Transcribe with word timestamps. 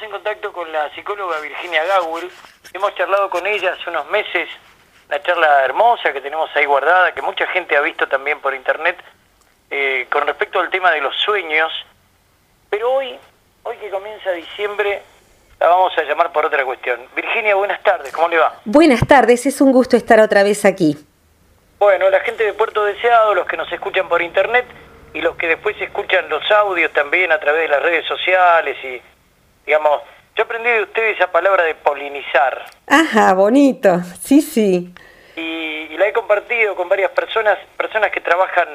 estamos 0.00 0.02
en 0.02 0.10
contacto 0.10 0.52
con 0.52 0.72
la 0.72 0.88
psicóloga 0.94 1.40
Virginia 1.40 1.84
Gawel. 1.84 2.30
Hemos 2.72 2.94
charlado 2.94 3.28
con 3.28 3.46
ella 3.46 3.72
hace 3.72 3.90
unos 3.90 4.08
meses, 4.10 4.48
una 5.08 5.22
charla 5.22 5.64
hermosa 5.64 6.12
que 6.12 6.22
tenemos 6.22 6.48
ahí 6.54 6.64
guardada, 6.64 7.12
que 7.12 7.20
mucha 7.20 7.46
gente 7.48 7.76
ha 7.76 7.80
visto 7.82 8.08
también 8.08 8.40
por 8.40 8.54
internet, 8.54 8.96
eh, 9.70 10.06
con 10.10 10.26
respecto 10.26 10.58
al 10.58 10.70
tema 10.70 10.90
de 10.92 11.02
los 11.02 11.14
sueños. 11.16 11.70
Pero 12.70 12.92
hoy, 12.92 13.18
hoy 13.62 13.76
que 13.76 13.90
comienza 13.90 14.32
diciembre, 14.32 15.02
la 15.58 15.68
vamos 15.68 15.92
a 15.98 16.02
llamar 16.02 16.32
por 16.32 16.46
otra 16.46 16.64
cuestión. 16.64 17.00
Virginia, 17.14 17.54
buenas 17.54 17.82
tardes, 17.82 18.10
¿cómo 18.12 18.28
le 18.28 18.38
va? 18.38 18.54
Buenas 18.64 19.06
tardes, 19.06 19.44
es 19.44 19.60
un 19.60 19.72
gusto 19.72 19.96
estar 19.96 20.20
otra 20.20 20.42
vez 20.42 20.64
aquí. 20.64 20.96
Bueno, 21.78 22.08
la 22.08 22.20
gente 22.20 22.44
de 22.44 22.54
Puerto 22.54 22.84
Deseado, 22.84 23.34
los 23.34 23.46
que 23.46 23.56
nos 23.56 23.70
escuchan 23.70 24.08
por 24.08 24.22
internet 24.22 24.64
y 25.12 25.20
los 25.20 25.36
que 25.36 25.48
después 25.48 25.76
escuchan 25.80 26.28
los 26.28 26.48
audios 26.50 26.90
también 26.92 27.32
a 27.32 27.40
través 27.40 27.62
de 27.62 27.68
las 27.68 27.82
redes 27.82 28.06
sociales 28.06 28.76
y 28.82 29.09
digamos, 29.70 30.00
yo 30.34 30.42
aprendí 30.42 30.68
de 30.68 30.82
usted 30.82 31.10
esa 31.10 31.30
palabra 31.30 31.62
de 31.62 31.76
polinizar. 31.76 32.64
Ajá, 32.88 33.34
bonito, 33.34 34.00
sí, 34.20 34.42
sí. 34.42 34.92
Y, 35.36 35.96
la 35.96 36.08
he 36.08 36.12
compartido 36.12 36.74
con 36.74 36.88
varias 36.88 37.12
personas, 37.12 37.56
personas 37.76 38.10
que 38.10 38.20
trabajan 38.20 38.66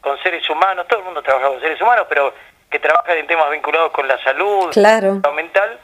con 0.00 0.16
seres 0.22 0.48
humanos, 0.48 0.86
todo 0.88 1.00
el 1.00 1.04
mundo 1.04 1.22
trabaja 1.22 1.48
con 1.48 1.60
seres 1.60 1.78
humanos, 1.82 2.06
pero 2.08 2.32
que 2.70 2.78
trabajan 2.78 3.18
en 3.18 3.26
temas 3.26 3.50
vinculados 3.50 3.92
con 3.92 4.08
la 4.08 4.16
salud, 4.22 4.70
claro. 4.72 5.20
mental, 5.36 5.78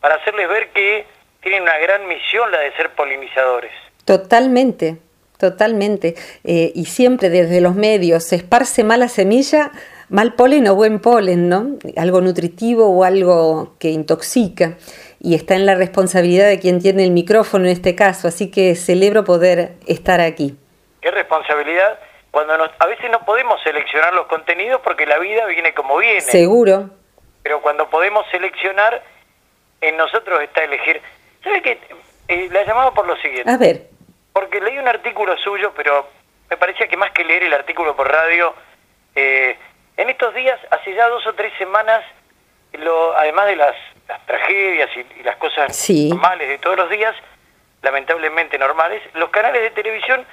para 0.00 0.14
hacerles 0.14 0.48
ver 0.48 0.68
que 0.68 1.04
tienen 1.40 1.62
una 1.62 1.76
gran 1.78 2.06
misión 2.06 2.48
la 2.52 2.60
de 2.60 2.72
ser 2.76 2.90
polinizadores. 2.90 3.72
Totalmente, 4.04 4.98
totalmente. 5.36 6.14
Eh, 6.44 6.70
y 6.76 6.84
siempre 6.84 7.28
desde 7.28 7.60
los 7.60 7.74
medios 7.74 8.22
se 8.22 8.36
esparce 8.36 8.84
mala 8.84 9.08
semilla 9.08 9.72
mal 10.08 10.34
polen 10.34 10.66
o 10.68 10.74
buen 10.74 11.00
polen, 11.00 11.48
¿no? 11.48 11.78
Algo 11.96 12.20
nutritivo 12.20 12.88
o 12.88 13.04
algo 13.04 13.76
que 13.78 13.88
intoxica. 13.88 14.76
Y 15.20 15.34
está 15.34 15.54
en 15.54 15.66
la 15.66 15.74
responsabilidad 15.74 16.48
de 16.48 16.60
quien 16.60 16.80
tiene 16.80 17.04
el 17.04 17.10
micrófono 17.10 17.64
en 17.64 17.72
este 17.72 17.94
caso, 17.94 18.28
así 18.28 18.50
que 18.50 18.74
celebro 18.76 19.24
poder 19.24 19.72
estar 19.86 20.20
aquí. 20.20 20.56
¿Qué 21.00 21.10
responsabilidad? 21.10 21.98
Cuando 22.30 22.54
a 22.54 22.86
veces 22.86 23.10
no 23.10 23.24
podemos 23.24 23.60
seleccionar 23.62 24.12
los 24.14 24.26
contenidos 24.26 24.80
porque 24.82 25.06
la 25.06 25.18
vida 25.18 25.46
viene 25.46 25.74
como 25.74 25.96
viene. 25.98 26.20
Seguro. 26.20 26.90
Pero 27.42 27.62
cuando 27.62 27.88
podemos 27.88 28.26
seleccionar, 28.30 29.02
en 29.80 29.96
nosotros 29.96 30.40
está 30.42 30.64
elegir. 30.64 31.00
¿Sabe 31.42 31.62
qué? 31.62 31.78
Eh, 32.28 32.48
la 32.52 32.64
llamaba 32.64 32.92
por 32.92 33.06
lo 33.06 33.16
siguiente. 33.16 33.50
A 33.50 33.56
ver. 33.56 33.88
Porque 34.32 34.60
leí 34.60 34.78
un 34.78 34.86
artículo 34.86 35.36
suyo, 35.38 35.72
pero 35.74 36.06
me 36.50 36.56
parecía 36.56 36.86
que 36.88 36.96
más 36.96 37.10
que 37.12 37.24
leer 37.24 37.44
el 37.44 37.54
artículo 37.54 37.96
por 37.96 38.10
radio, 38.10 38.54
eh, 39.14 39.56
en 39.98 40.08
estos 40.08 40.32
días, 40.32 40.58
hace 40.70 40.94
ya 40.94 41.08
dos 41.08 41.26
o 41.26 41.34
tres 41.34 41.52
semanas, 41.58 42.02
lo, 42.72 43.16
además 43.16 43.46
de 43.46 43.56
las, 43.56 43.74
tragedias 44.26 44.88
y, 44.96 45.22
las 45.22 45.36
cosas 45.36 45.90
normales 45.90 46.48
de 46.48 46.58
todos 46.58 46.76
los 46.76 46.88
días, 46.88 47.14
lamentablemente 47.82 48.58
normales, 48.58 49.02
los 49.14 49.28
canales 49.30 49.60
de 49.60 49.70
televisión 49.70 50.24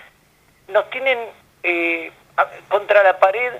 nos 0.69 0.89
tienen 0.91 1.19
eh, 1.63 2.11
contra 2.69 3.03
la 3.03 3.19
pared 3.19 3.51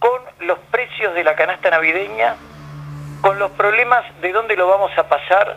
con 0.00 0.20
los 0.40 0.58
precios 0.70 1.14
de 1.14 1.24
la 1.24 1.34
canasta 1.36 1.70
navideña, 1.70 2.36
con 3.22 3.38
los 3.38 3.50
problemas 3.52 4.04
de 4.20 4.32
dónde 4.32 4.56
lo 4.56 4.66
vamos 4.66 4.90
a 4.98 5.08
pasar, 5.08 5.56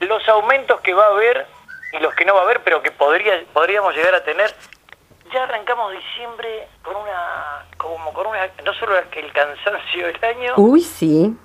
los 0.00 0.28
aumentos 0.28 0.80
que 0.82 0.92
va 0.92 1.04
a 1.06 1.10
haber 1.10 1.46
y 1.92 1.98
los 1.98 2.14
que 2.14 2.26
no 2.26 2.34
va 2.34 2.40
a 2.40 2.44
haber, 2.44 2.60
pero 2.62 2.82
que 2.82 2.92
podría, 2.92 3.42
podríamos 3.52 3.94
llegar 3.94 4.14
a 4.14 4.22
tener 4.24 4.54
ya 5.32 5.44
arrancamos 5.44 5.92
diciembre 5.92 6.68
con 6.82 6.96
una, 6.96 7.66
como 7.76 8.12
con 8.12 8.26
una, 8.26 8.46
no 8.64 8.74
solo 8.74 8.96
el 8.98 9.32
cansancio 9.32 10.06
del 10.06 10.24
año. 10.24 10.54
Uy, 10.56 10.82
sí. 10.82 11.36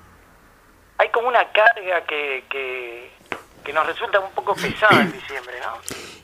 Hay 0.97 1.09
como 1.09 1.27
una 1.27 1.51
carga 1.51 2.01
que, 2.05 2.43
que, 2.49 3.11
que 3.63 3.73
nos 3.73 3.85
resulta 3.85 4.19
un 4.19 4.31
poco 4.31 4.55
pesada 4.55 5.01
en 5.01 5.11
diciembre, 5.11 5.55
¿no? 5.61 5.77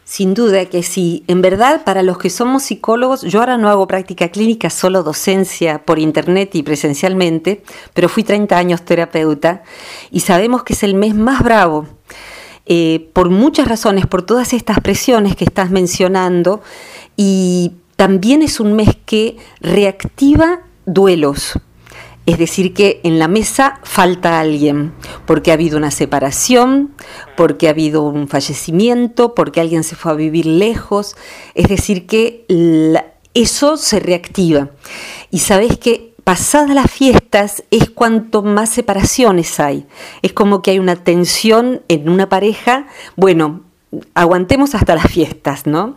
Sin 0.03 0.33
duda 0.33 0.65
que 0.65 0.83
sí. 0.83 1.25
En 1.27 1.41
verdad, 1.41 1.83
para 1.83 2.01
los 2.01 2.17
que 2.17 2.29
somos 2.29 2.63
psicólogos, 2.63 3.23
yo 3.23 3.39
ahora 3.39 3.57
no 3.57 3.69
hago 3.69 3.87
práctica 3.87 4.29
clínica, 4.29 4.69
solo 4.69 5.03
docencia 5.03 5.79
por 5.79 5.99
internet 5.99 6.55
y 6.55 6.63
presencialmente, 6.63 7.63
pero 7.93 8.07
fui 8.07 8.23
30 8.23 8.57
años 8.57 8.85
terapeuta 8.85 9.63
y 10.09 10.21
sabemos 10.21 10.63
que 10.63 10.73
es 10.73 10.83
el 10.83 10.93
mes 10.93 11.13
más 11.13 11.43
bravo. 11.43 11.87
Eh, 12.69 13.09
por 13.13 13.29
muchas 13.29 13.67
razones, 13.67 14.07
por 14.07 14.25
todas 14.25 14.53
estas 14.53 14.79
presiones 14.81 15.35
que 15.35 15.45
estás 15.45 15.69
mencionando, 15.71 16.61
y 17.17 17.73
también 17.97 18.41
es 18.43 18.61
un 18.61 18.73
mes 18.73 18.95
que 19.05 19.35
reactiva 19.59 20.61
duelos. 20.85 21.59
Es 22.27 22.37
decir, 22.37 22.73
que 22.73 22.99
en 23.03 23.19
la 23.19 23.29
mesa 23.29 23.79
falta 23.83 24.39
alguien, 24.39 24.93
porque 25.25 25.51
ha 25.51 25.53
habido 25.53 25.77
una 25.77 25.91
separación, 25.91 26.93
porque 27.37 27.67
ha 27.67 27.71
habido 27.71 28.03
un 28.03 28.27
fallecimiento, 28.27 29.33
porque 29.33 29.61
alguien 29.61 29.83
se 29.83 29.95
fue 29.95 30.11
a 30.11 30.15
vivir 30.15 30.45
lejos. 30.45 31.15
Es 31.55 31.69
decir, 31.69 32.05
que 32.05 32.45
eso 33.33 33.77
se 33.77 33.99
reactiva. 34.01 34.71
Y 35.31 35.39
sabes 35.39 35.77
que 35.77 36.15
pasadas 36.25 36.75
las 36.75 36.91
fiestas 36.91 37.63
es 37.71 37.89
cuanto 37.89 38.43
más 38.43 38.71
separaciones 38.71 39.61
hay. 39.61 39.87
Es 40.21 40.33
como 40.33 40.61
que 40.61 40.71
hay 40.71 40.79
una 40.79 40.97
tensión 40.97 41.81
en 41.87 42.09
una 42.09 42.27
pareja. 42.27 42.87
Bueno, 43.15 43.61
aguantemos 44.13 44.75
hasta 44.75 44.95
las 44.95 45.07
fiestas, 45.07 45.65
¿no? 45.65 45.95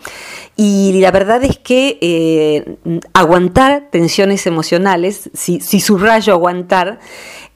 Y 0.57 1.01
la 1.01 1.11
verdad 1.11 1.43
es 1.43 1.59
que 1.59 1.99
eh, 2.01 2.77
aguantar 3.15 3.89
tensiones 3.91 4.47
emocionales, 4.47 5.31
si, 5.35 5.61
subrayo 5.61 6.33
aguantar, 6.33 7.01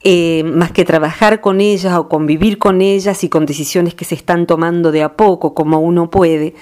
eh, 0.03 0.43
más 0.43 0.71
que 0.71 0.85
trabajar 0.85 1.41
con 1.41 1.61
ellas 1.61 1.97
o 1.97 2.09
convivir 2.09 2.59
con 2.59 2.81
ellas 2.81 3.23
y 3.23 3.29
con 3.29 3.45
decisiones 3.45 3.95
que 3.95 4.05
se 4.05 4.15
están 4.15 4.45
tomando 4.45 4.91
de 4.91 5.03
a 5.03 5.15
poco, 5.15 5.55
como 5.55 5.79
uno 5.79 6.11
puede, 6.11 6.53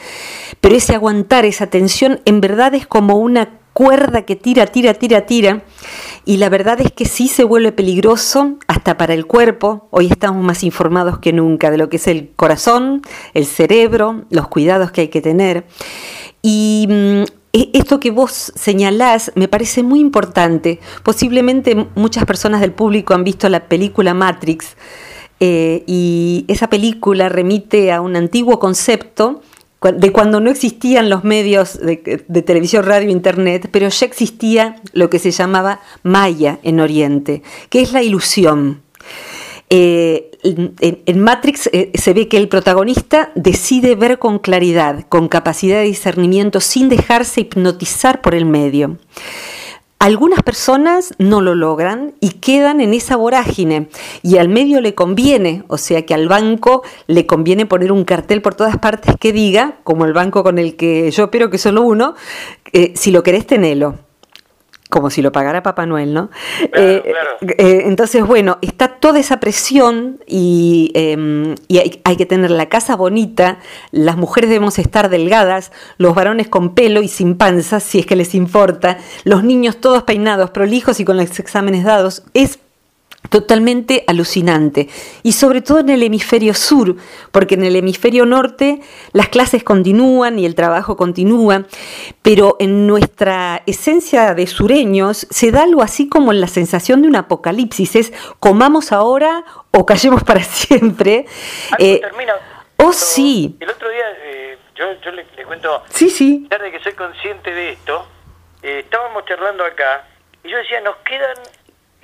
pero 0.62 0.76
ese 0.76 0.96
aguantar 0.96 1.44
esa 1.44 1.68
tensión 1.68 2.22
en 2.26 2.40
verdad 2.42 2.74
es 2.76 2.88
como 2.88 3.18
una 3.18 3.63
cuerda 3.74 4.22
que 4.22 4.36
tira, 4.36 4.68
tira, 4.68 4.94
tira, 4.94 5.26
tira. 5.26 5.64
Y 6.26 6.38
la 6.38 6.50
verdad 6.50 6.80
es 6.80 6.92
que 6.92 7.06
sí 7.06 7.28
se 7.28 7.44
vuelve 7.44 7.72
peligroso 7.72 8.58
hasta 8.68 8.98
para 8.98 9.14
el 9.14 9.26
cuerpo. 9.26 9.88
Hoy 9.92 10.08
estamos 10.08 10.44
más 10.44 10.64
informados 10.64 11.20
que 11.20 11.34
nunca 11.34 11.72
de 11.72 11.78
lo 11.78 11.90
que 11.90 11.98
es 11.98 12.08
el 12.08 12.32
corazón, 12.36 13.02
el 13.34 13.46
cerebro, 13.46 14.26
los 14.30 14.48
cuidados 14.48 14.92
que 14.92 15.02
hay 15.02 15.08
que 15.10 15.22
tener. 15.22 15.66
Y 16.42 16.88
mm, 16.90 17.24
e, 17.54 17.70
esto 17.74 18.00
que 18.00 18.12
vos 18.12 18.54
señalás 18.56 19.32
me 19.36 19.48
parece 19.48 19.84
muy 19.84 20.00
importante. 20.00 20.80
Posiblemente 21.04 21.88
muchas 21.96 22.26
personas 22.26 22.62
del 22.62 22.72
público 22.72 23.14
han 23.14 23.24
visto 23.24 23.50
la 23.50 23.68
película 23.68 24.14
Matrix 24.14 24.76
eh, 25.40 25.84
y 25.88 26.46
esa 26.48 26.70
película 26.70 27.28
remite 27.28 27.92
a 27.92 28.02
un 28.02 28.16
antiguo 28.16 28.60
concepto 28.60 29.42
de 29.92 30.12
cuando 30.12 30.40
no 30.40 30.50
existían 30.50 31.10
los 31.10 31.24
medios 31.24 31.80
de, 31.80 31.98
televisión, 32.42 32.86
radio, 32.86 33.10
internet, 33.10 33.70
pero 33.72 33.90
ya 33.90 34.06
existía 34.06 34.78
lo 34.94 35.10
que 35.10 35.20
se 35.20 35.32
llamaba 35.32 35.82
Maya 36.04 36.60
en 36.64 36.80
Oriente, 36.80 37.44
que 37.70 37.82
es 37.82 37.92
la 37.92 38.02
ilusión. 38.02 38.82
Eh, 39.70 40.32
en, 40.44 41.20
Matrix 41.20 41.70
eh, 41.72 41.92
se 41.96 42.14
ve 42.14 42.28
que 42.28 42.38
el 42.38 42.48
protagonista 42.48 43.32
decide 43.36 43.96
ver 43.96 44.20
con 44.20 44.40
claridad, 44.40 45.06
con 45.10 45.28
capacidad 45.28 45.78
de 45.78 45.86
discernimiento, 45.86 46.60
sin 46.60 46.90
dejarse 46.90 47.42
hipnotizar 47.42 48.22
por 48.22 48.36
el 48.36 48.46
medio. 48.46 48.98
Algunas 50.04 50.44
personas 50.44 51.14
no 51.18 51.40
lo 51.40 51.56
logran 51.56 52.14
y 52.20 52.32
quedan 52.32 52.82
en 52.82 52.94
esa 52.94 53.16
vorágine. 53.16 53.88
Y 54.22 54.36
al 54.36 54.50
medio 54.50 54.82
le 54.82 54.96
conviene, 54.96 55.64
o 55.70 55.78
sea 55.78 56.06
que 56.06 56.14
al 56.14 56.28
banco 56.28 56.84
le 57.08 57.26
conviene 57.26 57.66
poner 57.66 57.90
un 57.94 58.04
cartel 58.04 58.42
por 58.42 58.54
todas 58.54 58.78
partes 58.78 59.16
que 59.18 59.32
diga, 59.32 59.78
como 59.86 60.04
el 60.04 60.12
banco 60.12 60.44
con 60.44 60.60
el 60.60 60.76
que 60.76 61.10
yo 61.10 61.24
espero 61.24 61.50
que 61.50 61.58
solo 61.58 61.84
uno, 61.84 62.16
eh, 62.74 62.92
si 62.98 63.12
lo 63.12 63.24
querés 63.24 63.48
tenelo 63.48 63.96
como 64.94 65.10
si 65.10 65.24
lo 65.24 65.32
pagara 65.32 65.64
Papá 65.64 65.88
Noel, 65.88 66.14
¿no? 66.14 66.30
Eh, 66.62 67.02
eh, 67.58 67.82
entonces, 67.86 68.24
bueno, 68.24 68.60
está 68.62 69.00
toda 69.00 69.20
esa 69.20 69.40
presión 69.40 70.20
y, 70.28 70.92
em, 70.94 71.56
hay, 72.04 72.16
que 72.16 72.28
tener 72.28 72.52
la 72.52 72.70
casa 72.70 72.96
bonita, 72.96 73.58
las 73.90 74.18
mujeres 74.18 74.52
debemos 74.52 74.78
estar 74.78 75.10
delgadas, 75.10 75.72
los 75.98 76.14
varones 76.14 76.48
con 76.48 76.76
pelo 76.76 77.02
y 77.02 77.08
sin 77.08 77.38
panza, 77.38 77.80
si 77.80 77.98
es 77.98 78.06
que 78.06 78.16
les 78.16 78.36
importa, 78.36 79.00
los 79.24 79.44
niños 79.44 79.78
todos 79.78 80.04
peinados, 80.04 80.52
prolijos 80.52 81.00
y 81.00 81.06
con 81.06 81.18
los 81.18 81.40
exámenes 81.40 81.84
dados. 81.86 82.22
Es 82.36 82.60
totalmente 83.30 84.04
alucinante. 84.08 84.90
Y 85.24 85.34
sobre 85.34 85.62
todo 85.62 85.80
en 85.80 85.90
el 85.90 86.04
hemisferio 86.04 86.54
sur, 86.54 86.96
porque 87.32 87.56
en 87.56 87.64
el 87.64 87.76
hemisferio 87.76 88.26
norte 88.26 88.80
las 89.12 89.30
clases 89.30 89.64
continúan 89.64 90.40
y 90.40 90.46
el 90.46 90.56
trabajo 90.56 90.98
continúa, 90.98 91.66
pero 92.22 92.56
en 92.60 92.88
nuestra 92.88 93.64
esencia 93.66 94.34
de 94.34 94.48
sureños 94.48 95.28
se 95.30 95.52
da 95.52 95.64
algo 95.64 95.82
así 95.82 96.10
como 96.10 96.34
la 96.34 96.48
sensación 96.48 97.02
de 97.02 97.08
un 97.08 97.16
apocalipsis, 97.16 97.96
es 97.96 98.14
comamos 98.40 98.92
ahora 98.92 99.44
o 99.72 99.86
callemos 99.86 100.24
para 100.24 100.44
siempre. 100.44 101.26
Eh, 101.80 102.00
termina. 102.00 102.34
Oh, 102.78 102.92
sí. 102.92 103.56
El 103.60 103.70
otro 103.70 103.90
día, 103.90 104.06
eh, 104.24 104.58
yo, 104.76 104.86
yo 105.02 105.12
le, 105.12 105.26
cuento, 105.46 105.84
sí, 105.90 106.10
sí. 106.10 106.48
de 106.50 106.72
que 106.72 106.80
soy 106.82 106.94
consciente 106.94 107.52
de 107.52 107.72
esto, 107.72 108.06
eh, 108.62 108.80
estábamos 108.80 109.26
charlando 109.26 109.64
acá 109.64 110.08
y 110.44 110.50
yo 110.50 110.58
decía, 110.58 110.82
nos 110.82 110.98
quedan 110.98 111.38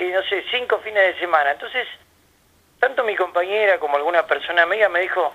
no 0.07 0.23
sé, 0.23 0.43
cinco 0.51 0.79
fines 0.79 1.13
de 1.13 1.19
semana. 1.19 1.51
Entonces, 1.51 1.87
tanto 2.79 3.03
mi 3.03 3.15
compañera 3.15 3.79
como 3.79 3.97
alguna 3.97 4.25
persona 4.25 4.63
amiga 4.63 4.89
me 4.89 5.01
dijo, 5.01 5.33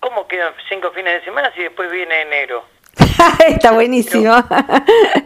¿cómo 0.00 0.26
quedan 0.26 0.52
cinco 0.68 0.90
fines 0.90 1.20
de 1.20 1.24
semana 1.24 1.52
si 1.54 1.62
después 1.62 1.90
viene 1.90 2.22
enero? 2.22 2.64
Está 3.46 3.72
buenísimo. 3.72 4.34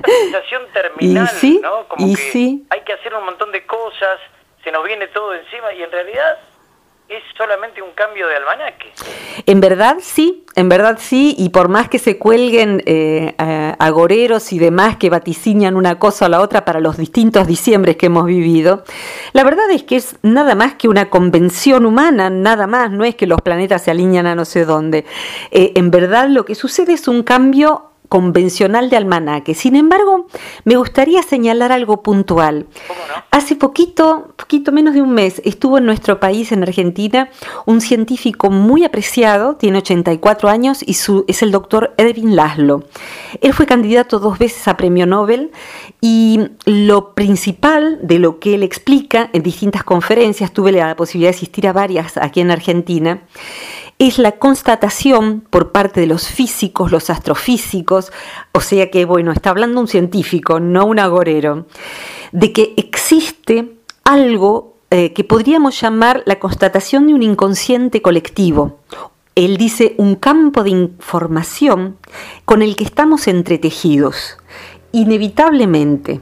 sensación 0.04 0.62
terminal, 0.72 1.30
¿no? 1.62 1.88
Como 1.88 2.14
que 2.14 2.58
hay 2.70 2.80
que 2.82 2.92
hacer 2.92 3.14
un 3.14 3.24
montón 3.24 3.52
de 3.52 3.64
cosas, 3.66 4.20
se 4.62 4.70
nos 4.70 4.84
viene 4.84 5.06
todo 5.08 5.34
encima 5.34 5.72
y 5.72 5.82
en 5.82 5.90
realidad 5.90 6.38
es 7.08 7.22
solamente 7.36 7.82
un 7.82 7.92
cambio 7.92 8.26
de 8.26 8.36
almanaque. 8.36 8.92
En 9.46 9.60
verdad 9.60 9.96
sí, 10.00 10.44
en 10.56 10.68
verdad 10.68 10.98
sí, 10.98 11.34
y 11.38 11.50
por 11.50 11.68
más 11.68 11.88
que 11.88 11.98
se 11.98 12.18
cuelguen 12.18 12.82
eh, 12.86 13.34
agoreros 13.78 14.52
y 14.52 14.58
demás 14.58 14.96
que 14.96 15.10
vaticinan 15.10 15.76
una 15.76 15.98
cosa 15.98 16.26
o 16.26 16.28
la 16.28 16.40
otra 16.40 16.64
para 16.64 16.80
los 16.80 16.96
distintos 16.96 17.46
diciembres 17.46 17.96
que 17.96 18.06
hemos 18.06 18.26
vivido, 18.26 18.84
la 19.32 19.44
verdad 19.44 19.70
es 19.70 19.82
que 19.82 19.96
es 19.96 20.16
nada 20.22 20.54
más 20.54 20.74
que 20.74 20.88
una 20.88 21.10
convención 21.10 21.84
humana, 21.84 22.30
nada 22.30 22.66
más, 22.66 22.90
no 22.90 23.04
es 23.04 23.14
que 23.14 23.26
los 23.26 23.40
planetas 23.42 23.82
se 23.82 23.90
alinean 23.90 24.26
a 24.26 24.34
no 24.34 24.44
sé 24.44 24.64
dónde. 24.64 25.04
Eh, 25.50 25.72
en 25.74 25.90
verdad 25.90 26.28
lo 26.28 26.44
que 26.44 26.54
sucede 26.54 26.94
es 26.94 27.06
un 27.06 27.22
cambio 27.22 27.90
convencional 28.14 28.90
de 28.90 28.96
almanaque. 28.96 29.54
Sin 29.54 29.74
embargo, 29.74 30.26
me 30.62 30.76
gustaría 30.76 31.20
señalar 31.24 31.72
algo 31.72 32.00
puntual. 32.00 32.68
Hace 33.32 33.56
poquito, 33.56 34.32
poquito 34.36 34.70
menos 34.70 34.94
de 34.94 35.02
un 35.02 35.10
mes, 35.10 35.42
estuvo 35.44 35.78
en 35.78 35.86
nuestro 35.86 36.20
país, 36.20 36.52
en 36.52 36.62
Argentina, 36.62 37.28
un 37.66 37.80
científico 37.80 38.50
muy 38.50 38.84
apreciado, 38.84 39.56
tiene 39.56 39.78
84 39.78 40.48
años 40.48 40.84
y 40.86 40.94
su, 40.94 41.24
es 41.26 41.42
el 41.42 41.50
doctor 41.50 41.92
Edwin 41.96 42.36
Laszlo. 42.36 42.84
Él 43.40 43.52
fue 43.52 43.66
candidato 43.66 44.20
dos 44.20 44.38
veces 44.38 44.68
a 44.68 44.76
premio 44.76 45.06
Nobel 45.06 45.50
y 46.00 46.38
lo 46.66 47.14
principal 47.14 47.98
de 48.00 48.20
lo 48.20 48.38
que 48.38 48.54
él 48.54 48.62
explica 48.62 49.28
en 49.32 49.42
distintas 49.42 49.82
conferencias, 49.82 50.52
tuve 50.52 50.70
la 50.70 50.94
posibilidad 50.94 51.32
de 51.32 51.36
asistir 51.36 51.66
a 51.66 51.72
varias 51.72 52.16
aquí 52.16 52.40
en 52.40 52.52
Argentina, 52.52 53.24
es 54.08 54.18
la 54.18 54.32
constatación 54.32 55.42
por 55.48 55.72
parte 55.72 56.00
de 56.00 56.06
los 56.06 56.28
físicos, 56.28 56.92
los 56.92 57.10
astrofísicos, 57.10 58.12
o 58.52 58.60
sea 58.60 58.90
que, 58.90 59.04
bueno, 59.04 59.32
está 59.32 59.50
hablando 59.50 59.80
un 59.80 59.88
científico, 59.88 60.60
no 60.60 60.84
un 60.84 60.98
agorero, 60.98 61.66
de 62.32 62.52
que 62.52 62.74
existe 62.76 63.78
algo 64.04 64.76
eh, 64.90 65.12
que 65.12 65.24
podríamos 65.24 65.80
llamar 65.80 66.22
la 66.26 66.38
constatación 66.38 67.06
de 67.06 67.14
un 67.14 67.22
inconsciente 67.22 68.02
colectivo. 68.02 68.80
Él 69.34 69.56
dice 69.56 69.94
un 69.98 70.14
campo 70.16 70.62
de 70.62 70.70
información 70.70 71.96
con 72.44 72.62
el 72.62 72.76
que 72.76 72.84
estamos 72.84 73.26
entretejidos, 73.26 74.36
inevitablemente. 74.92 76.20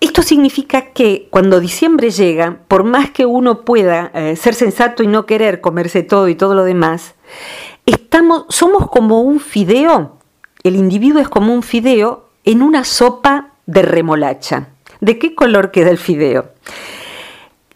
Esto 0.00 0.22
significa 0.22 0.92
que 0.92 1.28
cuando 1.30 1.58
diciembre 1.58 2.10
llega, 2.10 2.58
por 2.68 2.84
más 2.84 3.10
que 3.10 3.24
uno 3.24 3.64
pueda 3.64 4.10
eh, 4.14 4.36
ser 4.36 4.54
sensato 4.54 5.02
y 5.02 5.06
no 5.06 5.24
querer 5.24 5.60
comerse 5.60 6.02
todo 6.02 6.28
y 6.28 6.34
todo 6.34 6.54
lo 6.54 6.64
demás, 6.64 7.14
estamos, 7.86 8.44
somos 8.48 8.90
como 8.90 9.22
un 9.22 9.40
fideo, 9.40 10.18
el 10.62 10.76
individuo 10.76 11.20
es 11.20 11.28
como 11.28 11.54
un 11.54 11.62
fideo 11.62 12.28
en 12.44 12.62
una 12.62 12.84
sopa 12.84 13.52
de 13.66 13.82
remolacha. 13.82 14.68
¿De 15.00 15.18
qué 15.18 15.34
color 15.34 15.70
queda 15.70 15.90
el 15.90 15.98
fideo? 15.98 16.50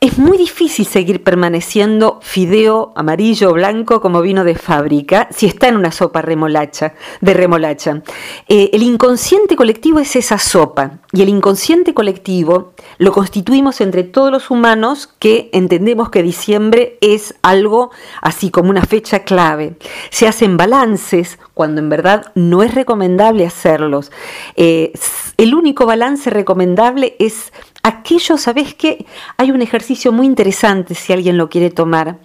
Es 0.03 0.17
muy 0.17 0.39
difícil 0.39 0.87
seguir 0.87 1.23
permaneciendo 1.23 2.21
fideo 2.23 2.91
amarillo 2.97 3.51
o 3.51 3.53
blanco 3.53 4.01
como 4.01 4.23
vino 4.23 4.45
de 4.45 4.55
fábrica 4.55 5.29
si 5.31 5.45
está 5.45 5.69
en 5.69 5.77
una 5.77 5.93
sopa 5.93 6.23
remolacha, 6.23 6.95
de 7.21 7.35
remolacha. 7.35 8.01
Eh, 8.49 8.71
el 8.73 8.83
inconsciente 8.83 9.57
colectivo 9.57 9.99
es 9.99 10.17
esa 10.17 10.39
sopa 10.39 11.01
y 11.13 11.21
el 11.21 11.29
inconsciente 11.29 11.93
colectivo 11.93 12.73
lo 12.97 13.13
constituimos 13.13 13.83
entre 13.83 14.03
todos 14.03 14.33
los 14.33 14.51
humanos 14.51 15.07
que 15.19 15.51
entendemos 15.53 16.09
que 16.09 16.23
diciembre 16.23 16.97
es 17.03 17.35
algo 17.43 17.91
así 18.23 18.51
como 18.51 18.71
una 18.71 18.87
fecha 18.87 19.25
clave. 19.25 19.75
Se 20.09 20.27
hacen 20.27 20.57
balances 20.57 21.39
cuando 21.53 21.83
en 21.83 21.91
verdad 21.91 22.33
no 22.35 22.63
es 22.63 22.75
recomendable 22.75 23.45
hacerlos. 23.45 24.11
Eh, 24.57 24.95
el 25.37 25.55
único 25.55 25.85
balance 25.85 26.31
recomendable 26.31 27.17
es 27.19 27.53
aquello, 27.83 28.37
¿sabes 28.37 28.75
qué? 28.75 29.07
Hay 29.37 29.51
un 29.51 29.63
ejercicio 29.63 30.13
muy 30.13 30.27
interesante 30.27 30.95
si 30.95 31.13
alguien 31.13 31.37
lo 31.39 31.49
quiere 31.49 31.71
tomar. 31.71 32.19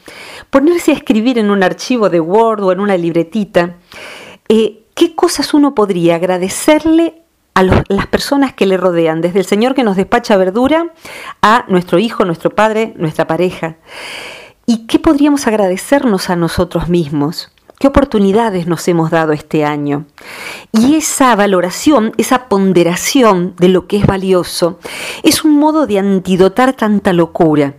Ponerse 0.49 0.91
a 0.91 0.95
escribir 0.95 1.37
en 1.39 1.51
un 1.51 1.63
archivo 1.63 2.09
de 2.09 2.19
Word 2.19 2.63
o 2.63 2.71
en 2.71 2.79
una 2.79 2.97
libretita 2.97 3.77
eh, 4.47 4.83
qué 4.93 5.15
cosas 5.15 5.53
uno 5.53 5.73
podría 5.75 6.15
agradecerle 6.15 7.21
a 7.53 7.63
las 7.63 8.07
personas 8.07 8.53
que 8.53 8.65
le 8.65 8.75
rodean, 8.75 9.21
desde 9.21 9.39
el 9.39 9.45
Señor 9.45 9.75
que 9.75 9.83
nos 9.85 9.95
despacha 9.95 10.35
verdura 10.35 10.91
a 11.41 11.63
nuestro 11.69 11.99
hijo, 11.99 12.25
nuestro 12.25 12.49
padre, 12.49 12.93
nuestra 12.97 13.27
pareja. 13.27 13.77
¿Y 14.65 14.87
qué 14.87 14.99
podríamos 14.99 15.47
agradecernos 15.47 16.29
a 16.29 16.35
nosotros 16.35 16.89
mismos? 16.89 17.54
¿Qué 17.79 17.87
oportunidades 17.87 18.67
nos 18.67 18.87
hemos 18.87 19.11
dado 19.11 19.33
este 19.33 19.65
año? 19.65 20.05
Y 20.71 20.95
esa 20.95 21.35
valoración, 21.35 22.13
esa 22.17 22.47
ponderación 22.47 23.53
de 23.57 23.67
lo 23.67 23.87
que 23.87 23.97
es 23.97 24.05
valioso, 24.05 24.79
es 25.23 25.43
un 25.43 25.57
modo 25.57 25.85
de 25.85 25.99
antidotar 25.99 26.73
tanta 26.73 27.11
locura. 27.11 27.75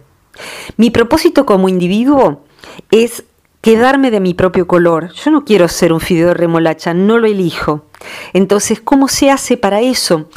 Mi 0.76 0.90
propósito 0.90 1.46
como 1.46 1.68
individuo 1.68 2.44
es 2.90 3.24
quedarme 3.62 4.10
de 4.10 4.20
mi 4.20 4.34
propio 4.34 4.66
color. 4.66 5.12
Yo 5.14 5.30
no 5.30 5.44
quiero 5.44 5.66
ser 5.68 5.92
un 5.92 6.00
fideo 6.00 6.28
de 6.28 6.34
remolacha, 6.34 6.94
no 6.94 7.18
lo 7.18 7.26
elijo. 7.26 7.86
Entonces, 8.32 8.80
¿cómo 8.80 9.08
se 9.08 9.30
hace 9.30 9.56
para 9.56 9.80
eso? 9.80 10.28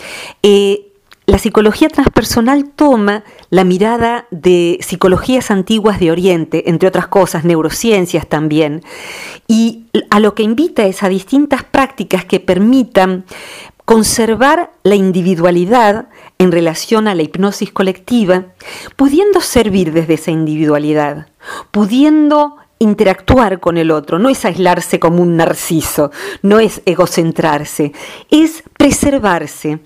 Eh, 0.42 0.89
la 1.30 1.38
psicología 1.38 1.90
transpersonal 1.90 2.72
toma 2.72 3.24
la 3.52 3.64
mirada 3.64 4.26
de 4.32 4.80
psicologías 4.82 5.52
antiguas 5.52 6.00
de 6.00 6.10
Oriente, 6.10 6.72
entre 6.72 6.88
otras 6.88 7.08
cosas, 7.08 7.46
neurociencias 7.46 8.28
también, 8.28 8.82
y 9.48 9.86
a 10.10 10.20
lo 10.20 10.34
que 10.34 10.42
invita 10.42 10.88
es 10.88 11.04
a 11.04 11.10
distintas 11.10 11.64
prácticas 11.64 12.26
que 12.26 12.40
permitan 12.40 13.26
conservar 13.86 14.72
la 14.82 14.96
individualidad 14.96 16.10
en 16.40 16.52
relación 16.52 17.08
a 17.08 17.14
la 17.14 17.22
hipnosis 17.22 17.72
colectiva, 17.72 18.46
pudiendo 18.96 19.40
servir 19.40 19.94
desde 19.94 20.16
esa 20.16 20.32
individualidad, 20.32 21.28
pudiendo 21.70 22.56
interactuar 22.80 23.60
con 23.60 23.78
el 23.78 23.92
otro, 23.92 24.20
no 24.20 24.30
es 24.30 24.46
aislarse 24.46 25.00
como 25.00 25.22
un 25.22 25.38
narciso, 25.38 26.12
no 26.42 26.60
es 26.60 26.82
egocentrarse, 26.86 27.92
es 28.32 28.64
preservarse. 28.78 29.80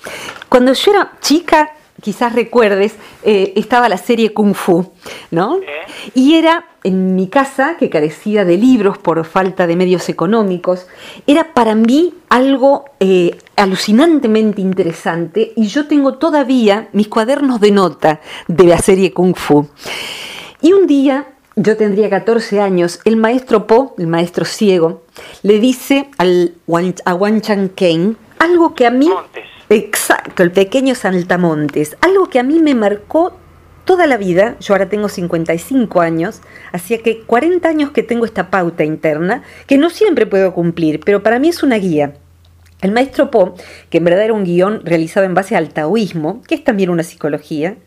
Cuando 0.48 0.74
yo 0.74 0.92
era 0.92 1.14
chica, 1.20 1.72
quizás 2.02 2.34
recuerdes, 2.34 2.94
eh, 3.24 3.54
estaba 3.56 3.90
la 3.90 3.98
serie 3.98 4.34
Kung 4.34 4.54
Fu, 4.54 4.92
¿no? 5.32 5.60
Y 6.14 6.36
era 6.36 6.66
en 6.84 7.16
mi 7.16 7.28
casa, 7.28 7.78
que 7.80 7.90
carecía 7.90 8.46
de 8.46 8.58
libros 8.58 8.98
por 8.98 9.24
falta 9.26 9.68
de 9.68 9.76
medios 9.76 10.10
económicos, 10.10 10.86
era 11.26 11.54
para 11.54 11.76
mí 11.76 12.14
algo 12.30 12.86
eh, 13.00 13.38
alucinantemente 13.56 14.62
interesante 14.62 15.54
y 15.56 15.68
yo 15.68 15.88
tengo 15.88 16.16
todavía 16.16 16.90
mis 16.92 17.08
cuadernos 17.08 17.62
de 17.62 17.72
nota 17.72 18.22
de 18.48 18.66
la 18.66 18.80
serie 18.80 19.14
Kung 19.14 19.36
Fu. 19.36 19.68
Y 20.62 20.74
un 20.74 20.88
día 20.88 21.33
yo 21.56 21.78
tendría 21.78 22.10
14 22.10 22.60
años, 22.60 23.00
el 23.06 23.16
maestro 23.16 23.68
Po, 23.68 23.96
el 23.98 24.08
maestro 24.08 24.46
ciego, 24.46 25.04
le 25.44 25.60
dice 25.60 26.10
al, 26.18 26.56
a 27.06 27.14
Wan 27.14 27.42
Chan 27.42 27.70
Kane 27.70 28.16
algo 28.40 28.76
que 28.76 28.86
a 28.86 28.92
mí... 28.92 29.10
Exacto, 29.70 30.44
el 30.44 30.52
pequeño 30.52 30.94
Saltamontes. 30.94 31.96
Algo 32.02 32.30
que 32.30 32.38
a 32.40 32.44
mí 32.44 32.60
me 32.60 32.76
marcó 32.76 33.34
toda 33.86 34.08
la 34.08 34.18
vida. 34.18 34.58
Yo 34.60 34.74
ahora 34.74 34.90
tengo 34.90 35.10
55 35.10 36.02
años, 36.02 36.42
hacía 36.72 37.02
que 37.02 37.22
40 37.22 37.68
años 37.68 37.92
que 37.92 38.04
tengo 38.04 38.26
esta 38.26 38.50
pauta 38.50 38.84
interna, 38.84 39.44
que 39.68 39.78
no 39.78 39.90
siempre 39.90 40.26
puedo 40.26 40.54
cumplir, 40.54 41.00
pero 41.00 41.24
para 41.24 41.40
mí 41.40 41.50
es 41.50 41.64
una 41.64 41.78
guía. 41.78 42.16
El 42.82 42.92
maestro 42.92 43.32
Po, 43.32 43.56
que 43.90 44.00
en 44.00 44.04
verdad 44.04 44.26
era 44.26 44.34
un 44.34 44.44
guion 44.44 44.82
realizado 44.86 45.26
en 45.26 45.34
base 45.34 45.56
al 45.56 45.70
taoísmo, 45.70 46.42
que 46.46 46.56
es 46.56 46.64
también 46.64 46.90
una 46.90 47.04
psicología, 47.04 47.78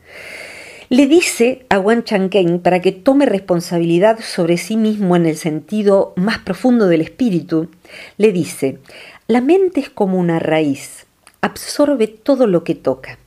le 0.88 1.06
dice 1.06 1.66
a 1.68 1.78
Wan 1.78 2.02
Kane 2.02 2.58
para 2.62 2.80
que 2.80 2.92
tome 2.92 3.26
responsabilidad 3.26 4.18
sobre 4.20 4.56
sí 4.56 4.76
mismo 4.76 5.16
en 5.16 5.26
el 5.26 5.36
sentido 5.36 6.12
más 6.16 6.38
profundo 6.38 6.86
del 6.86 7.00
espíritu, 7.00 7.70
le 8.18 8.32
dice, 8.32 8.78
la 9.26 9.40
mente 9.40 9.80
es 9.80 9.90
como 9.90 10.18
una 10.18 10.38
raíz, 10.38 11.06
absorbe 11.40 12.06
todo 12.06 12.46
lo 12.46 12.62
que 12.64 12.74
toca. 12.74 13.18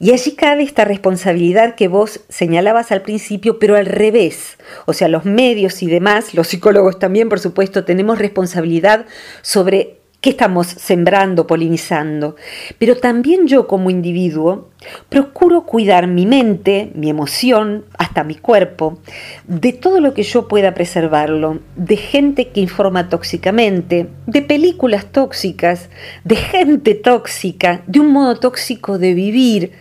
Y 0.00 0.12
allí 0.12 0.32
cabe 0.32 0.64
esta 0.64 0.84
responsabilidad 0.84 1.76
que 1.76 1.88
vos 1.88 2.20
señalabas 2.28 2.90
al 2.90 3.02
principio, 3.02 3.58
pero 3.58 3.76
al 3.76 3.86
revés. 3.86 4.58
O 4.86 4.92
sea, 4.92 5.08
los 5.08 5.24
medios 5.24 5.82
y 5.82 5.86
demás, 5.86 6.34
los 6.34 6.48
psicólogos 6.48 6.98
también, 6.98 7.28
por 7.28 7.38
supuesto, 7.38 7.84
tenemos 7.84 8.18
responsabilidad 8.18 9.06
sobre 9.42 9.98
qué 10.24 10.30
estamos 10.30 10.68
sembrando, 10.68 11.46
polinizando. 11.46 12.36
Pero 12.78 12.96
también 12.96 13.46
yo 13.46 13.66
como 13.66 13.90
individuo 13.90 14.70
procuro 15.10 15.66
cuidar 15.66 16.06
mi 16.06 16.24
mente, 16.24 16.90
mi 16.94 17.10
emoción, 17.10 17.84
hasta 17.98 18.24
mi 18.24 18.34
cuerpo, 18.34 19.00
de 19.46 19.74
todo 19.74 20.00
lo 20.00 20.14
que 20.14 20.22
yo 20.22 20.48
pueda 20.48 20.72
preservarlo, 20.72 21.58
de 21.76 21.98
gente 21.98 22.48
que 22.48 22.60
informa 22.62 23.10
tóxicamente, 23.10 24.06
de 24.26 24.40
películas 24.40 25.12
tóxicas, 25.12 25.90
de 26.24 26.36
gente 26.36 26.94
tóxica, 26.94 27.82
de 27.86 28.00
un 28.00 28.10
modo 28.10 28.36
tóxico 28.36 28.96
de 28.96 29.12
vivir. 29.12 29.72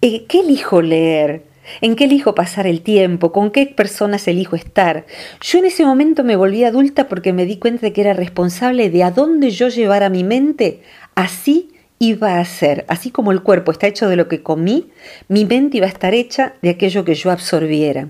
Eh, 0.00 0.24
¿Qué 0.26 0.40
elijo 0.40 0.82
leer? 0.82 1.53
En 1.80 1.96
qué 1.96 2.04
elijo 2.04 2.34
pasar 2.34 2.66
el 2.66 2.82
tiempo, 2.82 3.32
con 3.32 3.50
qué 3.50 3.66
personas 3.66 4.26
elijo 4.28 4.56
estar. 4.56 5.06
Yo 5.40 5.58
en 5.58 5.66
ese 5.66 5.84
momento 5.84 6.24
me 6.24 6.36
volví 6.36 6.64
adulta 6.64 7.08
porque 7.08 7.32
me 7.32 7.46
di 7.46 7.58
cuenta 7.58 7.82
de 7.82 7.92
que 7.92 8.00
era 8.00 8.14
responsable 8.14 8.90
de 8.90 9.02
a 9.02 9.10
dónde 9.10 9.50
yo 9.50 9.68
llevara 9.68 10.08
mi 10.08 10.24
mente, 10.24 10.80
así 11.14 11.73
iba 12.08 12.38
a 12.38 12.44
ser, 12.44 12.84
así 12.88 13.10
como 13.10 13.32
el 13.32 13.42
cuerpo 13.42 13.72
está 13.72 13.86
hecho 13.86 14.08
de 14.08 14.16
lo 14.16 14.28
que 14.28 14.42
comí, 14.42 14.90
mi 15.28 15.44
mente 15.44 15.78
iba 15.78 15.86
a 15.86 15.90
estar 15.90 16.12
hecha 16.12 16.54
de 16.60 16.70
aquello 16.70 17.04
que 17.04 17.14
yo 17.14 17.30
absorbiera. 17.30 18.08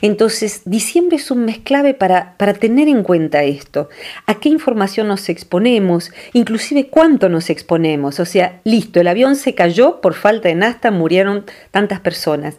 Entonces, 0.00 0.62
diciembre 0.64 1.16
es 1.16 1.30
un 1.30 1.44
mes 1.44 1.58
clave 1.58 1.94
para, 1.94 2.36
para 2.38 2.54
tener 2.54 2.88
en 2.88 3.02
cuenta 3.02 3.42
esto, 3.42 3.88
a 4.26 4.34
qué 4.34 4.48
información 4.48 5.08
nos 5.08 5.28
exponemos, 5.28 6.10
inclusive 6.32 6.88
cuánto 6.88 7.28
nos 7.28 7.50
exponemos. 7.50 8.18
O 8.20 8.24
sea, 8.24 8.60
listo, 8.64 9.00
el 9.00 9.08
avión 9.08 9.36
se 9.36 9.54
cayó 9.54 10.00
por 10.00 10.14
falta 10.14 10.48
de 10.48 10.54
nasta, 10.54 10.90
murieron 10.90 11.44
tantas 11.70 12.00
personas. 12.00 12.56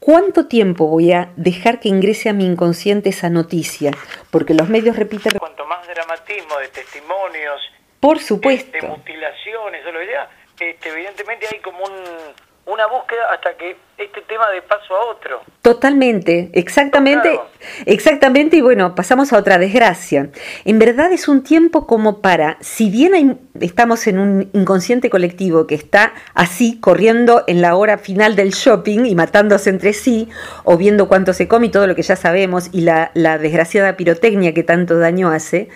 ¿Cuánto 0.00 0.46
tiempo 0.46 0.88
voy 0.88 1.12
a 1.12 1.30
dejar 1.36 1.78
que 1.78 1.88
ingrese 1.88 2.28
a 2.28 2.32
mi 2.32 2.44
inconsciente 2.44 3.10
esa 3.10 3.30
noticia? 3.30 3.92
Porque 4.32 4.52
los 4.52 4.68
medios 4.68 4.96
repiten... 4.96 5.38
Cuanto 5.38 5.64
más 5.66 5.86
dramatismo 5.86 6.58
de 6.58 6.66
testimonios, 6.68 7.60
por 8.02 8.18
supuesto. 8.18 8.72
De, 8.72 8.88
mutilaciones 8.88 9.86
o 9.86 9.92
lo 9.92 10.00
que 10.00 10.06
sea, 10.06 10.28
este, 10.58 10.88
evidentemente 10.88 11.46
hay 11.52 11.60
como 11.60 11.84
una 12.66 12.86
búsqueda 12.88 13.30
hasta 13.32 13.56
que 13.56 13.76
este 13.96 14.22
tema 14.22 14.50
de 14.50 14.60
paso 14.60 14.96
a 14.96 15.04
otro. 15.06 15.40
Totalmente, 15.62 16.50
exactamente, 16.52 17.38
exactamente, 17.86 18.56
y 18.56 18.60
bueno, 18.60 18.96
pasamos 18.96 19.32
a 19.32 19.38
otra 19.38 19.56
desgracia. 19.58 20.30
En 20.64 20.80
verdad 20.80 21.12
es 21.12 21.28
un 21.28 21.44
tiempo 21.44 21.86
como 21.86 22.20
para, 22.20 22.56
si 22.60 22.90
bien 22.90 23.38
estamos 23.60 24.08
en 24.08 24.18
un 24.18 24.50
inconsciente 24.52 25.08
colectivo 25.08 25.68
que 25.68 25.76
está 25.76 26.12
así, 26.34 26.80
corriendo 26.80 27.44
en 27.46 27.62
la 27.62 27.76
hora 27.76 27.98
final 27.98 28.34
del 28.34 28.50
shopping 28.50 29.04
y 29.04 29.14
matándose 29.14 29.70
entre 29.70 29.92
sí, 29.92 30.28
o 30.64 30.76
viendo 30.76 31.06
cuánto 31.06 31.32
se 31.34 31.46
come 31.46 31.66
y 31.66 31.70
todo 31.70 31.86
lo 31.86 31.94
que 31.94 32.02
ya 32.02 32.16
sabemos, 32.16 32.68
y 32.72 32.80
la, 32.80 33.12
la 33.14 33.38
desgraciada 33.38 33.96
pirotecnia 33.96 34.52
que 34.54 34.64
tanto 34.64 34.98
daño 34.98 35.30
hace, 35.30 35.68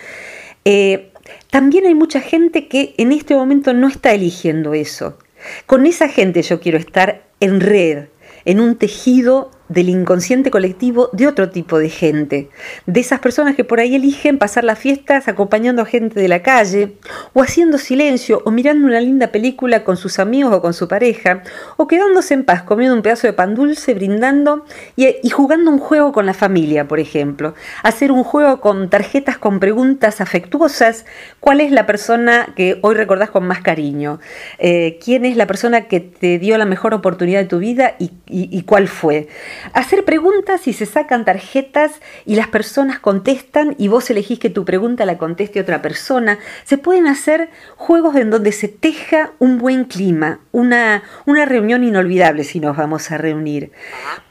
eh, 0.65 1.13
también 1.51 1.87
hay 1.87 1.95
mucha 1.95 2.21
gente 2.21 2.69
que 2.69 2.95
en 2.99 3.13
este 3.13 3.35
momento 3.35 3.73
no 3.73 3.89
está 3.89 4.13
eligiendo 4.13 4.75
eso. 4.75 5.19
Con 5.67 5.87
esa 5.87 6.09
gente 6.09 6.43
yo 6.43 6.61
quiero 6.61 6.79
estar 6.79 7.27
en 7.41 7.61
red, 7.61 8.07
en 8.45 8.61
un 8.61 8.77
tejido 8.77 9.51
del 9.69 9.89
inconsciente 9.89 10.51
colectivo 10.51 11.11
de 11.13 11.27
otro 11.27 11.51
tipo 11.51 11.79
de 11.79 11.89
gente, 11.89 12.51
de 12.87 13.01
esas 13.01 13.21
personas 13.21 13.57
que 13.57 13.65
por 13.65 13.81
ahí 13.81 13.97
eligen 13.97 14.39
pasar 14.39 14.65
las 14.65 14.79
fiestas 14.79 15.29
acompañando 15.29 15.83
a 15.83 15.87
gente 15.87 16.21
de 16.21 16.29
la 16.29 16.43
calle, 16.43 16.97
o 17.33 17.43
haciendo 17.43 17.79
silencio, 17.79 18.43
o 18.45 18.51
mirando 18.51 18.87
una 18.87 19.01
linda 19.01 19.29
película 19.29 19.83
con 19.85 19.97
sus 19.97 20.19
amigos 20.19 20.55
o 20.55 20.63
con 20.63 20.75
su 20.75 20.89
pareja, 20.89 21.43
o 21.77 21.87
quedándose 21.87 22.35
en 22.35 22.45
paz 22.45 22.63
comiendo 22.63 22.95
un 22.95 23.03
pedazo 23.03 23.27
de 23.27 23.33
pan 23.33 23.55
dulce, 23.55 23.95
brindando 23.95 24.65
y, 24.95 25.29
jugando 25.31 25.71
un 25.71 25.79
juego 25.79 26.13
con 26.13 26.27
la 26.27 26.35
familia, 26.35 26.87
por 26.87 27.01
ejemplo. 27.01 27.55
Hacer 27.83 28.13
un 28.13 28.25
juego 28.25 28.61
con 28.61 28.89
tarjetas 28.89 29.39
con 29.39 29.59
preguntas 29.59 30.21
afectuosas, 30.21 31.05
¿cuál 31.41 31.61
es 31.61 31.73
la 31.73 31.87
persona 31.87 32.53
que 32.57 32.79
hoy 32.83 32.95
recordás 32.95 33.31
con 33.31 33.47
más 33.47 33.61
cariño? 33.61 34.21
Eh, 34.59 34.99
¿Quién 35.05 35.25
es 35.25 35.37
la 35.37 35.47
persona 35.47 35.83
que 35.89 36.01
te 36.01 36.39
dio 36.39 36.57
la 36.57 36.65
mejor 36.65 36.95
oportunidad 36.95 37.41
de 37.41 37.47
tu 37.47 37.59
vida 37.59 37.97
y 37.99 38.63
cuál 38.63 38.89
fue? 38.89 39.29
Hacer 39.73 40.05
preguntas 40.05 40.67
y 40.69 40.73
se 40.73 40.87
sacan 40.87 41.25
tarjetas 41.25 42.01
y 42.25 42.37
las 42.37 42.49
personas 42.49 42.99
contestan 42.99 43.75
y 43.79 43.89
vos 43.89 44.11
elegís 44.11 44.39
que 44.39 44.51
tu 44.51 44.65
pregunta 44.65 45.07
la 45.07 45.19
conteste 45.19 45.61
otra 45.61 45.83
persona. 45.83 46.39
Se 46.65 46.79
pueden 46.79 47.07
hacer 47.07 47.51
juegos 47.77 48.17
en 48.17 48.31
donde 48.31 48.53
se 48.53 48.69
teja 48.69 49.33
un 49.39 49.59
buen 49.59 49.85
clima, 49.85 50.41
una, 50.53 51.03
una 51.27 51.45
reunión 51.45 51.85
inolvidable 51.85 52.45
si 52.45 52.61
nos 52.61 52.77
vamos 52.77 53.11
a 53.11 53.19
reunir. 53.19 53.73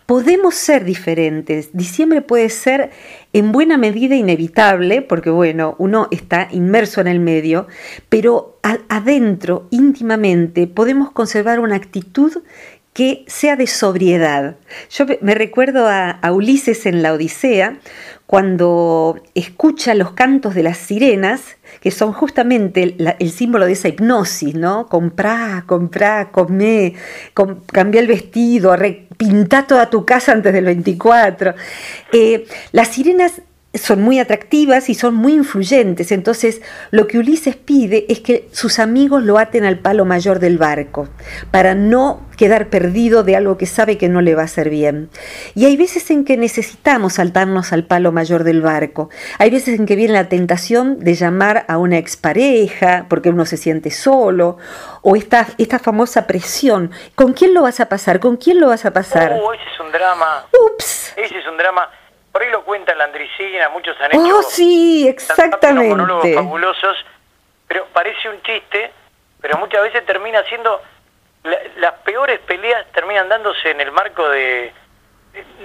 Podemos 0.06 0.54
ser 0.54 0.86
diferentes. 0.86 1.70
Diciembre 1.74 2.22
puede 2.22 2.50
ser 2.50 2.92
en 3.34 3.52
buena 3.52 3.78
medida 3.80 4.16
inevitable, 4.16 5.02
porque 5.02 5.32
bueno, 5.32 5.76
uno 5.80 6.08
está 6.12 6.48
inmerso 6.52 7.02
en 7.02 7.08
el 7.08 7.20
medio, 7.20 7.68
pero 8.08 8.60
adentro, 8.88 9.68
íntimamente, 9.72 10.68
podemos 10.68 11.12
conservar 11.12 11.60
una 11.60 11.76
actitud 11.76 12.32
que 12.96 13.26
sea 13.28 13.58
de 13.58 13.68
sobriedad. 13.68 14.56
Yo 14.90 15.06
me 15.20 15.36
recuerdo 15.36 15.86
a, 15.90 16.18
Ulises 16.32 16.86
en 16.86 17.04
la 17.04 17.12
Odisea, 17.12 17.78
cuando 18.26 19.22
escucha 19.36 19.94
los 19.96 20.14
cantos 20.14 20.56
de 20.56 20.64
las 20.64 20.78
sirenas, 20.78 21.58
que 21.82 21.92
son 21.92 22.14
justamente 22.14 22.96
el, 23.20 23.32
símbolo 23.32 23.66
de 23.66 23.74
esa 23.74 23.90
hipnosis, 23.90 24.56
¿no? 24.56 24.88
Comprá, 24.88 25.66
comprá, 25.68 26.32
comé, 26.32 26.94
cambia 27.74 28.00
el 28.00 28.08
vestido, 28.08 28.74
pinta 29.18 29.68
toda 29.68 29.90
tu 29.90 30.06
casa 30.06 30.32
antes 30.32 30.54
del 30.54 30.64
24. 30.64 31.54
Eh, 32.14 32.48
las 32.72 32.88
sirenas 32.88 33.42
son 33.76 34.02
muy 34.02 34.20
atractivas 34.20 34.90
y 34.90 34.96
son 34.96 35.16
muy 35.16 35.34
influyentes. 35.34 36.12
Entonces, 36.12 36.62
lo 36.92 37.08
que 37.08 37.18
Ulises 37.18 37.56
pide 37.56 38.06
es 38.10 38.20
que 38.20 38.48
sus 38.52 38.80
amigos 38.80 39.24
lo 39.24 39.38
aten 39.38 39.66
al 39.66 39.80
palo 39.80 40.06
mayor 40.06 40.40
del 40.40 40.58
barco, 40.58 41.08
para 41.52 41.76
no 41.76 42.22
quedar 42.38 42.68
perdido 42.68 43.24
de 43.24 43.36
algo 43.36 43.58
que 43.58 43.66
sabe 43.66 43.98
que 43.98 44.10
no 44.10 44.22
le 44.22 44.36
va 44.36 44.42
a 44.42 44.46
hacer 44.46 44.70
bien. 44.70 45.10
Y 45.54 45.66
hay 45.66 45.78
veces 45.78 46.10
en 46.12 46.26
que 46.26 46.38
necesitamos 46.38 47.14
saltarnos 47.14 47.72
al 47.72 47.86
palo 47.86 48.12
mayor 48.12 48.44
del 48.44 48.62
barco. 48.62 49.10
Hay 49.40 49.50
veces 49.50 49.80
en 49.80 49.86
que 49.86 49.96
viene 49.96 50.14
la 50.14 50.30
tentación 50.30 51.00
de 51.00 51.14
llamar 51.14 51.66
a 51.68 51.78
una 51.78 51.98
expareja 51.98 53.06
porque 53.10 53.30
uno 53.30 53.46
se 53.46 53.58
siente 53.58 53.92
solo, 53.92 54.58
o 55.02 55.16
esta, 55.16 55.48
esta 55.58 55.80
famosa 55.80 56.28
presión. 56.28 56.92
¿Con 57.16 57.34
quién 57.34 57.54
lo 57.54 57.62
vas 57.64 57.80
a 57.80 57.90
pasar? 57.90 58.20
¿Con 58.20 58.38
quién 58.38 58.60
lo 58.60 58.68
vas 58.68 58.86
a 58.86 58.92
pasar? 58.92 59.40
Oh, 59.42 59.54
ese 59.54 59.64
es 59.64 59.80
un 59.80 59.92
drama. 59.92 60.46
Ups. 60.52 61.14
Ese 61.18 61.38
es 61.38 61.48
un 61.48 61.58
drama 61.58 61.88
por 62.36 62.44
ahí 62.44 62.52
lo 62.52 62.66
cuenta 62.66 62.94
la 62.96 63.06
Andricina, 63.06 63.70
muchos 63.70 63.96
han 64.02 64.12
hecho. 64.12 64.40
Oh, 64.40 64.44
sí, 64.44 65.08
exactamente. 65.08 65.88
monólogos 65.88 66.36
fabulosos, 66.36 66.98
pero 67.66 67.86
parece 67.94 68.28
un 68.28 68.42
chiste, 68.42 68.92
pero 69.40 69.58
muchas 69.58 69.84
veces 69.84 70.06
termina 70.06 70.44
siendo. 70.50 70.82
las 71.78 71.94
peores 72.04 72.42
peleas 72.42 72.88
terminan 72.92 73.30
dándose 73.30 73.72
en 73.72 73.80
el 73.80 73.90
marco 73.94 74.28
de. 74.28 74.74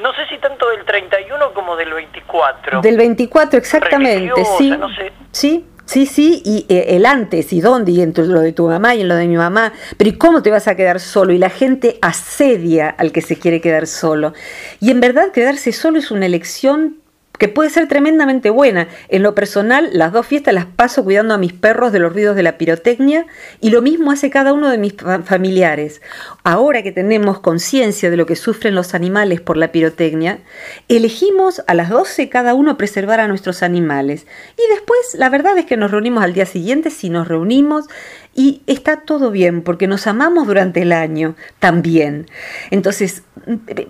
No 0.01 0.15
sé 0.15 0.29
si 0.29 0.39
tanto 0.39 0.71
del 0.71 0.85
31 0.85 1.53
como 1.55 1.75
del 1.75 1.93
24. 1.93 2.83
Del 2.83 2.97
24, 2.97 3.59
exactamente, 3.59 4.45
sí. 4.57 4.71
No 4.71 4.95
sé. 4.95 5.11
Sí, 5.33 5.69
Sí, 5.91 6.07
sí, 6.07 6.41
y 6.45 6.67
eh, 6.69 6.95
el 6.95 7.05
antes 7.05 7.53
y 7.53 7.61
dónde, 7.61 7.91
y 7.91 8.01
en 8.01 8.15
lo 8.17 8.43
de 8.43 8.53
tu 8.53 8.69
mamá 8.69 8.95
y 8.95 9.01
en 9.01 9.09
lo 9.09 9.17
de 9.17 9.27
mi 9.27 9.37
mamá, 9.37 9.73
pero 9.97 10.11
¿y 10.11 10.13
cómo 10.13 10.41
te 10.41 10.53
vas 10.53 10.69
a 10.69 10.77
quedar 10.77 11.01
solo? 11.01 11.33
Y 11.33 11.39
la 11.39 11.51
gente 11.51 11.99
asedia 12.01 12.91
al 12.91 13.11
que 13.11 13.23
se 13.23 13.35
quiere 13.35 13.61
quedar 13.61 13.89
solo. 13.89 14.33
Y 14.79 14.93
en 14.93 15.01
verdad 15.01 15.33
quedarse 15.33 15.73
solo 15.73 15.99
es 15.99 16.13
una 16.13 16.27
elección 16.27 17.00
que 17.41 17.49
puede 17.49 17.71
ser 17.71 17.89
tremendamente 17.89 18.51
buena. 18.51 18.87
En 19.09 19.23
lo 19.23 19.35
personal, 19.35 19.89
las 19.95 20.13
dos 20.13 20.27
fiestas 20.27 20.53
las 20.53 20.67
paso 20.67 21.03
cuidando 21.03 21.33
a 21.33 21.39
mis 21.39 21.55
perros 21.55 21.91
de 21.91 21.99
los 21.99 22.13
ruidos 22.13 22.37
de 22.37 22.43
la 22.43 22.59
pirotecnia 22.59 23.25
y 23.63 23.71
lo 23.71 23.81
mismo 23.81 24.13
hace 24.13 24.29
cada 24.29 24.53
uno 24.53 24.69
de 24.69 24.77
mis 24.77 24.95
familiares. 25.25 26.03
Ahora 26.45 26.83
que 26.83 26.93
tenemos 26.93 27.41
conciencia 27.41 28.11
de 28.11 28.19
lo 28.19 28.27
que 28.27 28.37
sufren 28.37 28.75
los 28.75 28.93
animales 28.93 29.41
por 29.41 29.57
la 29.57 29.73
pirotecnia, 29.73 30.41
elegimos 30.89 31.63
a 31.67 31.73
las 31.73 31.89
12 31.89 32.29
cada 32.29 32.53
uno 32.53 32.77
preservar 32.77 33.21
a 33.21 33.29
nuestros 33.29 33.63
animales. 33.63 34.27
Y 34.59 34.75
después, 34.75 35.15
la 35.15 35.31
verdad 35.31 35.57
es 35.57 35.65
que 35.65 35.79
nos 35.79 35.91
reunimos 35.91 36.23
al 36.23 36.35
día 36.35 36.45
siguiente, 36.45 36.91
si 36.91 37.09
nos 37.09 37.27
reunimos, 37.27 37.87
y 38.35 38.63
está 38.67 39.01
todo 39.01 39.31
bien 39.31 39.63
porque 39.63 39.87
nos 39.87 40.07
amamos 40.07 40.47
durante 40.47 40.83
el 40.83 40.93
año 40.93 41.35
también. 41.59 42.27
Entonces, 42.71 43.23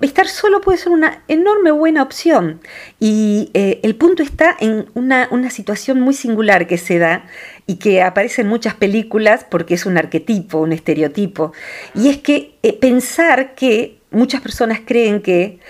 estar 0.01 0.29
solo 0.29 0.61
puede 0.61 0.79
ser 0.79 0.93
una 0.93 1.23
enorme 1.29 1.71
buena 1.71 2.03
opción 2.03 2.61
y 2.99 3.40
eh, 3.55 3.81
el 3.83 3.95
punto 3.97 4.23
está 4.23 4.57
en 4.61 4.87
una, 4.95 5.29
situación 5.51 6.01
muy 6.01 6.15
singular 6.15 6.67
que 6.67 6.79
se 6.79 6.99
da 6.99 7.25
y 7.67 7.77
que 7.77 8.03
aparece 8.03 8.43
en 8.43 8.49
muchas 8.49 8.75
películas 8.75 9.47
porque 9.49 9.75
es 9.75 9.87
un 9.87 9.97
arquetipo, 9.97 10.59
un 10.59 10.73
estereotipo, 10.73 11.53
y 11.95 12.09
es 12.09 12.19
que 12.19 12.55
eh, 12.63 12.73
pensar 12.73 13.55
que 13.55 13.99
muchas 14.11 14.41
personas 14.41 14.81
creen 14.85 15.23
que 15.23 15.61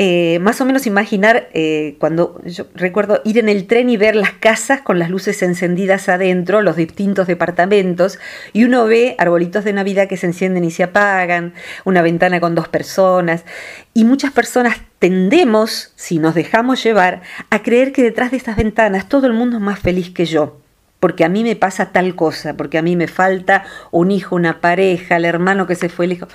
eh, 0.00 0.38
más 0.38 0.60
o 0.60 0.64
menos 0.64 0.86
imaginar 0.86 1.48
eh, 1.54 1.96
cuando 1.98 2.40
yo 2.44 2.66
recuerdo 2.76 3.20
ir 3.24 3.36
en 3.36 3.48
el 3.48 3.66
tren 3.66 3.90
y 3.90 3.96
ver 3.96 4.14
las 4.14 4.30
casas 4.30 4.80
con 4.80 5.00
las 5.00 5.10
luces 5.10 5.42
encendidas 5.42 6.08
adentro, 6.08 6.62
los 6.62 6.76
distintos 6.76 7.26
departamentos, 7.26 8.20
y 8.52 8.62
uno 8.62 8.86
ve 8.86 9.16
arbolitos 9.18 9.64
de 9.64 9.72
Navidad 9.72 10.06
que 10.06 10.16
se 10.16 10.26
encienden 10.26 10.62
y 10.62 10.70
se 10.70 10.84
apagan, 10.84 11.52
una 11.84 12.00
ventana 12.00 12.38
con 12.38 12.54
dos 12.54 12.68
personas, 12.68 13.44
y 13.92 14.04
muchas 14.04 14.30
personas 14.30 14.76
tendemos, 15.00 15.92
si 15.96 16.20
nos 16.20 16.36
dejamos 16.36 16.80
llevar, 16.84 17.22
a 17.50 17.64
creer 17.64 17.90
que 17.90 18.04
detrás 18.04 18.30
de 18.30 18.36
estas 18.36 18.56
ventanas 18.56 19.08
todo 19.08 19.26
el 19.26 19.32
mundo 19.32 19.56
es 19.56 19.62
más 19.62 19.80
feliz 19.80 20.10
que 20.10 20.26
yo 20.26 20.60
porque 21.00 21.24
a 21.24 21.28
mí 21.28 21.44
me 21.44 21.54
pasa 21.54 21.92
tal 21.92 22.16
cosa, 22.16 22.56
porque 22.56 22.76
a 22.76 22.82
mí 22.82 22.96
me 22.96 23.06
falta 23.06 23.64
un 23.92 24.10
hijo, 24.10 24.34
una 24.34 24.60
pareja, 24.60 25.16
el 25.16 25.24
hermano 25.24 25.68
que 25.68 25.76
se 25.76 25.88
fue 25.88 26.08
lejos. 26.08 26.28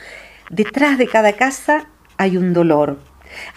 Detrás 0.50 0.98
de 0.98 1.06
cada 1.06 1.34
casa 1.34 1.90
hay 2.18 2.38
un 2.38 2.54
dolor, 2.54 2.98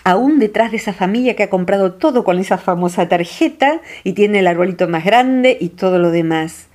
aún 0.04 0.38
detrás 0.38 0.70
de 0.70 0.78
esa 0.78 0.92
familia 0.92 1.36
que 1.36 1.42
ha 1.42 1.50
comprado 1.50 1.94
todo 1.94 2.24
con 2.24 2.38
esa 2.38 2.58
famosa 2.58 3.08
tarjeta 3.08 3.80
y 4.04 4.12
tiene 4.12 4.40
el 4.40 4.46
arbolito 4.46 4.88
más 4.88 5.04
grande 5.04 5.56
y 5.60 5.70
todo 5.70 5.98
lo 5.98 6.10
demás. 6.10 6.68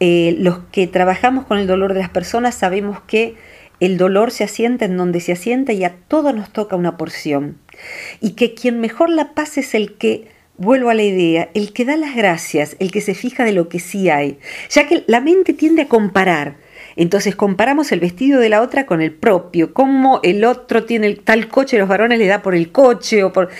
Eh, 0.00 0.36
los 0.38 0.58
que 0.72 0.86
trabajamos 0.86 1.46
con 1.46 1.58
el 1.58 1.66
dolor 1.66 1.94
de 1.94 2.00
las 2.00 2.10
personas 2.10 2.54
sabemos 2.54 3.00
que 3.06 3.36
el 3.80 3.96
dolor 3.96 4.30
se 4.30 4.44
asienta 4.44 4.84
en 4.84 4.96
donde 4.96 5.20
se 5.20 5.32
asienta 5.32 5.72
y 5.72 5.84
a 5.84 5.94
todos 6.08 6.34
nos 6.34 6.52
toca 6.52 6.76
una 6.76 6.96
porción. 6.96 7.58
Y 8.20 8.32
que 8.32 8.54
quien 8.54 8.80
mejor 8.80 9.10
la 9.10 9.34
pasa 9.34 9.60
es 9.60 9.74
el 9.74 9.94
que, 9.94 10.28
vuelvo 10.56 10.90
a 10.90 10.94
la 10.94 11.02
idea, 11.02 11.50
el 11.54 11.72
que 11.72 11.84
da 11.84 11.96
las 11.96 12.14
gracias, 12.14 12.76
el 12.78 12.90
que 12.90 13.00
se 13.00 13.14
fija 13.14 13.44
de 13.44 13.52
lo 13.52 13.68
que 13.68 13.80
sí 13.80 14.08
hay, 14.10 14.38
ya 14.70 14.86
que 14.86 15.04
la 15.06 15.20
mente 15.20 15.52
tiende 15.52 15.82
a 15.82 15.88
comparar. 15.88 16.56
Entonces 16.96 17.36
comparamos 17.36 17.92
el 17.92 18.00
vestido 18.00 18.40
de 18.40 18.48
la 18.48 18.62
otra 18.62 18.86
con 18.86 19.00
el 19.00 19.12
propio, 19.12 19.72
cómo 19.74 20.20
el 20.22 20.44
otro 20.44 20.84
tiene 20.84 21.14
tal 21.14 21.48
coche, 21.48 21.78
los 21.78 21.88
varones 21.88 22.18
le 22.18 22.26
da 22.26 22.42
por 22.42 22.54
el 22.54 22.70
coche 22.72 23.24
o 23.24 23.32
por... 23.32 23.50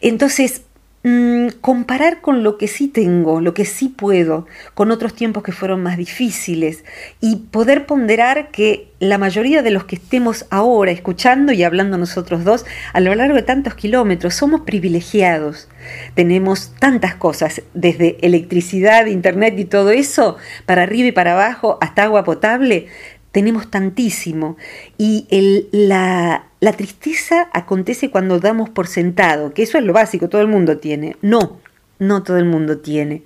Entonces 0.00 0.62
Mm, 1.06 1.48
comparar 1.60 2.22
con 2.22 2.42
lo 2.42 2.56
que 2.56 2.66
sí 2.66 2.88
tengo, 2.88 3.42
lo 3.42 3.52
que 3.52 3.66
sí 3.66 3.90
puedo, 3.90 4.46
con 4.72 4.90
otros 4.90 5.14
tiempos 5.14 5.42
que 5.42 5.52
fueron 5.52 5.82
más 5.82 5.98
difíciles 5.98 6.82
y 7.20 7.36
poder 7.50 7.84
ponderar 7.84 8.50
que 8.50 8.88
la 9.00 9.18
mayoría 9.18 9.62
de 9.62 9.70
los 9.70 9.84
que 9.84 9.96
estemos 9.96 10.46
ahora 10.48 10.92
escuchando 10.92 11.52
y 11.52 11.62
hablando 11.62 11.98
nosotros 11.98 12.42
dos 12.42 12.64
a 12.94 13.00
lo 13.00 13.14
largo 13.14 13.34
de 13.34 13.42
tantos 13.42 13.74
kilómetros 13.74 14.34
somos 14.34 14.62
privilegiados. 14.62 15.68
Tenemos 16.14 16.72
tantas 16.78 17.16
cosas, 17.16 17.60
desde 17.74 18.16
electricidad, 18.22 19.04
internet 19.04 19.58
y 19.58 19.66
todo 19.66 19.90
eso, 19.90 20.38
para 20.64 20.84
arriba 20.84 21.08
y 21.08 21.12
para 21.12 21.34
abajo, 21.34 21.76
hasta 21.82 22.04
agua 22.04 22.24
potable, 22.24 22.86
tenemos 23.30 23.70
tantísimo. 23.70 24.56
Y 24.96 25.26
el, 25.28 25.68
la, 25.70 26.46
la 26.64 26.72
tristeza 26.72 27.50
acontece 27.52 28.08
cuando 28.08 28.40
damos 28.40 28.70
por 28.70 28.86
sentado, 28.86 29.52
que 29.52 29.62
eso 29.62 29.76
es 29.76 29.84
lo 29.84 29.92
básico, 29.92 30.30
todo 30.30 30.40
el 30.40 30.48
mundo 30.48 30.78
tiene. 30.78 31.14
No, 31.20 31.60
no 31.98 32.22
todo 32.22 32.38
el 32.38 32.46
mundo 32.46 32.78
tiene. 32.78 33.22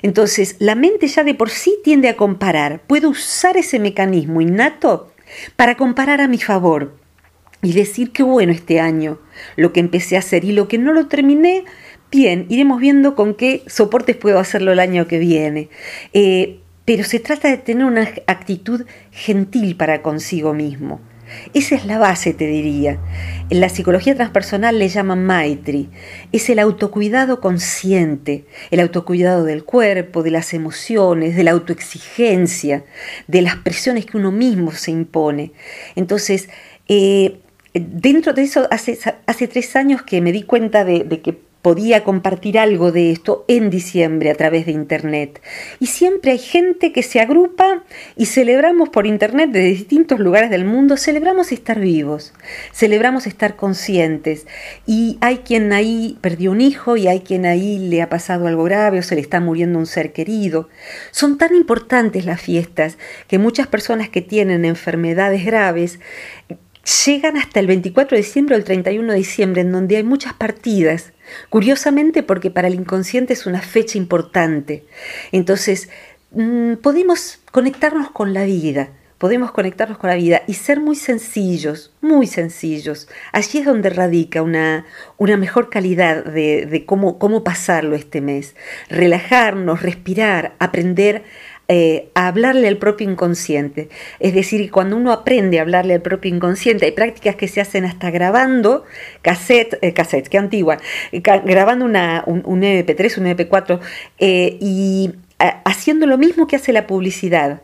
Entonces, 0.00 0.56
la 0.58 0.74
mente 0.74 1.06
ya 1.06 1.22
de 1.22 1.34
por 1.34 1.50
sí 1.50 1.76
tiende 1.84 2.08
a 2.08 2.16
comparar. 2.16 2.80
Puedo 2.86 3.10
usar 3.10 3.58
ese 3.58 3.78
mecanismo 3.78 4.40
innato 4.40 5.12
para 5.54 5.76
comparar 5.76 6.22
a 6.22 6.28
mi 6.28 6.38
favor 6.38 6.96
y 7.60 7.74
decir 7.74 8.10
qué 8.10 8.22
bueno 8.22 8.52
este 8.52 8.80
año, 8.80 9.18
lo 9.56 9.74
que 9.74 9.80
empecé 9.80 10.16
a 10.16 10.20
hacer 10.20 10.46
y 10.46 10.52
lo 10.52 10.66
que 10.66 10.78
no 10.78 10.94
lo 10.94 11.08
terminé, 11.08 11.64
bien, 12.10 12.46
iremos 12.48 12.80
viendo 12.80 13.14
con 13.14 13.34
qué 13.34 13.64
soportes 13.66 14.16
puedo 14.16 14.38
hacerlo 14.38 14.72
el 14.72 14.80
año 14.80 15.06
que 15.06 15.18
viene. 15.18 15.68
Eh, 16.14 16.60
pero 16.86 17.04
se 17.04 17.20
trata 17.20 17.48
de 17.48 17.58
tener 17.58 17.84
una 17.84 18.08
actitud 18.26 18.86
gentil 19.10 19.76
para 19.76 20.00
consigo 20.00 20.54
mismo. 20.54 21.02
Esa 21.54 21.74
es 21.74 21.84
la 21.86 21.98
base, 21.98 22.34
te 22.34 22.46
diría. 22.46 22.98
En 23.50 23.60
la 23.60 23.68
psicología 23.68 24.14
transpersonal 24.14 24.78
le 24.78 24.88
llaman 24.88 25.24
Maitri. 25.24 25.88
Es 26.32 26.50
el 26.50 26.58
autocuidado 26.58 27.40
consciente, 27.40 28.46
el 28.70 28.80
autocuidado 28.80 29.44
del 29.44 29.64
cuerpo, 29.64 30.22
de 30.22 30.30
las 30.30 30.54
emociones, 30.54 31.36
de 31.36 31.44
la 31.44 31.52
autoexigencia, 31.52 32.84
de 33.26 33.42
las 33.42 33.56
presiones 33.56 34.06
que 34.06 34.16
uno 34.16 34.32
mismo 34.32 34.72
se 34.72 34.90
impone. 34.90 35.52
Entonces, 35.96 36.48
eh, 36.88 37.40
dentro 37.74 38.32
de 38.32 38.42
eso, 38.42 38.66
hace, 38.70 38.98
hace, 39.26 39.48
tres 39.48 39.76
años 39.76 40.02
que 40.02 40.20
me 40.20 40.32
di 40.32 40.42
cuenta 40.42 40.84
de, 40.84 41.04
de 41.04 41.20
que 41.20 41.47
podía 41.62 42.04
compartir 42.04 42.58
algo 42.58 42.92
de 42.92 43.10
esto 43.10 43.44
en 43.48 43.70
diciembre 43.70 44.30
a 44.30 44.34
través 44.34 44.66
de 44.66 44.72
Internet. 44.72 45.42
Y 45.80 45.86
siempre 45.86 46.30
hay 46.30 46.38
gente 46.38 46.92
que 46.92 47.02
se 47.02 47.20
agrupa 47.20 47.84
y 48.16 48.26
celebramos 48.26 48.88
por 48.90 49.06
Internet 49.06 49.50
de 49.50 49.60
distintos 49.62 50.20
lugares 50.20 50.50
del 50.50 50.64
mundo, 50.64 50.96
celebramos 50.96 51.50
estar 51.50 51.80
vivos, 51.80 52.32
celebramos 52.72 53.26
estar 53.26 53.56
conscientes. 53.56 54.46
Y 54.86 55.18
hay 55.20 55.38
quien 55.38 55.72
ahí 55.72 56.16
perdió 56.20 56.52
un 56.52 56.60
hijo 56.60 56.96
y 56.96 57.08
hay 57.08 57.20
quien 57.20 57.44
ahí 57.44 57.78
le 57.78 58.02
ha 58.02 58.08
pasado 58.08 58.46
algo 58.46 58.64
grave 58.64 59.00
o 59.00 59.02
se 59.02 59.16
le 59.16 59.20
está 59.20 59.40
muriendo 59.40 59.78
un 59.78 59.86
ser 59.86 60.12
querido. 60.12 60.68
Son 61.10 61.38
tan 61.38 61.54
importantes 61.54 62.24
las 62.24 62.40
fiestas 62.40 62.98
que 63.26 63.38
muchas 63.38 63.66
personas 63.66 64.08
que 64.08 64.22
tienen 64.22 64.64
enfermedades 64.64 65.44
graves 65.44 65.98
llegan 67.04 67.36
hasta 67.36 67.60
el 67.60 67.66
24 67.66 68.16
de 68.16 68.22
diciembre 68.22 68.54
o 68.54 68.58
el 68.58 68.64
31 68.64 69.12
de 69.12 69.18
diciembre, 69.18 69.60
en 69.62 69.72
donde 69.72 69.96
hay 69.96 70.04
muchas 70.04 70.32
partidas 70.32 71.12
Curiosamente 71.48 72.22
porque 72.22 72.50
para 72.50 72.68
el 72.68 72.74
inconsciente 72.74 73.32
es 73.32 73.46
una 73.46 73.60
fecha 73.60 73.98
importante. 73.98 74.84
Entonces, 75.32 75.88
mm, 76.32 76.74
podemos 76.74 77.40
conectarnos 77.50 78.10
con 78.10 78.34
la 78.34 78.44
vida, 78.44 78.90
podemos 79.18 79.50
conectarnos 79.50 79.98
con 79.98 80.10
la 80.10 80.16
vida 80.16 80.42
y 80.46 80.54
ser 80.54 80.80
muy 80.80 80.96
sencillos, 80.96 81.92
muy 82.00 82.26
sencillos. 82.26 83.08
Allí 83.32 83.58
es 83.58 83.66
donde 83.66 83.90
radica 83.90 84.42
una, 84.42 84.86
una 85.16 85.36
mejor 85.36 85.70
calidad 85.70 86.24
de, 86.24 86.66
de 86.66 86.86
cómo, 86.86 87.18
cómo 87.18 87.42
pasarlo 87.42 87.96
este 87.96 88.20
mes. 88.20 88.54
Relajarnos, 88.88 89.82
respirar, 89.82 90.54
aprender 90.58 91.24
eh, 91.70 92.08
a 92.14 92.28
hablarle 92.28 92.66
al 92.66 92.78
propio 92.78 93.10
inconsciente. 93.10 93.90
Es 94.20 94.32
decir, 94.32 94.70
cuando 94.70 94.96
uno 94.96 95.12
aprende 95.12 95.58
a 95.58 95.62
hablarle 95.62 95.92
al 95.92 96.00
propio 96.00 96.34
inconsciente, 96.34 96.86
hay 96.86 96.92
prácticas 96.92 97.36
que 97.36 97.46
se 97.46 97.60
hacen 97.60 97.84
hasta 97.84 98.10
grabando 98.10 98.84
cassette, 99.20 99.76
eh, 99.82 99.92
cassette, 99.92 100.28
qué 100.28 100.38
antigua, 100.38 100.78
grabando 101.12 101.84
una, 101.84 102.24
un, 102.26 102.62
MP3, 102.62 103.18
un 103.18 103.26
MP4, 103.26 103.80
eh, 104.18 104.56
y 104.62 105.10
haciendo 105.38 106.06
lo 106.06 106.16
mismo 106.16 106.46
que 106.46 106.56
hace 106.56 106.72
la 106.72 106.86
publicidad. 106.86 107.60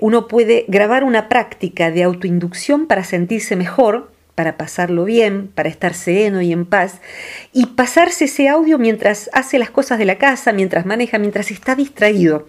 uno 0.00 0.26
puede 0.26 0.64
grabar 0.66 1.04
una 1.04 1.28
práctica 1.28 1.92
de 1.92 2.02
autoinducción 2.02 2.88
para 2.88 3.04
sentirse 3.04 3.54
mejor, 3.54 4.10
para 4.34 4.56
pasarlo 4.56 5.04
bien, 5.04 5.46
para 5.46 5.68
estar 5.68 5.94
sereno 5.94 6.42
y 6.42 6.52
en 6.52 6.66
paz, 6.66 7.00
y 7.52 7.66
pasarse 7.66 8.24
ese 8.24 8.48
audio 8.48 8.78
mientras 8.78 9.30
hace 9.32 9.60
las 9.60 9.70
cosas 9.70 9.98
de 10.00 10.06
la 10.06 10.18
casa, 10.18 10.52
mientras 10.52 10.86
maneja, 10.86 11.18
mientras 11.18 11.52
está 11.52 11.76
distraído. 11.76 12.46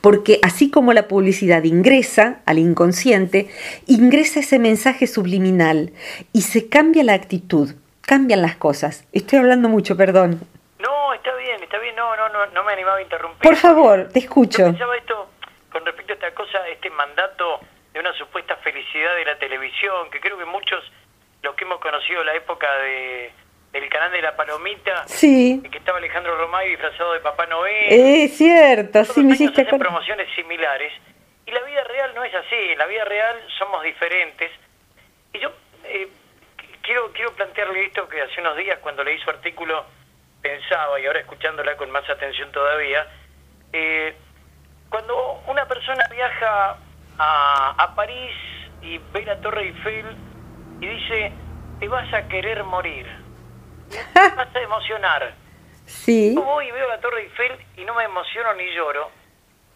Porque 0.00 0.38
así 0.42 0.70
como 0.70 0.92
la 0.92 1.08
publicidad 1.08 1.62
ingresa 1.64 2.40
al 2.46 2.58
inconsciente, 2.58 3.48
ingresa 3.86 4.40
ese 4.40 4.58
mensaje 4.58 5.06
subliminal 5.06 5.92
y 6.32 6.42
se 6.42 6.68
cambia 6.68 7.04
la 7.04 7.14
actitud, 7.14 7.74
cambian 8.02 8.42
las 8.42 8.56
cosas. 8.56 9.06
Estoy 9.12 9.40
hablando 9.40 9.68
mucho, 9.68 9.96
perdón. 9.96 10.40
No, 10.78 11.14
está 11.14 11.34
bien, 11.36 11.62
está 11.62 11.78
bien, 11.78 11.94
no, 11.96 12.16
no, 12.16 12.28
no, 12.28 12.46
no 12.46 12.64
me 12.64 12.72
animaba 12.72 12.98
a 12.98 13.02
interrumpir. 13.02 13.42
Por 13.42 13.56
favor, 13.56 14.08
te 14.12 14.20
escucho. 14.20 14.58
Yo 14.58 14.72
pensaba 14.72 14.96
esto 14.96 15.30
con 15.72 15.84
respecto 15.84 16.12
a 16.12 16.16
esta 16.16 16.34
cosa, 16.34 16.66
este 16.68 16.90
mandato 16.90 17.60
de 17.92 18.00
una 18.00 18.12
supuesta 18.14 18.56
felicidad 18.56 19.14
de 19.16 19.24
la 19.24 19.38
televisión, 19.38 20.10
que 20.10 20.20
creo 20.20 20.38
que 20.38 20.44
muchos, 20.44 20.82
los 21.42 21.54
que 21.54 21.64
hemos 21.64 21.80
conocido 21.80 22.24
la 22.24 22.34
época 22.34 22.66
de 22.78 23.32
el 23.72 23.88
canal 23.88 24.10
de 24.12 24.22
la 24.22 24.36
palomita, 24.36 25.06
sí. 25.06 25.62
que 25.70 25.78
estaba 25.78 25.98
Alejandro 25.98 26.36
Romay 26.36 26.70
disfrazado 26.70 27.12
de 27.12 27.20
Papá 27.20 27.46
Noel. 27.46 27.86
Es 27.88 28.36
cierto, 28.36 29.04
sí 29.04 29.22
me 29.22 29.34
hiciste 29.34 29.62
hacen 29.62 29.78
promociones 29.78 30.28
similares 30.34 30.92
y 31.46 31.50
la 31.50 31.60
vida 31.62 31.84
real 31.84 32.14
no 32.14 32.24
es 32.24 32.34
así, 32.34 32.56
en 32.72 32.78
la 32.78 32.86
vida 32.86 33.04
real 33.04 33.36
somos 33.58 33.82
diferentes. 33.82 34.50
Y 35.32 35.38
yo 35.38 35.50
eh, 35.84 36.08
quiero 36.82 37.12
quiero 37.12 37.32
plantearle 37.34 37.84
esto 37.84 38.08
que 38.08 38.22
hace 38.22 38.40
unos 38.40 38.56
días 38.56 38.78
cuando 38.80 39.04
leí 39.04 39.18
su 39.18 39.30
artículo 39.30 39.84
pensaba 40.40 40.98
y 41.00 41.06
ahora 41.06 41.20
escuchándola 41.20 41.76
con 41.76 41.90
más 41.90 42.08
atención 42.08 42.50
todavía, 42.52 43.06
eh, 43.72 44.14
cuando 44.88 45.42
una 45.46 45.66
persona 45.66 46.06
viaja 46.10 46.78
a, 47.18 47.74
a 47.76 47.94
París 47.94 48.34
y 48.80 48.98
ve 49.12 49.24
la 49.24 49.40
Torre 49.40 49.62
Eiffel 49.64 50.06
y 50.80 50.86
dice, 50.86 51.32
te 51.80 51.88
vas 51.88 52.12
a 52.14 52.28
querer 52.28 52.64
morir 52.64 53.06
me 53.90 54.28
vas 54.36 54.54
a 54.54 54.60
emocionar. 54.60 55.34
Sí. 55.86 56.34
Yo 56.34 56.42
voy 56.42 56.68
y 56.68 56.70
veo 56.70 56.88
la 56.88 57.00
Torre 57.00 57.22
Eiffel 57.22 57.52
y 57.76 57.84
no 57.84 57.94
me 57.94 58.04
emociono 58.04 58.54
ni 58.54 58.70
lloro. 58.74 59.10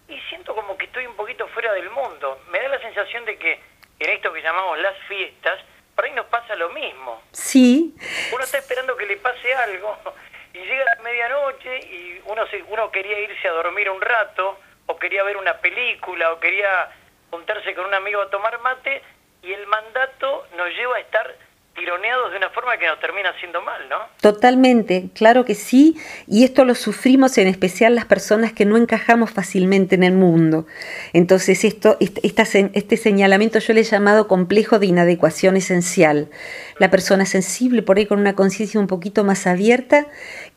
Y 0.08 0.18
siento 0.28 0.54
como 0.54 0.76
que 0.76 0.86
estoy 0.86 1.06
un 1.06 1.16
poquito 1.16 1.46
fuera 1.48 1.72
del 1.72 1.88
mundo. 1.90 2.42
Me 2.50 2.60
da 2.60 2.68
la 2.68 2.80
sensación 2.80 3.24
de 3.24 3.38
que 3.38 3.60
en 3.98 4.10
esto 4.10 4.32
que 4.32 4.42
llamamos 4.42 4.78
las 4.80 4.96
fiestas, 5.08 5.60
por 5.94 6.04
ahí 6.04 6.12
nos 6.12 6.26
pasa 6.26 6.54
lo 6.56 6.70
mismo. 6.70 7.22
Sí. 7.32 7.94
Uno 8.32 8.44
está 8.44 8.58
esperando 8.58 8.96
que 8.96 9.06
le 9.06 9.16
pase 9.18 9.54
algo 9.54 9.96
y 10.54 10.58
llega 10.58 10.84
la 10.96 11.02
medianoche 11.02 11.78
y 11.86 12.20
uno, 12.26 12.46
se, 12.48 12.62
uno 12.64 12.90
quería 12.90 13.18
irse 13.20 13.48
a 13.48 13.52
dormir 13.52 13.88
un 13.90 14.00
rato 14.00 14.58
o 14.86 14.96
quería 14.96 15.22
ver 15.22 15.36
una 15.36 15.58
película 15.58 16.32
o 16.32 16.40
quería 16.40 16.90
juntarse 17.30 17.74
con 17.74 17.86
un 17.86 17.94
amigo 17.94 18.20
a 18.20 18.30
tomar 18.30 18.60
mate 18.60 19.02
y 19.42 19.52
el 19.52 19.66
mandato 19.66 20.46
nos 20.56 20.68
lleva 20.70 20.96
a 20.96 21.00
estar 21.00 21.36
tironeados 21.74 22.32
de 22.32 22.36
una 22.36 22.50
forma 22.50 22.76
que 22.76 22.86
nos 22.86 23.00
termina 23.00 23.30
haciendo 23.30 23.62
mal, 23.62 23.88
¿no? 23.88 23.96
Totalmente, 24.20 25.08
claro 25.14 25.44
que 25.44 25.54
sí, 25.54 25.96
y 26.26 26.44
esto 26.44 26.64
lo 26.64 26.74
sufrimos 26.74 27.38
en 27.38 27.48
especial 27.48 27.94
las 27.94 28.04
personas 28.04 28.52
que 28.52 28.64
no 28.64 28.76
encajamos 28.76 29.30
fácilmente 29.30 29.94
en 29.94 30.02
el 30.02 30.12
mundo. 30.12 30.66
Entonces, 31.12 31.64
esto, 31.64 31.96
este 32.00 32.96
señalamiento 32.96 33.58
yo 33.58 33.72
le 33.72 33.80
he 33.80 33.84
llamado 33.84 34.28
complejo 34.28 34.78
de 34.78 34.86
inadecuación 34.86 35.56
esencial. 35.56 36.28
La 36.78 36.90
persona 36.90 37.24
sensible, 37.24 37.82
por 37.82 37.96
ahí 37.96 38.06
con 38.06 38.20
una 38.20 38.34
conciencia 38.34 38.78
un 38.78 38.86
poquito 38.86 39.24
más 39.24 39.46
abierta, 39.46 40.06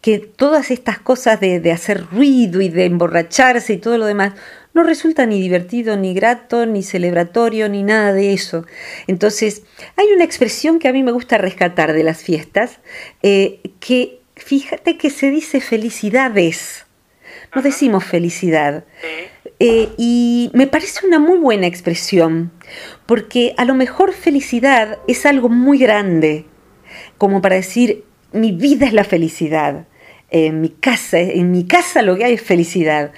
que 0.01 0.19
todas 0.19 0.69
estas 0.69 0.99
cosas 0.99 1.39
de, 1.39 1.59
de 1.59 1.71
hacer 1.71 2.05
ruido 2.11 2.61
y 2.61 2.69
de 2.69 2.85
emborracharse 2.85 3.73
y 3.73 3.77
todo 3.77 3.97
lo 3.97 4.05
demás, 4.05 4.33
no 4.75 4.83
resulta 4.83 5.25
ni 5.25 5.41
divertido, 5.41 5.95
ni 5.95 6.13
grato, 6.13 6.65
ni 6.65 6.83
celebratorio, 6.83 7.69
ni 7.69 7.81
nada 7.81 8.11
de 8.11 8.33
eso. 8.33 8.65
Entonces, 9.07 9.63
hay 9.95 10.07
una 10.13 10.25
expresión 10.25 10.79
que 10.79 10.89
a 10.89 10.93
mí 10.93 11.01
me 11.01 11.13
gusta 11.13 11.37
rescatar 11.37 11.93
de 11.93 12.03
las 12.03 12.21
fiestas, 12.21 12.79
eh, 13.23 13.61
que 13.79 14.19
fíjate 14.35 14.97
que 14.97 15.09
se 15.09 15.31
dice 15.31 15.61
felicidades, 15.61 16.85
no 17.55 17.61
decimos 17.61 18.03
felicidad. 18.03 18.83
eh, 19.59 19.87
y 19.97 20.51
me 20.53 20.67
parece 20.67 21.07
una 21.07 21.19
muy 21.19 21.37
buena 21.37 21.67
expresión, 21.67 22.51
porque 23.05 23.53
a 23.55 23.63
lo 23.63 23.73
mejor 23.73 24.11
felicidad 24.11 24.99
es 25.07 25.25
algo 25.25 25.47
muy 25.47 25.77
grande, 25.77 26.43
como 27.17 27.41
para 27.41 27.55
decir, 27.55 28.03
mi 28.33 28.51
vida 28.51 28.85
es 28.85 28.93
la 28.93 29.05
felicidad, 29.05 29.87
en 30.29 30.59
mi 30.59 30.67
casa, 30.67 31.19
en 31.19 31.51
mi 31.51 31.65
casa 31.65 32.01
lo 32.01 32.17
que 32.17 32.25
hay 32.25 32.33
es 32.33 32.41
felicidad. 32.41 33.13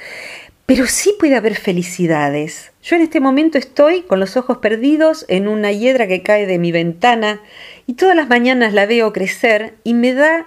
Pero 0.68 0.86
sí 0.86 1.16
puede 1.18 1.36
haber 1.38 1.56
felicidades. 1.56 2.74
Yo 2.84 2.98
en 2.98 3.02
este 3.02 3.22
momento 3.22 3.58
estoy 3.58 4.02
con 4.02 4.20
los 4.20 4.36
ojos 4.36 4.58
perdidos 4.58 5.24
en 5.30 5.48
una 5.48 5.72
hiedra 5.72 6.08
que 6.08 6.24
cae 6.24 6.46
de 6.46 6.60
mi 6.60 6.74
ventana 6.74 7.42
y 7.86 7.94
todas 7.94 8.18
las 8.18 8.28
mañanas 8.28 8.74
la 8.74 8.86
veo 8.86 9.14
crecer 9.14 9.76
y 9.86 9.94
me 9.94 10.14
da, 10.14 10.46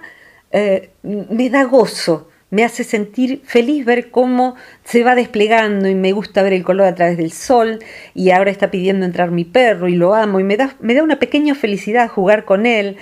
eh, 0.51 0.91
me 1.01 1.49
da 1.49 1.63
gozo, 1.63 2.29
me 2.51 2.63
hace 2.63 2.83
sentir 2.83 3.41
feliz 3.45 3.83
ver 3.83 4.11
cómo 4.11 4.53
se 4.83 5.03
va 5.03 5.15
desplegando 5.15 5.89
y 5.89 5.95
me 5.95 6.11
gusta 6.11 6.43
ver 6.43 6.53
el 6.53 6.63
color 6.63 6.85
a 6.85 6.93
través 6.93 7.17
del 7.17 7.31
sol 7.31 7.79
y 8.13 8.29
ahora 8.29 8.51
está 8.51 8.69
pidiendo 8.69 9.07
entrar 9.07 9.31
mi 9.31 9.43
perro 9.43 9.87
y 9.87 9.95
lo 9.95 10.13
amo 10.13 10.39
y 10.39 10.43
me 10.43 10.55
da, 10.55 10.75
me 10.81 10.93
da 10.93 11.01
una 11.01 11.17
pequeña 11.17 11.55
felicidad 11.55 12.07
jugar 12.07 12.45
con 12.45 12.67
él. 12.67 12.97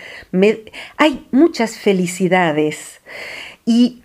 Hay 0.95 1.27
muchas 1.31 1.77
felicidades 1.77 3.01
y 3.65 4.03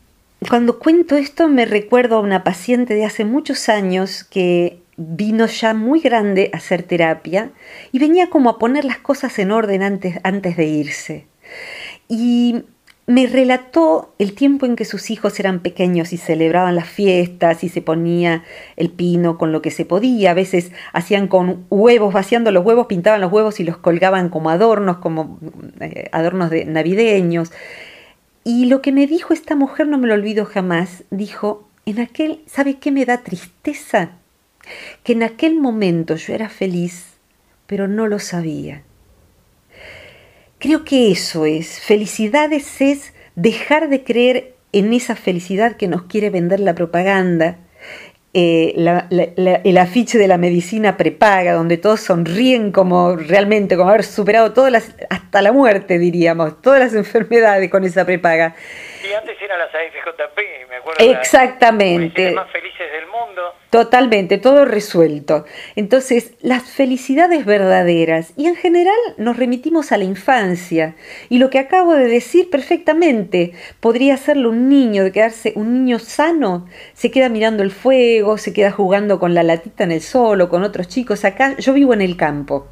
cuando 0.49 0.79
cuento 0.79 1.17
esto 1.17 1.49
me 1.49 1.65
recuerdo 1.65 2.17
a 2.17 2.21
una 2.21 2.45
paciente 2.45 2.95
de 2.95 3.05
hace 3.05 3.25
muchos 3.25 3.69
años 3.69 4.25
que 4.25 4.81
vino 4.97 5.47
ya 5.47 5.75
muy 5.75 6.01
grande 6.01 6.51
a 6.53 6.59
hacer 6.59 6.83
terapia 6.83 7.51
y 7.93 7.99
venía 7.99 8.31
como 8.31 8.51
a 8.51 8.59
poner 8.59 8.85
las 8.85 8.99
cosas 8.99 9.39
en 9.39 9.51
orden 9.51 9.83
antes, 9.83 10.19
antes 10.23 10.57
de 10.57 10.67
irse. 10.67 11.27
Y 12.09 12.65
me 13.07 13.27
relató 13.27 14.15
el 14.19 14.35
tiempo 14.35 14.65
en 14.65 14.77
que 14.77 14.87
sus 14.87 15.11
hijos 15.11 15.39
eran 15.39 15.61
pequeños 15.61 16.15
y 16.15 16.17
celebraban 16.17 16.75
las 16.75 16.89
fiestas 16.89 17.63
y 17.63 17.69
se 17.69 17.83
ponía 17.83 18.45
el 18.77 18.89
pino 18.89 19.37
con 19.37 19.53
lo 19.53 19.61
que 19.61 19.71
se 19.71 19.85
podía. 19.85 20.31
A 20.31 20.35
veces 20.35 20.73
hacían 20.93 21.29
con 21.29 21.67
huevos, 21.69 22.15
vaciando 22.15 22.51
los 22.51 22.65
huevos, 22.65 22.87
pintaban 22.87 23.21
los 23.21 23.31
huevos 23.31 23.61
y 23.61 23.65
los 23.65 23.77
colgaban 23.77 24.31
como 24.31 24.49
adornos, 24.49 24.99
como 24.99 25.39
eh, 25.81 26.09
adornos 26.13 26.49
de, 26.49 26.65
navideños. 26.65 27.53
Y 28.45 28.67
lo 28.67 28.83
que 28.83 28.93
me 28.93 29.07
dijo 29.07 29.33
esta 29.33 29.57
mujer, 29.57 29.89
no 29.89 29.97
me 29.97 30.07
lo 30.07 30.15
olvido 30.15 30.45
jamás, 30.45 31.05
dijo, 31.11 31.67
en 31.87 32.01
aquel, 32.01 32.43
¿sabe 32.47 32.79
qué 32.79 32.91
me 32.91 33.07
da 33.07 33.23
tristeza? 33.23 34.13
Que 35.03 35.15
en 35.15 35.23
aquel 35.23 35.59
momento 35.59 36.17
yo 36.17 36.35
era 36.35 36.51
feliz, 36.51 37.15
pero 37.67 37.89
no 37.89 38.07
lo 38.07 38.19
sabía. 38.19 38.83
Creo 40.59 40.85
que 40.85 41.11
eso 41.11 41.47
es, 41.47 41.81
felicidades 41.81 42.81
es 42.81 43.15
dejar 43.35 43.89
de 43.89 44.05
creer 44.05 44.55
en 44.73 44.93
esa 44.93 45.17
felicidad 45.17 45.77
que 45.77 45.89
nos 45.89 46.03
quiere 46.03 46.31
vender 46.31 46.61
la 46.61 46.75
propaganda, 46.75 47.59
eh, 48.35 48.75
el 49.65 49.79
afiche 49.79 50.19
de 50.19 50.27
la 50.27 50.39
medicina 50.39 50.97
prepaga, 50.97 51.53
donde 51.53 51.79
todos 51.79 52.01
sonríen 52.01 52.73
como 52.73 53.15
realmente, 53.15 53.77
como 53.77 53.91
haber 53.91 54.03
superado 54.03 54.53
todas 54.53 54.73
las, 54.73 54.97
hasta 55.09 55.41
la 55.41 55.53
muerte, 55.53 55.99
diríamos, 56.01 56.61
todas 56.61 56.81
las 56.81 56.95
enfermedades 57.05 57.71
con 57.71 57.85
esa 57.85 58.05
prepaga. 58.05 58.57
Y 59.09 59.13
antes 59.13 59.41
eran 59.41 59.59
las 59.59 59.69
AFJP, 59.69 60.69
me 60.69 60.77
acuerdo. 60.77 61.11
Exactamente. 61.13 62.25
Las 62.25 62.35
más 62.35 62.51
felices 62.51 62.91
del. 62.91 63.04
Totalmente, 63.75 64.39
todo 64.39 64.65
resuelto. 64.65 65.47
Entonces, 65.75 66.35
las 66.41 66.63
felicidades 66.63 67.45
verdaderas, 67.45 68.33
y 68.37 68.47
en 68.47 68.55
general 68.55 68.95
nos 69.19 69.37
remitimos 69.37 69.91
a 69.91 69.97
la 69.97 70.05
infancia, 70.05 70.95
y 71.29 71.39
lo 71.39 71.51
que 71.51 71.59
acabo 71.59 71.93
de 71.93 72.07
decir 72.07 72.51
perfectamente, 72.51 73.53
podría 73.81 74.17
serlo 74.17 74.51
un 74.51 74.69
niño, 74.69 75.03
de 75.03 75.11
quedarse 75.11 75.55
un 75.57 75.73
niño 75.73 75.99
sano, 75.99 76.67
se 76.93 77.11
queda 77.11 77.29
mirando 77.29 77.65
el 77.65 77.73
fuego, 77.73 78.39
se 78.39 78.53
queda 78.53 78.71
jugando 78.71 79.19
con 79.19 79.35
la 79.35 79.43
latita 79.43 79.83
en 79.83 79.91
el 79.91 80.03
sol 80.03 80.41
o 80.41 80.49
con 80.49 80.63
otros 80.63 80.87
chicos. 80.87 81.25
Acá, 81.25 81.57
yo 81.59 81.73
vivo 81.73 81.95
en 81.95 82.01
el 82.01 82.17
campo. 82.17 82.69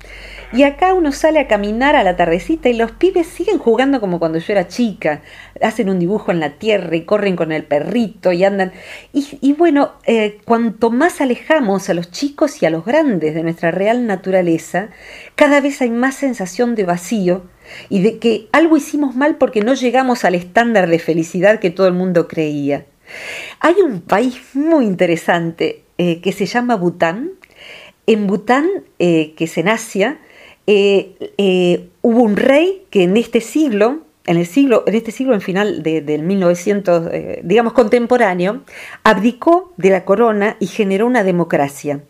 Y 0.54 0.64
acá 0.64 0.92
uno 0.92 1.12
sale 1.12 1.38
a 1.40 1.48
caminar 1.48 1.96
a 1.96 2.04
la 2.04 2.14
tardecita 2.14 2.68
y 2.68 2.74
los 2.74 2.92
pibes 2.92 3.26
siguen 3.26 3.56
jugando 3.56 4.00
como 4.00 4.18
cuando 4.18 4.38
yo 4.38 4.52
era 4.52 4.68
chica. 4.68 5.22
Hacen 5.62 5.88
un 5.88 5.98
dibujo 5.98 6.30
en 6.30 6.40
la 6.40 6.58
tierra 6.58 6.94
y 6.94 7.06
corren 7.06 7.36
con 7.36 7.52
el 7.52 7.64
perrito 7.64 8.32
y 8.32 8.44
andan. 8.44 8.72
Y, 9.14 9.54
bueno, 9.54 9.92
eh, 10.04 10.40
cuanto 10.44 10.90
más 10.90 11.22
alejamos 11.22 11.88
a 11.88 11.94
los 11.94 12.10
chicos 12.10 12.62
y 12.62 12.66
a 12.66 12.70
los 12.70 12.84
grandes 12.84 13.34
de 13.34 13.42
nuestra 13.42 13.70
real 13.70 14.06
naturaleza, 14.06 14.90
cada 15.36 15.62
vez 15.62 15.80
hay 15.80 15.88
más 15.88 16.16
sensación 16.16 16.74
de 16.74 16.84
vacío 16.84 17.44
y 17.88 18.02
de 18.02 18.18
que 18.18 18.48
algo 18.52 18.76
hicimos 18.76 19.14
mal 19.14 19.36
porque 19.36 19.62
no 19.62 19.72
llegamos 19.72 20.26
al 20.26 20.34
estándar 20.34 20.86
de 20.90 20.98
felicidad 20.98 21.60
que 21.60 21.70
todo 21.70 21.86
el 21.86 21.94
mundo 21.94 22.28
creía. 22.28 22.84
Hay 23.60 23.76
un 23.82 24.02
país 24.02 24.38
muy 24.52 24.84
interesante 24.84 25.84
eh, 25.96 26.20
que 26.20 26.32
se 26.32 26.44
llama 26.44 26.76
Bután. 26.76 27.30
En 28.06 28.26
Bután, 28.26 28.68
eh, 28.98 29.32
que 29.34 29.44
es 29.44 29.56
en 29.56 29.68
eh, 30.66 31.34
eh, 31.38 31.88
hubo 32.02 32.22
un 32.22 32.36
rey 32.36 32.86
que 32.90 33.04
en 33.04 33.16
este 33.16 33.40
siglo, 33.40 34.00
en 34.26 34.36
el 34.36 34.46
siglo, 34.46 34.84
en 34.86 34.94
este 34.94 35.10
siglo, 35.10 35.34
en 35.34 35.40
final 35.40 35.82
del 35.82 36.22
1900, 36.22 37.08
eh, 37.10 37.40
digamos 37.42 37.72
contemporáneo, 37.72 38.62
abdicó 39.02 39.72
de 39.76 39.90
la 39.90 40.04
corona 40.04 40.56
y 40.60 40.66
generó 40.66 41.06
una 41.06 41.24
democracia 41.24 42.02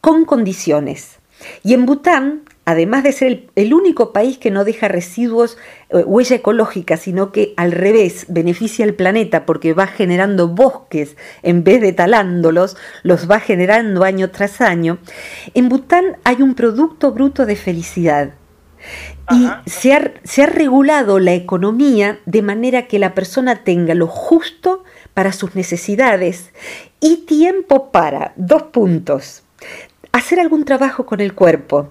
con 0.00 0.24
condiciones. 0.24 1.20
Y 1.62 1.74
en 1.74 1.86
Bután 1.86 2.42
además 2.70 3.02
de 3.02 3.12
ser 3.12 3.46
el, 3.54 3.74
único 3.74 4.12
país 4.12 4.38
que 4.38 4.50
no 4.50 4.64
deja 4.64 4.88
residuos, 4.88 5.58
eh, 5.90 6.04
huella 6.04 6.36
ecológica, 6.36 6.96
sino 6.96 7.32
que 7.32 7.54
al 7.56 7.72
revés 7.72 8.26
beneficia 8.28 8.84
al 8.84 8.94
planeta 8.94 9.46
porque 9.46 9.72
va 9.72 9.86
generando 9.86 10.48
bosques 10.48 11.16
en 11.42 11.64
vez 11.64 11.80
de 11.80 11.92
talándolos, 11.92 12.76
los 13.02 13.30
va 13.30 13.40
generando 13.40 14.04
año 14.04 14.30
tras 14.30 14.60
año, 14.60 14.98
en 15.54 15.68
Bután 15.68 16.16
hay 16.24 16.42
un 16.42 16.54
producto 16.54 17.12
bruto 17.12 17.46
de 17.46 17.56
felicidad. 17.56 18.34
Y 19.30 19.46
se 19.70 19.92
ha, 19.92 20.12
se 20.24 20.42
ha 20.42 20.46
regulado 20.46 21.18
la 21.18 21.34
economía 21.34 22.18
de 22.24 22.42
manera 22.42 22.88
que 22.88 22.98
la 22.98 23.14
persona 23.14 23.62
tenga 23.62 23.94
lo 23.94 24.06
justo 24.06 24.84
para 25.12 25.32
sus 25.32 25.54
necesidades 25.54 26.50
y 26.98 27.26
tiempo 27.26 27.92
para, 27.92 28.32
dos 28.36 28.64
puntos, 28.64 29.44
hacer 30.12 30.40
algún 30.40 30.64
trabajo 30.64 31.06
con 31.06 31.20
el 31.20 31.34
cuerpo, 31.34 31.90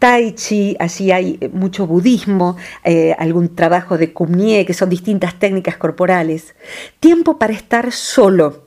tai 0.00 0.34
chi, 0.34 0.74
allí 0.80 1.12
hay 1.12 1.38
mucho 1.52 1.86
budismo, 1.86 2.56
eh, 2.84 3.14
algún 3.18 3.54
trabajo 3.54 3.98
de 3.98 4.14
Kumnie, 4.14 4.64
que 4.64 4.72
son 4.72 4.88
distintas 4.88 5.38
técnicas 5.38 5.76
corporales. 5.76 6.54
Tiempo 7.00 7.38
para 7.38 7.52
estar 7.52 7.92
solo, 7.92 8.66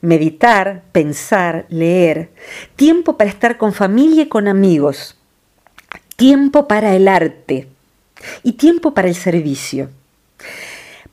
meditar, 0.00 0.84
pensar, 0.92 1.66
leer. 1.70 2.30
Tiempo 2.76 3.18
para 3.18 3.28
estar 3.28 3.58
con 3.58 3.72
familia 3.72 4.22
y 4.22 4.28
con 4.28 4.46
amigos. 4.46 5.18
Tiempo 6.14 6.68
para 6.68 6.94
el 6.94 7.08
arte 7.08 7.66
y 8.44 8.52
tiempo 8.52 8.94
para 8.94 9.08
el 9.08 9.16
servicio. 9.16 9.90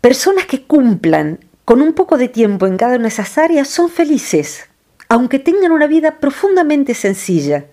Personas 0.01 0.45
que 0.45 0.65
cumplan 0.65 1.39
con 1.65 1.81
un 1.81 1.93
poco 1.93 2.19
de 2.19 2.27
tiempo 2.27 2.67
en 2.67 2.77
cada 2.77 2.95
una 2.95 3.05
de 3.05 3.09
esas 3.09 3.39
áreas 3.39 3.67
son 3.67 3.89
felices, 3.89 4.69
aunque 5.09 5.39
tengan 5.39 5.71
una 5.71 5.88
vida 5.88 6.19
profundamente 6.19 6.93
sencilla 6.93 7.65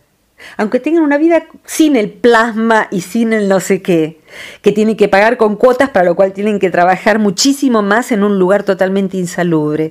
aunque 0.57 0.81
tengan 0.81 1.03
una 1.03 1.19
vida 1.19 1.45
sin 1.65 1.97
el 1.97 2.11
plasma 2.11 2.89
y 2.91 3.01
sin 3.03 3.33
el 3.33 3.49
no 3.49 3.61
sé 3.61 3.83
qué, 3.83 4.21
que 4.63 4.73
tienen 4.73 4.97
que 4.97 5.09
pagar 5.09 5.37
con 5.37 5.57
cuotas, 5.57 5.91
para 5.91 6.07
lo 6.07 6.17
cual 6.17 6.33
tienen 6.33 6.59
que 6.59 6.71
trabajar 6.71 7.19
muchísimo 7.19 7.83
más 7.83 8.13
en 8.13 8.25
un 8.25 8.39
lugar 8.39 8.63
totalmente 8.63 9.17
insalubre. 9.17 9.91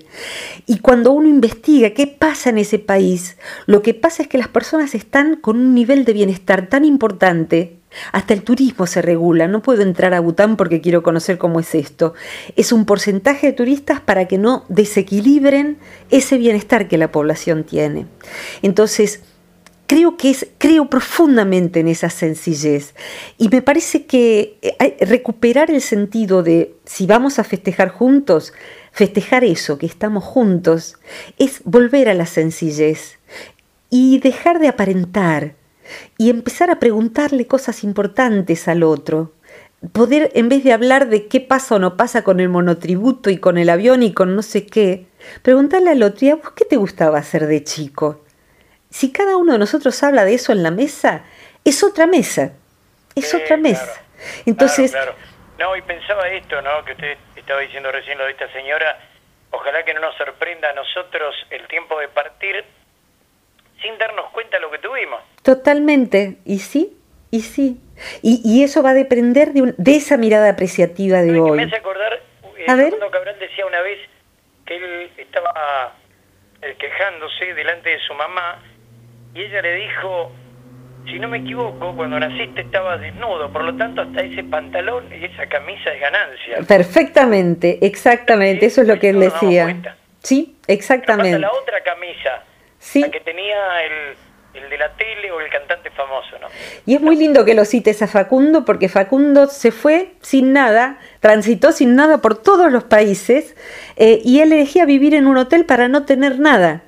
Y 0.65 0.79
cuando 0.79 1.11
uno 1.11 1.27
investiga 1.27 1.91
qué 1.91 2.07
pasa 2.07 2.49
en 2.49 2.57
ese 2.57 2.79
país, 2.79 3.37
lo 3.65 3.81
que 3.81 3.93
pasa 3.93 4.23
es 4.23 4.29
que 4.29 4.37
las 4.37 4.47
personas 4.47 4.95
están 4.95 5.35
con 5.35 5.57
un 5.57 5.73
nivel 5.73 6.05
de 6.05 6.13
bienestar 6.13 6.67
tan 6.67 6.85
importante 6.85 7.81
hasta 8.11 8.33
el 8.33 8.43
turismo 8.43 8.87
se 8.87 9.01
regula. 9.01 9.47
No 9.47 9.61
puedo 9.61 9.81
entrar 9.81 10.13
a 10.13 10.19
Bután 10.19 10.55
porque 10.57 10.81
quiero 10.81 11.03
conocer 11.03 11.37
cómo 11.37 11.59
es 11.59 11.75
esto. 11.75 12.13
Es 12.55 12.71
un 12.71 12.85
porcentaje 12.85 13.47
de 13.47 13.53
turistas 13.53 13.99
para 13.99 14.27
que 14.27 14.37
no 14.37 14.65
desequilibren 14.69 15.77
ese 16.09 16.37
bienestar 16.37 16.87
que 16.87 16.97
la 16.97 17.11
población 17.11 17.63
tiene. 17.63 18.07
Entonces, 18.61 19.21
creo 19.91 20.15
que 20.15 20.33
creo 20.57 20.89
profundamente 20.89 21.81
en 21.81 21.89
esa 21.89 22.09
sencillez 22.09 22.95
y 23.37 23.49
me 23.49 23.61
parece 23.61 24.05
que 24.05 24.57
eh, 24.61 24.95
recuperar 25.01 25.69
el 25.69 25.81
sentido 25.81 26.43
de 26.43 26.77
si 26.85 27.05
vamos 27.05 27.39
a 27.39 27.43
festejar 27.43 27.89
juntos, 27.89 28.53
festejar 28.93 29.43
eso, 29.43 29.77
que 29.77 29.85
estamos 29.85 30.23
juntos, 30.23 30.95
es 31.37 31.61
volver 31.65 32.07
a 32.07 32.13
la 32.13 32.25
sencillez 32.25 33.19
y 33.89 34.19
dejar 34.19 34.59
de 34.59 34.69
aparentar 34.69 35.55
y 36.17 36.29
empezar 36.29 36.71
a 36.71 36.79
preguntarle 36.79 37.45
cosas 37.45 37.83
importantes 37.83 38.69
al 38.69 38.83
otro. 38.83 39.33
Poder, 39.91 40.31
en 40.35 40.47
vez 40.47 40.63
de 40.63 40.71
hablar 40.71 41.09
de 41.09 41.27
qué 41.27 41.41
pasa 41.41 41.75
o 41.75 41.79
no 41.79 41.97
pasa 41.97 42.23
con 42.23 42.39
el 42.39 42.47
monotributo 42.47 43.29
y 43.29 43.39
con 43.39 43.57
el 43.57 43.69
avión 43.69 44.03
y 44.03 44.13
con 44.13 44.37
no 44.37 44.41
sé 44.41 44.65
qué, 44.65 45.07
preguntarle 45.41 45.89
al 45.89 46.01
otro, 46.01 46.27
¿y 46.27 46.31
vos 46.31 46.53
qué 46.55 46.63
te 46.63 46.77
gustaba 46.77 47.17
hacer 47.17 47.45
de 47.45 47.65
chico? 47.65 48.21
Si 48.91 49.11
cada 49.11 49.37
uno 49.37 49.53
de 49.53 49.59
nosotros 49.59 50.03
habla 50.03 50.25
de 50.25 50.35
eso 50.35 50.51
en 50.51 50.63
la 50.63 50.69
mesa, 50.69 51.23
es 51.63 51.83
otra 51.83 52.05
mesa, 52.05 52.53
es 53.15 53.33
otra 53.33 53.57
mesa. 53.57 54.03
Entonces, 54.45 54.95
No, 55.57 55.75
y 55.75 55.81
pensaba 55.81 56.27
esto, 56.29 56.61
¿no? 56.61 56.83
Que 56.83 56.91
usted 56.91 57.17
estaba 57.35 57.61
diciendo 57.61 57.91
recién 57.91 58.17
lo 58.17 58.25
de 58.25 58.31
esta 58.31 58.51
señora, 58.51 58.99
ojalá 59.51 59.83
que 59.85 59.93
no 59.93 60.01
nos 60.01 60.15
sorprenda 60.17 60.69
a 60.69 60.73
nosotros 60.73 61.35
el 61.49 61.67
tiempo 61.67 61.99
de 61.99 62.09
partir 62.09 62.63
sin 63.81 63.97
darnos 63.97 64.29
cuenta 64.31 64.57
de 64.57 64.61
lo 64.61 64.71
que 64.71 64.79
tuvimos. 64.79 65.21
Totalmente, 65.41 66.37
y 66.45 66.59
sí, 66.59 66.97
y 67.31 67.41
sí. 67.41 67.79
Y, 68.21 68.63
eso 68.63 68.83
va 68.83 68.89
a 68.89 68.93
depender 68.93 69.53
de, 69.53 69.73
de 69.77 69.95
esa 69.95 70.17
mirada 70.17 70.49
apreciativa 70.49 71.21
de 71.21 71.39
hoy. 71.39 71.57
Me 71.57 71.63
hace 71.63 71.77
acordar, 71.77 72.13
eh, 72.57 72.65
a 72.67 72.75
ver. 72.75 72.93
Cabral 73.11 73.39
decía 73.39 73.65
una 73.65 73.81
vez 73.81 73.99
que 74.65 74.75
él 74.75 75.11
estaba 75.17 75.95
eh, 76.61 76.75
quejándose 76.77 77.53
delante 77.53 77.89
de 77.89 77.99
su 77.99 78.13
mamá 78.15 78.61
y 79.33 79.41
ella 79.41 79.61
le 79.61 79.75
dijo, 79.75 80.31
si 81.05 81.19
no 81.19 81.27
me 81.27 81.39
equivoco, 81.39 81.95
cuando 81.95 82.19
naciste 82.19 82.61
estabas 82.61 82.99
desnudo, 82.99 83.51
por 83.51 83.63
lo 83.63 83.75
tanto 83.75 84.01
hasta 84.01 84.21
ese 84.21 84.43
pantalón 84.43 85.05
y 85.11 85.25
esa 85.25 85.47
camisa 85.47 85.93
es 85.93 86.01
ganancia. 86.01 86.57
Perfectamente, 86.67 87.79
exactamente, 87.81 88.65
eso 88.65 88.81
es 88.81 88.87
lo 88.87 88.99
que 88.99 89.09
él 89.09 89.19
decía. 89.19 89.95
Sí, 90.21 90.55
exactamente. 90.67 91.39
la 91.39 91.51
otra 91.51 91.81
camisa, 91.83 92.43
sí. 92.77 93.01
la 93.01 93.09
que 93.09 93.21
tenía 93.21 93.83
el, 93.83 94.63
el 94.63 94.69
de 94.69 94.77
la 94.77 94.89
tele 94.95 95.31
o 95.31 95.39
el 95.39 95.49
cantante 95.49 95.89
famoso, 95.91 96.37
¿no? 96.39 96.47
Y 96.85 96.95
es 96.95 97.01
muy 97.01 97.15
lindo 97.15 97.43
que 97.45 97.55
lo 97.55 97.65
cites 97.65 98.01
a 98.01 98.07
Facundo, 98.07 98.63
porque 98.65 98.87
Facundo 98.87 99.47
se 99.47 99.71
fue 99.71 100.13
sin 100.21 100.53
nada, 100.53 100.99
transitó 101.21 101.71
sin 101.71 101.95
nada 101.95 102.19
por 102.19 102.37
todos 102.37 102.71
los 102.71 102.83
países, 102.83 103.55
eh, 103.95 104.21
y 104.23 104.41
él 104.41 104.53
elegía 104.53 104.85
vivir 104.85 105.15
en 105.15 105.25
un 105.25 105.37
hotel 105.37 105.65
para 105.65 105.87
no 105.87 106.05
tener 106.05 106.39
nada. 106.39 106.83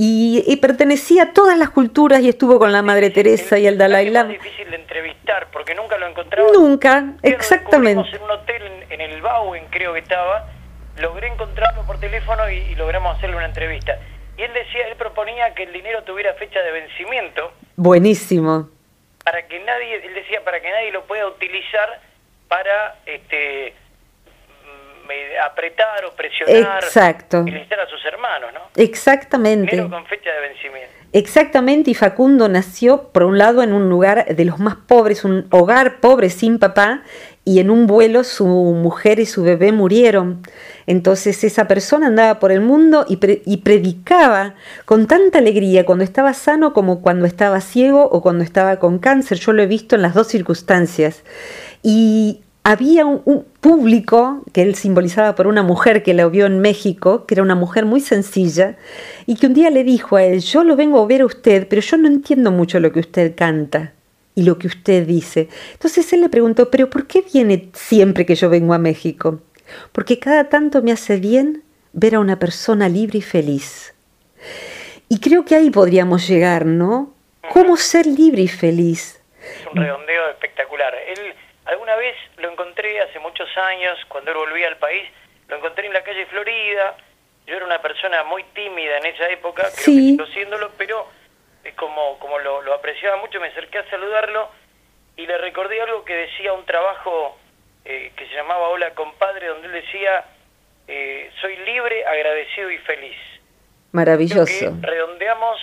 Y, 0.00 0.56
pertenecía 0.62 1.24
a 1.24 1.32
todas 1.32 1.58
las 1.58 1.70
culturas 1.70 2.20
y 2.20 2.28
estuvo 2.28 2.58
con 2.60 2.72
la 2.72 2.82
Madre 2.82 3.10
Teresa 3.10 3.58
y 3.58 3.66
el 3.66 3.76
Dalai 3.76 4.10
Lama. 4.10 4.32
Es 4.32 4.40
difícil 4.40 4.70
de 4.70 4.76
entrevistar 4.76 5.48
porque 5.52 5.74
nunca 5.74 5.98
lo 5.98 6.06
encontraba. 6.06 6.48
Nunca, 6.52 7.14
exactamente. 7.22 8.08
En 8.16 8.22
un 8.22 8.30
hotel 8.30 8.62
en, 8.90 9.00
el 9.00 9.20
Bauen, 9.20 9.64
creo 9.70 9.92
que 9.94 9.98
estaba, 9.98 10.46
logré 10.98 11.26
encontrarlo 11.26 11.82
por 11.82 11.98
teléfono 11.98 12.48
y 12.48 12.76
logramos 12.76 13.16
hacerle 13.16 13.36
una 13.36 13.46
entrevista 13.46 13.98
y 14.38 14.42
él 14.42 14.54
decía, 14.54 14.86
él 14.86 14.96
proponía 14.96 15.52
que 15.54 15.64
el 15.64 15.72
dinero 15.72 16.04
tuviera 16.04 16.32
fecha 16.34 16.62
de 16.62 16.70
vencimiento. 16.70 17.52
Buenísimo. 17.74 18.70
Para 19.24 19.46
que 19.48 19.58
nadie, 19.58 19.96
él 20.06 20.14
decía, 20.14 20.44
para 20.44 20.60
que 20.60 20.70
nadie 20.70 20.92
lo 20.92 21.04
pueda 21.06 21.26
utilizar 21.26 22.00
para 22.46 23.00
este 23.04 23.74
apretar 25.44 26.04
o 26.04 26.12
presionar 26.12 26.82
Exacto. 26.82 27.44
y 27.46 27.50
a 27.50 27.86
sus 27.88 28.04
hermanos, 28.04 28.52
¿no? 28.52 28.60
Exactamente. 28.76 29.72
Dinero 29.72 29.90
con 29.90 30.06
fecha 30.06 30.30
de 30.32 30.40
vencimiento. 30.40 30.98
Exactamente, 31.12 31.90
y 31.90 31.94
Facundo 31.94 32.48
nació, 32.50 33.04
por 33.12 33.22
un 33.22 33.38
lado, 33.38 33.62
en 33.62 33.72
un 33.72 33.88
lugar 33.88 34.26
de 34.26 34.44
los 34.44 34.58
más 34.58 34.76
pobres, 34.76 35.24
un 35.24 35.46
hogar 35.50 36.00
pobre 36.00 36.28
sin 36.28 36.58
papá, 36.58 37.02
y 37.48 37.60
en 37.60 37.70
un 37.70 37.86
vuelo 37.86 38.24
su 38.24 38.46
mujer 38.46 39.18
y 39.20 39.24
su 39.24 39.42
bebé 39.42 39.72
murieron. 39.72 40.42
Entonces 40.86 41.44
esa 41.44 41.66
persona 41.66 42.08
andaba 42.08 42.40
por 42.40 42.52
el 42.52 42.60
mundo 42.60 43.06
y, 43.08 43.16
predicaba 43.16 44.54
con 44.84 45.06
tanta 45.06 45.38
alegría 45.38 45.86
cuando 45.86 46.04
estaba 46.04 46.34
sano 46.34 46.74
como 46.74 47.00
cuando 47.00 47.24
estaba 47.24 47.62
ciego 47.62 48.02
o 48.04 48.20
cuando 48.20 48.44
estaba 48.44 48.78
con 48.78 48.98
cáncer. 48.98 49.38
Yo 49.38 49.54
lo 49.54 49.62
he 49.62 49.66
visto 49.66 49.96
en 49.96 50.02
las 50.02 50.12
dos 50.12 50.26
circunstancias. 50.26 51.24
Y 51.82 52.42
había 52.68 53.06
un, 53.06 53.46
público 53.62 54.42
que 54.52 54.60
él 54.60 54.74
simbolizaba 54.74 55.34
por 55.34 55.46
una 55.46 55.62
mujer 55.62 56.02
que 56.02 56.12
lo 56.12 56.28
vio 56.28 56.44
en 56.44 56.60
México, 56.60 57.24
que 57.24 57.34
era 57.34 57.42
una 57.42 57.54
mujer 57.54 57.86
muy 57.86 58.00
sencilla, 58.02 58.76
y 59.24 59.36
que 59.36 59.46
un 59.46 59.54
día 59.54 59.70
le 59.70 59.84
dijo 59.84 60.16
a 60.16 60.22
él, 60.22 60.40
yo 60.40 60.64
lo 60.64 60.76
vengo 60.76 61.02
a 61.02 61.06
ver 61.06 61.22
a 61.22 61.26
usted, 61.26 61.66
pero 61.66 61.80
yo 61.80 61.96
no 61.96 62.08
entiendo 62.08 62.50
mucho 62.50 62.78
lo 62.78 62.92
que 62.92 63.00
usted 63.00 63.34
canta 63.34 63.94
y 64.34 64.42
lo 64.42 64.58
que 64.58 64.66
usted 64.66 65.06
dice. 65.06 65.48
Entonces 65.72 66.12
él 66.12 66.20
le 66.20 66.28
preguntó, 66.28 66.70
pero 66.70 66.90
¿por 66.90 67.06
qué 67.06 67.24
viene 67.32 67.70
siempre 67.72 68.26
que 68.26 68.34
yo 68.34 68.50
vengo 68.50 68.74
a 68.74 68.78
México? 68.78 69.40
Porque 69.92 70.18
cada 70.18 70.50
tanto 70.50 70.82
me 70.82 70.92
hace 70.92 71.16
bien 71.16 71.62
ver 71.94 72.16
a 72.16 72.20
una 72.20 72.38
persona 72.38 72.90
libre 72.90 73.18
y 73.18 73.22
feliz. 73.22 73.94
Y 75.08 75.20
creo 75.20 75.46
que 75.46 75.54
ahí 75.54 75.70
podríamos 75.70 76.28
llegar, 76.28 76.66
¿no? 76.66 77.14
¿Cómo 77.50 77.78
ser 77.78 78.06
libre 78.06 78.42
y 78.42 78.48
feliz? 78.48 79.22
Es 79.40 79.66
un 79.72 79.80
redondeo 79.80 80.30
espectacular. 80.32 80.92
Él, 80.94 81.34
alguna 81.68 81.96
vez 81.96 82.16
lo 82.38 82.50
encontré 82.50 83.00
hace 83.00 83.18
muchos 83.18 83.48
años, 83.56 83.98
cuando 84.08 84.32
él 84.32 84.38
volvía 84.38 84.68
al 84.68 84.78
país, 84.78 85.08
lo 85.48 85.56
encontré 85.56 85.86
en 85.86 85.92
la 85.92 86.02
calle 86.02 86.26
Florida. 86.26 86.96
Yo 87.46 87.56
era 87.56 87.64
una 87.64 87.80
persona 87.80 88.24
muy 88.24 88.42
tímida 88.54 88.98
en 88.98 89.06
esa 89.06 89.28
época, 89.28 89.62
creo 89.74 89.84
sí. 89.84 90.16
que 90.16 90.26
siéndolo, 90.32 90.70
pero 90.76 91.06
como, 91.76 92.18
como 92.18 92.38
lo, 92.38 92.74
apreciaba 92.74 93.16
mucho, 93.18 93.40
me 93.40 93.48
acerqué 93.48 93.78
a 93.78 93.90
saludarlo 93.90 94.50
y 95.16 95.26
le 95.26 95.38
recordé 95.38 95.80
algo 95.80 96.04
que 96.04 96.14
decía 96.14 96.52
un 96.52 96.64
trabajo 96.64 97.38
eh, 97.84 98.12
que 98.16 98.26
se 98.26 98.34
llamaba 98.34 98.68
Hola 98.68 98.94
compadre, 98.94 99.48
donde 99.48 99.66
él 99.66 99.72
decía, 99.72 100.24
eh, 100.86 101.30
soy 101.40 101.56
libre, 101.56 102.04
agradecido 102.06 102.70
y 102.70 102.78
feliz. 102.78 103.16
Maravilloso. 103.92 104.76
redondeamos 104.80 105.58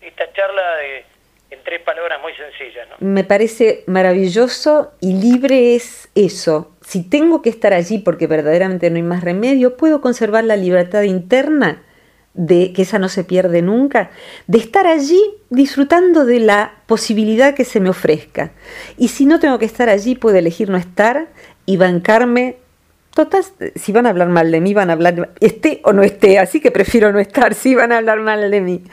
esta 0.00 0.32
charla 0.32 0.76
de, 0.76 1.06
en 1.52 1.62
tres 1.64 1.80
palabras 1.82 2.20
muy 2.22 2.32
sencillas. 2.34 2.88
¿no? 2.88 2.96
Me 3.06 3.24
parece 3.24 3.84
maravilloso 3.86 4.92
y 5.00 5.14
libre 5.14 5.74
es 5.74 6.08
eso. 6.14 6.72
Si 6.80 7.08
tengo 7.08 7.42
que 7.42 7.50
estar 7.50 7.72
allí 7.72 7.98
porque 7.98 8.26
verdaderamente 8.26 8.90
no 8.90 8.96
hay 8.96 9.02
más 9.02 9.22
remedio, 9.22 9.76
puedo 9.76 10.00
conservar 10.00 10.44
la 10.44 10.56
libertad 10.56 11.02
interna 11.02 11.82
de 12.34 12.72
que 12.72 12.82
esa 12.82 12.98
no 12.98 13.08
se 13.08 13.24
pierde 13.24 13.60
nunca, 13.60 14.10
de 14.46 14.58
estar 14.58 14.86
allí 14.86 15.20
disfrutando 15.50 16.24
de 16.24 16.40
la 16.40 16.76
posibilidad 16.86 17.54
que 17.54 17.64
se 17.64 17.78
me 17.80 17.90
ofrezca. 17.90 18.52
Y 18.96 19.08
si 19.08 19.26
no 19.26 19.38
tengo 19.38 19.58
que 19.58 19.66
estar 19.66 19.90
allí, 19.90 20.14
puedo 20.14 20.36
elegir 20.36 20.70
no 20.70 20.78
estar 20.78 21.28
y 21.66 21.76
bancarme. 21.76 22.56
Total, 23.14 23.44
si 23.74 23.92
van 23.92 24.06
a 24.06 24.10
hablar 24.10 24.28
mal 24.28 24.50
de 24.50 24.60
mí, 24.62 24.72
van 24.72 24.88
a 24.88 24.94
hablar, 24.94 25.28
esté 25.40 25.80
o 25.84 25.92
no 25.92 26.02
esté, 26.02 26.38
así 26.38 26.62
que 26.62 26.70
prefiero 26.70 27.12
no 27.12 27.20
estar, 27.20 27.52
si 27.52 27.74
van 27.74 27.92
a 27.92 27.98
hablar 27.98 28.20
mal 28.20 28.50
de 28.50 28.60
mí. 28.62 28.84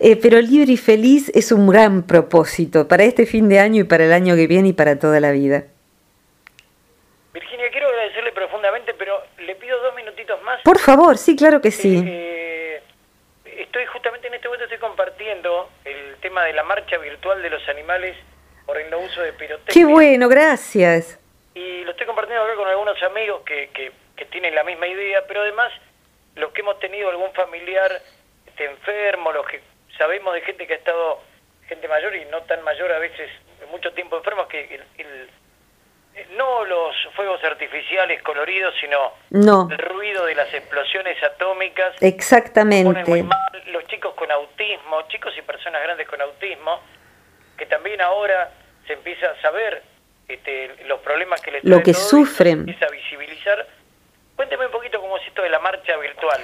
Eh, 0.00 0.16
pero 0.16 0.40
libre 0.40 0.72
y 0.72 0.76
feliz 0.78 1.30
es 1.34 1.52
un 1.52 1.68
gran 1.68 2.02
propósito 2.02 2.88
para 2.88 3.04
este 3.04 3.26
fin 3.26 3.50
de 3.50 3.58
año 3.58 3.82
y 3.82 3.84
para 3.84 4.06
el 4.06 4.14
año 4.14 4.34
que 4.34 4.46
viene 4.46 4.68
y 4.68 4.72
para 4.72 4.98
toda 4.98 5.20
la 5.20 5.30
vida. 5.30 5.64
Virginia, 7.34 7.66
quiero 7.70 7.88
agradecerle 7.88 8.32
profundamente, 8.32 8.94
pero 8.94 9.12
le 9.44 9.54
pido 9.56 9.78
dos 9.82 9.94
minutitos 9.94 10.42
más. 10.42 10.62
Por 10.62 10.78
favor, 10.78 11.18
sí, 11.18 11.36
claro 11.36 11.60
que 11.60 11.70
sí. 11.70 12.02
Eh, 12.02 12.80
estoy 13.44 13.84
justamente 13.92 14.28
en 14.28 14.34
este 14.34 14.48
momento 14.48 14.64
estoy 14.64 14.78
compartiendo 14.78 15.68
el 15.84 16.16
tema 16.22 16.44
de 16.44 16.54
la 16.54 16.62
marcha 16.62 16.96
virtual 16.96 17.42
de 17.42 17.50
los 17.50 17.68
animales 17.68 18.16
por 18.64 18.78
el 18.78 18.88
no 18.90 19.00
uso 19.00 19.20
de 19.20 19.34
pirotecnia. 19.34 19.74
Qué 19.74 19.84
bueno, 19.84 20.30
gracias. 20.30 21.18
Y 21.56 21.84
lo 21.84 21.92
estoy 21.92 22.06
compartiendo 22.06 22.44
acá 22.44 22.54
con 22.54 22.68
algunos 22.68 23.02
amigos 23.02 23.40
que, 23.46 23.70
que, 23.72 24.24
tienen 24.26 24.54
la 24.54 24.62
misma 24.62 24.86
idea, 24.86 25.24
pero 25.26 25.40
además 25.40 25.72
los 26.34 26.52
que 26.52 26.60
hemos 26.60 26.78
tenido 26.80 27.08
algún 27.08 27.32
familiar 27.32 27.90
este, 28.46 28.66
enfermo, 28.66 29.32
los 29.32 29.46
que 29.46 29.62
sabemos 29.96 30.34
de 30.34 30.42
gente 30.42 30.66
que 30.66 30.74
ha 30.74 30.76
estado, 30.76 31.22
gente 31.66 31.88
mayor 31.88 32.14
y 32.14 32.26
no 32.26 32.42
tan 32.42 32.62
mayor 32.62 32.92
a 32.92 32.98
veces, 32.98 33.30
mucho 33.70 33.90
tiempo 33.94 34.18
enfermos, 34.18 34.48
que 34.48 34.82
el 34.98 35.30
no 36.36 36.64
los 36.66 36.94
fuegos 37.14 37.42
artificiales 37.42 38.22
coloridos, 38.22 38.74
sino 38.78 39.14
el 39.70 39.78
ruido 39.78 40.26
de 40.26 40.34
las 40.34 40.52
explosiones 40.52 41.22
atómicas. 41.22 41.94
Exactamente. 42.02 43.24
Los 43.66 43.86
chicos 43.86 44.12
con 44.14 44.30
autismo, 44.30 45.08
chicos 45.08 45.32
y 45.38 45.42
personas 45.42 45.82
grandes 45.82 46.06
con 46.06 46.20
autismo, 46.20 46.80
que 47.56 47.64
también 47.64 48.02
ahora 48.02 48.50
se 48.86 48.92
empieza 48.92 49.30
a 49.30 49.40
saber 49.40 49.82
este, 50.28 50.70
los 50.86 51.00
problemas 51.00 51.40
que 51.40 51.52
les 51.52 51.64
Lo 51.64 51.82
que 51.82 51.94
sufren. 51.94 52.60
Empieza 52.60 52.86
a 52.86 52.90
visibilizar. 52.90 53.66
Cuénteme 54.34 54.66
un 54.66 54.72
poquito 54.72 55.00
cómo 55.00 55.16
es 55.16 55.26
esto 55.26 55.42
de 55.42 55.50
la 55.50 55.58
marcha 55.60 55.96
virtual. 55.96 56.40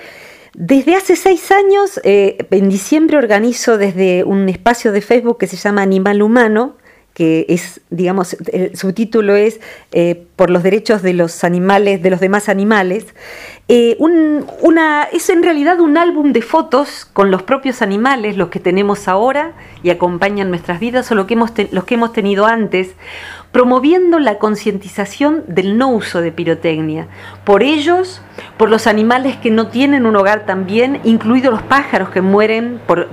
Desde 0.55 0.95
hace 0.97 1.16
seis 1.16 1.51
años, 1.51 2.01
eh, 2.05 2.38
en 2.51 2.68
diciembre 2.68 3.16
organizo 3.16 3.79
desde 3.79 4.25
un 4.25 4.49
espacio 4.49 4.92
de 4.92 5.01
Facebook 5.01 5.38
que 5.38 5.47
se 5.47 5.57
llama 5.57 5.83
Animal 5.83 6.23
Humano, 6.23 6.77
que 7.14 7.45
es, 7.49 7.83
digamos, 7.90 8.35
el 8.53 8.77
subtítulo 8.77 9.37
es 9.37 9.61
eh, 9.92 10.27
por 10.37 10.49
los 10.49 10.62
derechos 10.62 11.03
de 11.03 11.12
los 11.12 11.45
animales, 11.45 12.03
de 12.03 12.11
los 12.11 12.21
demás 12.21 12.49
animales. 12.49 13.14
Eh, 13.68 13.97
una, 13.99 15.05
es 15.12 15.29
en 15.29 15.42
realidad 15.42 15.81
un 15.81 15.99
álbum 15.99 16.33
de 16.33 16.42
fotos 16.42 17.05
con 17.05 17.31
los 17.31 17.42
propios 17.42 17.83
animales, 17.83 18.37
los 18.37 18.49
que 18.49 18.61
tenemos 18.61 19.09
ahora 19.09 19.53
y 19.83 19.90
acompañan 19.90 20.49
nuestras 20.49 20.81
vidas, 20.81 21.11
o 21.12 21.14
lo 21.14 21.27
que 21.27 21.35
hemos 21.35 21.53
los 21.71 21.85
que 21.85 21.95
hemos 21.95 22.12
tenido 22.12 22.47
antes, 22.47 22.95
promoviendo 23.53 24.19
la 24.19 24.38
concientización 24.38 25.45
del 25.47 25.77
no 25.77 25.91
uso 25.91 26.23
de 26.23 26.33
pirotecnia, 26.33 27.07
por 27.45 27.62
ellos, 27.62 28.23
por 28.57 28.71
los 28.71 28.87
animales 28.87 29.37
que 29.37 29.51
no 29.51 29.69
tienen 29.69 30.07
un 30.07 30.17
hogar 30.17 30.47
también, 30.47 31.01
incluidos 31.05 31.53
los 31.53 31.62
pájaros 31.62 32.09
que 32.09 32.23
mueren 32.23 32.81
por, 32.87 33.09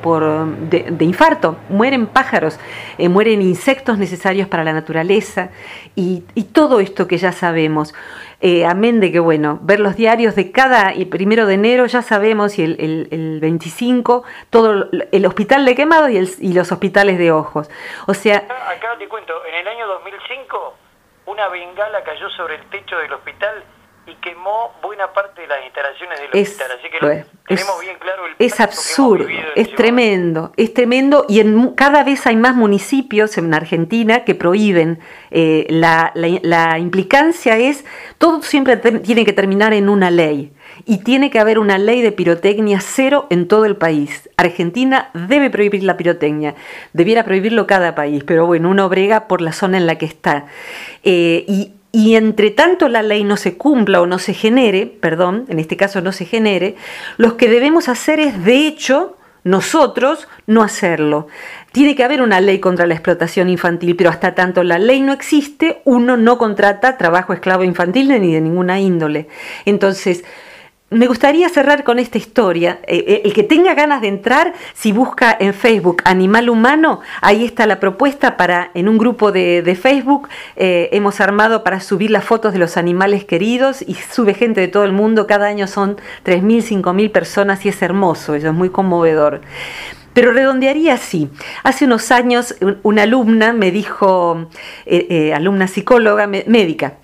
de, 0.70 1.04
infarto, 1.04 1.58
mueren 1.68 2.08
pájaros, 2.08 2.58
eh, 2.98 3.10
mueren 3.10 3.42
insectos 3.42 3.98
necesarios 3.98 4.48
para 4.48 4.64
la 4.64 4.72
naturaleza 4.72 5.50
y, 5.96 6.24
todo 6.54 6.80
esto 6.80 7.08
que 7.08 7.18
ya 7.18 7.32
sabemos. 7.32 7.94
Eh, 8.42 8.66
amén 8.66 9.00
de 9.00 9.12
que, 9.12 9.20
bueno, 9.20 9.60
ver 9.62 9.80
los 9.80 9.96
diarios 9.96 10.36
de 10.36 10.52
cada 10.52 10.94
primero 11.10 11.46
de 11.46 11.54
enero, 11.56 11.86
ya 11.86 12.02
sabemos, 12.02 12.58
y 12.58 12.64
el, 12.64 13.40
25, 13.42 14.24
todo 14.50 14.90
el 15.12 15.26
hospital 15.26 15.66
de 15.66 15.76
quemados 15.76 16.10
y, 16.10 16.48
y 16.48 16.54
los 16.54 16.72
hospitales 16.72 17.18
de 17.18 17.32
ojos. 17.32 17.70
O 18.08 18.14
sea... 18.14 18.38
Acá 18.38 18.98
te 18.98 19.08
cuento, 19.08 19.34
en 19.46 19.56
el 19.56 19.68
año 19.68 19.88
2005 19.88 20.19
una 21.30 21.48
bengala 21.48 22.04
cayó 22.04 22.28
sobre 22.32 22.56
el 22.56 22.66
techo 22.72 22.98
del 22.98 23.14
hospital 23.14 23.64
quemó 24.22 24.74
buena 24.82 25.12
parte 25.14 25.42
de 25.42 25.48
las 25.48 25.64
instalaciones 25.64 26.20
del 26.20 26.44
hospital. 26.44 26.72
Así 26.78 26.90
que 26.90 27.26
tenemos 27.48 27.82
bien 27.82 27.98
claro 28.00 28.26
el 28.26 28.36
Es 28.40 28.60
absurdo, 28.60 29.28
es 29.56 29.76
tremendo, 29.76 30.52
es 30.58 30.74
tremendo 30.74 31.26
y 31.28 31.40
en, 31.40 31.72
cada 31.72 32.04
vez 32.04 32.26
hay 32.28 32.36
más 32.36 32.56
municipios 32.56 33.38
en 33.38 33.54
Argentina 33.54 34.24
que 34.24 34.36
prohíben. 34.36 35.00
Eh, 35.32 35.68
la, 35.70 36.12
la 36.16 36.80
implicancia 36.80 37.58
es, 37.58 37.86
todo 38.18 38.42
siempre 38.42 38.78
tiene 38.78 39.26
que 39.26 39.34
terminar 39.34 39.74
en 39.74 39.90
una 39.90 40.12
ley 40.12 40.54
y 40.86 41.00
tiene 41.00 41.30
que 41.30 41.40
haber 41.40 41.60
una 41.60 41.78
ley 41.78 42.02
de 42.02 42.12
pirotecnia 42.12 42.80
cero 42.82 43.28
en 43.30 43.48
todo 43.48 43.66
el 43.66 43.76
país. 43.76 44.30
Argentina 44.38 45.10
debe 45.14 45.50
prohibir 45.50 45.84
la 45.84 45.98
pirotecnia, 45.98 46.56
debiera 46.94 47.24
prohibirlo 47.24 47.68
cada 47.68 47.96
país, 47.96 48.24
pero 48.24 48.46
bueno, 48.46 48.70
uno 48.70 48.90
brega 48.90 49.28
por 49.28 49.42
la 49.42 49.52
zona 49.52 49.78
en 49.78 49.88
la 49.88 49.98
que 49.98 50.06
está. 50.06 50.48
Eh, 51.04 51.46
y, 51.48 51.74
y 51.92 52.16
entre 52.16 52.52
tanto 52.52 52.88
la 52.88 53.02
ley 53.02 53.24
no 53.24 53.38
se 53.38 53.58
cumpla 53.58 54.02
o 54.02 54.06
no 54.06 54.20
se 54.20 54.34
genere, 54.34 54.86
perdón, 54.86 55.46
en 55.50 55.60
este 55.60 55.78
caso 55.78 56.02
no 56.02 56.12
se 56.12 56.26
genere, 56.26 56.76
lo 57.18 57.36
que 57.38 57.50
debemos 57.50 57.90
hacer 57.90 58.20
es, 58.20 58.44
de 58.44 58.68
hecho, 58.68 59.18
nosotros 59.44 60.28
no 60.46 60.62
hacerlo. 60.62 61.28
Tiene 61.72 61.96
que 61.96 62.04
haber 62.04 62.22
una 62.22 62.42
ley 62.42 62.60
contra 62.60 62.86
la 62.86 62.94
explotación 62.94 63.50
infantil, 63.50 63.96
pero 63.96 64.10
hasta 64.10 64.36
tanto 64.36 64.64
la 64.64 64.78
ley 64.78 65.02
no 65.02 65.14
existe, 65.14 65.82
uno 65.86 66.18
no 66.18 66.38
contrata 66.38 66.98
trabajo 66.98 67.34
esclavo 67.34 67.64
infantil 67.64 68.10
ni 68.10 68.34
de 68.34 68.42
ninguna 68.42 68.80
índole. 68.80 69.28
Entonces, 69.66 70.24
me 70.92 71.06
gustaría 71.08 71.48
cerrar 71.50 71.84
con 71.84 72.00
esta 72.00 72.18
historia. 72.18 72.80
Eh, 72.88 73.04
eh, 73.08 73.22
el 73.26 73.34
que 73.34 73.44
tenga 73.44 73.76
ganas 73.76 74.02
de 74.02 74.08
entrar, 74.08 74.54
si 74.74 74.92
busca 74.92 75.36
en 75.40 75.54
Facebook 75.54 76.02
Animal 76.06 76.50
Humano, 76.50 77.02
ahí 77.22 77.46
está 77.46 77.68
la 77.68 77.80
propuesta 77.80 78.38
para, 78.38 78.72
en 78.74 78.90
un 78.90 78.98
grupo 78.98 79.32
de, 79.32 79.78
Facebook, 79.80 80.28
eh, 80.56 80.90
hemos 80.92 81.22
armado 81.22 81.64
para 81.64 81.80
subir 81.80 82.10
las 82.10 82.24
fotos 82.24 82.54
de 82.54 82.60
los 82.60 82.76
animales 82.76 83.24
queridos 83.24 83.84
y 83.84 83.94
sube 83.94 84.34
gente 84.34 84.62
de 84.62 84.68
todo 84.68 84.84
el 84.84 84.92
mundo. 84.92 85.28
Cada 85.28 85.46
año 85.46 85.68
son 85.68 85.98
3.000, 86.26 86.82
5.000 86.82 87.12
personas 87.12 87.66
y 87.66 87.70
es 87.70 87.82
hermoso, 87.82 88.34
eso 88.34 88.48
es 88.48 88.54
muy 88.54 88.70
conmovedor. 88.70 89.42
Pero 90.14 90.34
redondearía 90.34 90.96
así. 90.96 91.30
Hace 91.64 91.86
unos 91.86 92.12
años 92.12 92.56
una 92.82 93.04
alumna 93.04 93.54
me 93.54 93.70
dijo, 93.70 94.50
alumna 95.34 95.68
psicóloga 95.68 96.26
médica, 96.26 96.98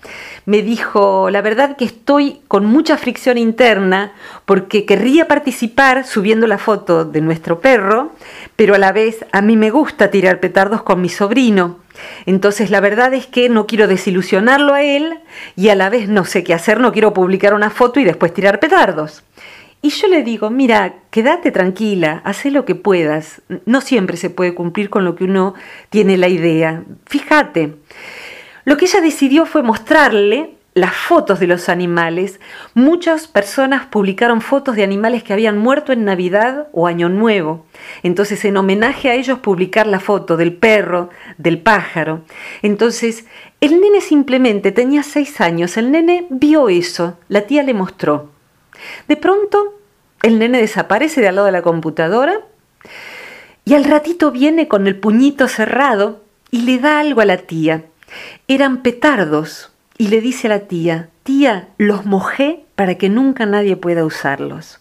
me 0.46 0.62
dijo, 0.62 1.28
la 1.28 1.42
verdad 1.42 1.76
que 1.76 1.84
estoy 1.84 2.40
con 2.46 2.64
mucha 2.64 2.96
fricción 2.96 3.36
interna 3.36 4.12
porque 4.44 4.84
querría 4.84 5.26
participar 5.26 6.06
subiendo 6.06 6.46
la 6.46 6.56
foto 6.56 7.04
de 7.04 7.20
nuestro 7.20 7.58
perro, 7.58 8.12
pero 8.54 8.76
a 8.76 8.78
la 8.78 8.92
vez 8.92 9.26
a 9.32 9.42
mí 9.42 9.56
me 9.56 9.70
gusta 9.70 10.10
tirar 10.10 10.38
petardos 10.38 10.82
con 10.82 11.00
mi 11.00 11.08
sobrino. 11.08 11.80
Entonces 12.26 12.70
la 12.70 12.80
verdad 12.80 13.12
es 13.12 13.26
que 13.26 13.48
no 13.48 13.66
quiero 13.66 13.88
desilusionarlo 13.88 14.72
a 14.72 14.82
él 14.82 15.18
y 15.56 15.70
a 15.70 15.74
la 15.74 15.90
vez 15.90 16.08
no 16.08 16.24
sé 16.24 16.44
qué 16.44 16.54
hacer, 16.54 16.78
no 16.78 16.92
quiero 16.92 17.12
publicar 17.12 17.52
una 17.52 17.70
foto 17.70 17.98
y 17.98 18.04
después 18.04 18.32
tirar 18.32 18.60
petardos. 18.60 19.24
Y 19.82 19.90
yo 19.90 20.06
le 20.06 20.22
digo, 20.22 20.50
mira, 20.50 20.94
quédate 21.10 21.50
tranquila, 21.50 22.22
haz 22.24 22.44
lo 22.46 22.64
que 22.64 22.74
puedas. 22.76 23.42
No 23.66 23.80
siempre 23.80 24.16
se 24.16 24.30
puede 24.30 24.54
cumplir 24.54 24.90
con 24.90 25.04
lo 25.04 25.16
que 25.16 25.24
uno 25.24 25.54
tiene 25.90 26.16
la 26.16 26.28
idea. 26.28 26.84
Fíjate. 27.06 27.74
Lo 28.66 28.76
que 28.76 28.86
ella 28.86 29.00
decidió 29.00 29.46
fue 29.46 29.62
mostrarle 29.62 30.56
las 30.74 30.92
fotos 30.92 31.38
de 31.38 31.46
los 31.46 31.68
animales. 31.68 32.40
Muchas 32.74 33.28
personas 33.28 33.86
publicaron 33.86 34.40
fotos 34.40 34.74
de 34.74 34.82
animales 34.82 35.22
que 35.22 35.32
habían 35.32 35.56
muerto 35.56 35.92
en 35.92 36.04
Navidad 36.04 36.66
o 36.72 36.88
Año 36.88 37.08
Nuevo. 37.08 37.64
Entonces, 38.02 38.44
en 38.44 38.56
homenaje 38.56 39.08
a 39.08 39.14
ellos, 39.14 39.38
publicar 39.38 39.86
la 39.86 40.00
foto 40.00 40.36
del 40.36 40.52
perro, 40.52 41.10
del 41.38 41.60
pájaro. 41.60 42.22
Entonces, 42.60 43.24
el 43.60 43.80
nene 43.80 44.00
simplemente 44.00 44.72
tenía 44.72 45.04
seis 45.04 45.40
años. 45.40 45.76
El 45.76 45.92
nene 45.92 46.26
vio 46.28 46.68
eso. 46.68 47.18
La 47.28 47.42
tía 47.42 47.62
le 47.62 47.72
mostró. 47.72 48.32
De 49.06 49.16
pronto, 49.16 49.78
el 50.22 50.40
nene 50.40 50.58
desaparece 50.58 51.20
de 51.20 51.28
al 51.28 51.36
lado 51.36 51.46
de 51.46 51.52
la 51.52 51.62
computadora 51.62 52.40
y 53.64 53.74
al 53.74 53.84
ratito 53.84 54.32
viene 54.32 54.66
con 54.66 54.88
el 54.88 54.98
puñito 54.98 55.46
cerrado 55.46 56.24
y 56.50 56.62
le 56.62 56.78
da 56.78 56.98
algo 56.98 57.20
a 57.20 57.26
la 57.26 57.36
tía. 57.36 57.84
Eran 58.48 58.82
petardos 58.82 59.72
y 59.98 60.08
le 60.08 60.20
dice 60.20 60.48
a 60.48 60.50
la 60.50 60.60
tía, 60.60 61.08
tía, 61.22 61.68
los 61.78 62.04
mojé 62.04 62.64
para 62.74 62.96
que 62.96 63.08
nunca 63.08 63.46
nadie 63.46 63.76
pueda 63.76 64.04
usarlos. 64.04 64.80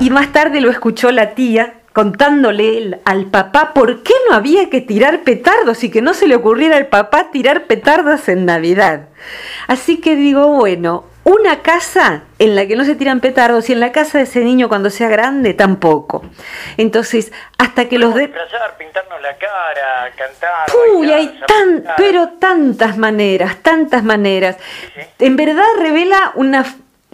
Y 0.00 0.10
más 0.10 0.32
tarde 0.32 0.60
lo 0.60 0.70
escuchó 0.70 1.10
la 1.10 1.34
tía 1.34 1.74
contándole 1.92 3.00
al 3.04 3.26
papá 3.26 3.72
por 3.72 4.02
qué 4.02 4.12
no 4.28 4.34
había 4.34 4.68
que 4.68 4.80
tirar 4.80 5.22
petardos 5.22 5.84
y 5.84 5.90
que 5.90 6.02
no 6.02 6.12
se 6.12 6.26
le 6.26 6.34
ocurriera 6.34 6.76
al 6.76 6.88
papá 6.88 7.30
tirar 7.30 7.66
petardos 7.66 8.28
en 8.28 8.44
Navidad. 8.44 9.08
Así 9.68 9.98
que 9.98 10.16
digo, 10.16 10.48
bueno, 10.48 11.04
una 11.34 11.62
casa 11.62 12.22
en 12.38 12.54
la 12.54 12.66
que 12.66 12.76
no 12.76 12.84
se 12.84 12.94
tiran 12.94 13.20
petardos 13.20 13.68
y 13.68 13.72
en 13.72 13.80
la 13.80 13.92
casa 13.92 14.18
de 14.18 14.24
ese 14.24 14.40
niño 14.40 14.68
cuando 14.68 14.90
sea 14.90 15.08
grande 15.08 15.54
tampoco. 15.54 16.24
Entonces, 16.76 17.32
hasta 17.58 17.88
que 17.88 17.98
los 17.98 18.14
de... 18.14 18.28
pintarnos 18.28 19.20
la 19.22 19.36
cara, 19.36 20.12
cantar... 20.16 20.66
Uy, 20.96 21.10
hay 21.10 21.40
tan, 21.46 21.84
pero 21.96 22.30
tantas 22.38 22.96
maneras, 22.96 23.56
tantas 23.62 24.04
maneras. 24.04 24.56
En 25.18 25.36
verdad 25.36 25.64
revela 25.78 26.32
una... 26.34 26.64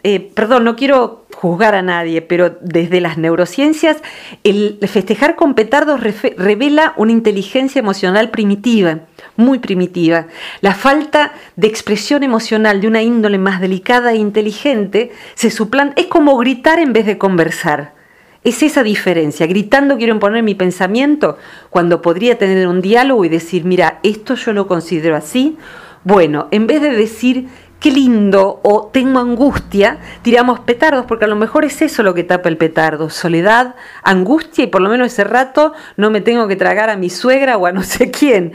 Eh, 0.02 0.32
perdón, 0.34 0.64
no 0.64 0.76
quiero 0.76 1.26
juzgar 1.34 1.74
a 1.74 1.82
nadie, 1.82 2.22
pero 2.22 2.56
desde 2.60 3.00
las 3.00 3.18
neurociencias, 3.18 3.98
el 4.44 4.78
festejar 4.88 5.36
con 5.36 5.54
petardos 5.54 6.00
revela 6.36 6.94
una 6.96 7.12
inteligencia 7.12 7.78
emocional 7.78 8.30
primitiva 8.30 9.00
muy 9.36 9.58
primitiva. 9.58 10.26
La 10.60 10.74
falta 10.74 11.32
de 11.56 11.68
expresión 11.68 12.22
emocional 12.22 12.80
de 12.80 12.88
una 12.88 13.02
índole 13.02 13.38
más 13.38 13.60
delicada 13.60 14.12
e 14.12 14.16
inteligente 14.16 15.12
se 15.34 15.50
suplanta, 15.50 16.00
es 16.00 16.06
como 16.06 16.36
gritar 16.36 16.78
en 16.78 16.92
vez 16.92 17.06
de 17.06 17.18
conversar. 17.18 17.94
Es 18.42 18.62
esa 18.62 18.82
diferencia. 18.82 19.46
Gritando 19.46 19.98
quiero 19.98 20.14
imponer 20.14 20.42
mi 20.42 20.54
pensamiento 20.54 21.36
cuando 21.68 22.00
podría 22.00 22.38
tener 22.38 22.66
un 22.68 22.80
diálogo 22.80 23.24
y 23.24 23.28
decir, 23.28 23.64
mira, 23.64 23.98
esto 24.02 24.34
yo 24.34 24.52
lo 24.52 24.66
considero 24.66 25.14
así. 25.14 25.58
Bueno, 26.04 26.48
en 26.50 26.66
vez 26.66 26.80
de 26.80 26.90
decir 26.90 27.48
qué 27.80 27.90
lindo 27.90 28.60
o 28.62 28.90
tengo 28.92 29.18
angustia, 29.18 29.98
tiramos 30.22 30.60
petardos 30.60 31.06
porque 31.06 31.24
a 31.24 31.28
lo 31.28 31.36
mejor 31.36 31.64
es 31.64 31.82
eso 31.82 32.02
lo 32.02 32.14
que 32.14 32.24
tapa 32.24 32.48
el 32.48 32.56
petardo, 32.56 33.10
soledad, 33.10 33.74
angustia 34.02 34.64
y 34.64 34.66
por 34.68 34.82
lo 34.82 34.90
menos 34.90 35.08
ese 35.08 35.24
rato 35.24 35.72
no 35.96 36.10
me 36.10 36.20
tengo 36.20 36.46
que 36.46 36.56
tragar 36.56 36.90
a 36.90 36.96
mi 36.96 37.10
suegra 37.10 37.56
o 37.56 37.66
a 37.66 37.72
no 37.72 37.82
sé 37.82 38.10
quién. 38.10 38.52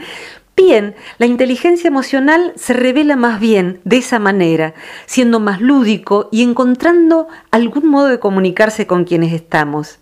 Bien, 0.56 0.96
la 1.18 1.26
inteligencia 1.26 1.88
emocional 1.88 2.54
se 2.56 2.72
revela 2.72 3.14
más 3.14 3.38
bien 3.40 3.82
de 3.84 3.98
esa 3.98 4.18
manera, 4.18 4.72
siendo 5.04 5.38
más 5.38 5.60
lúdico 5.60 6.30
y 6.32 6.42
encontrando 6.42 7.28
algún 7.50 7.90
modo 7.90 8.06
de 8.06 8.18
comunicarse 8.18 8.86
con 8.86 9.04
quienes 9.04 9.34
estamos. 9.34 10.00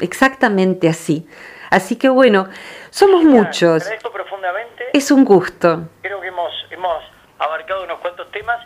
Exactamente 0.00 0.88
así. 0.88 1.28
Así 1.70 1.96
que 1.96 2.08
bueno, 2.08 2.48
somos 2.88 3.22
muchos. 3.22 3.86
profundamente. 4.10 4.84
Es 4.94 5.10
un 5.10 5.26
gusto. 5.26 5.88
Creo 6.00 6.22
que 6.22 6.28
hemos, 6.28 6.52
hemos 6.70 7.04
abarcado 7.38 7.84
unos 7.84 7.98
cuantos 7.98 8.30
temas 8.30 8.58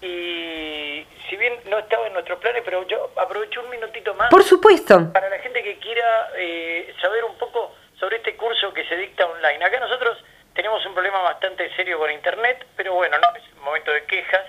y 0.00 1.04
si 1.28 1.36
bien 1.36 1.54
no 1.68 1.78
estaba 1.80 2.06
en 2.06 2.12
nuestros 2.12 2.38
planes, 2.38 2.62
pero 2.64 2.86
yo 2.86 3.10
aprovecho 3.20 3.60
un 3.60 3.70
minutito 3.70 4.14
más. 4.14 4.30
Por 4.30 4.44
supuesto. 4.44 5.12
Para 5.12 5.28
la 5.30 5.38
gente 5.40 5.64
que 5.64 5.78
quiera 5.78 6.30
eh, 6.36 6.94
saber 7.00 7.24
un 7.24 7.36
poco 7.38 7.72
sobre 7.98 8.18
este 8.18 8.36
curso 8.36 8.72
que 8.72 8.86
se 8.86 8.96
dicta 8.96 9.26
online. 9.26 9.64
Acá 9.64 9.80
nosotros 9.80 10.18
tenemos 10.54 10.84
un 10.86 10.94
problema 10.94 11.20
bastante 11.22 11.68
serio 11.76 11.98
con 11.98 12.10
Internet, 12.10 12.66
pero 12.76 12.94
bueno, 12.94 13.16
no 13.18 13.36
es 13.36 13.42
un 13.58 13.64
momento 13.64 13.90
de 13.92 14.04
quejas. 14.04 14.42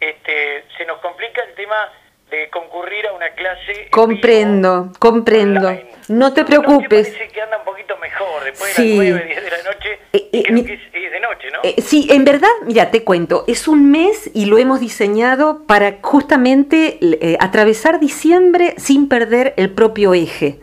Este, 0.00 0.64
se 0.76 0.84
nos 0.84 0.98
complica 1.00 1.42
el 1.42 1.54
tema 1.54 1.90
de 2.30 2.48
concurrir 2.48 3.06
a 3.06 3.12
una 3.12 3.28
clase. 3.30 3.88
Comprendo, 3.90 4.90
comprendo. 4.98 5.78
No 6.08 6.32
te 6.32 6.44
preocupes. 6.44 7.08
parece 7.08 7.28
que 7.28 7.42
anda 7.42 7.58
un 7.58 7.64
poquito 7.64 7.96
mejor, 7.98 8.44
después 8.44 8.74
de 8.74 8.84
las 8.84 8.96
9, 8.96 9.24
10 9.26 9.44
de 9.44 9.50
la 9.50 9.62
noche. 9.62 9.98
Eh, 10.14 10.28
eh, 10.32 10.42
creo 10.44 10.64
que 10.64 10.74
es, 10.74 11.12
de 11.12 11.20
noche, 11.20 11.50
¿no? 11.52 11.60
Eh, 11.62 11.74
sí, 11.82 12.08
en 12.10 12.24
verdad, 12.24 12.48
mira, 12.64 12.90
te 12.90 13.04
cuento, 13.04 13.44
es 13.46 13.68
un 13.68 13.90
mes 13.90 14.30
y 14.32 14.46
lo 14.46 14.56
hemos 14.56 14.80
diseñado 14.80 15.66
para 15.66 15.98
justamente 16.00 16.98
atravesar 17.38 18.00
diciembre 18.00 18.74
sin 18.78 19.08
perder 19.08 19.52
el 19.58 19.70
propio 19.70 20.14
eje 20.14 20.58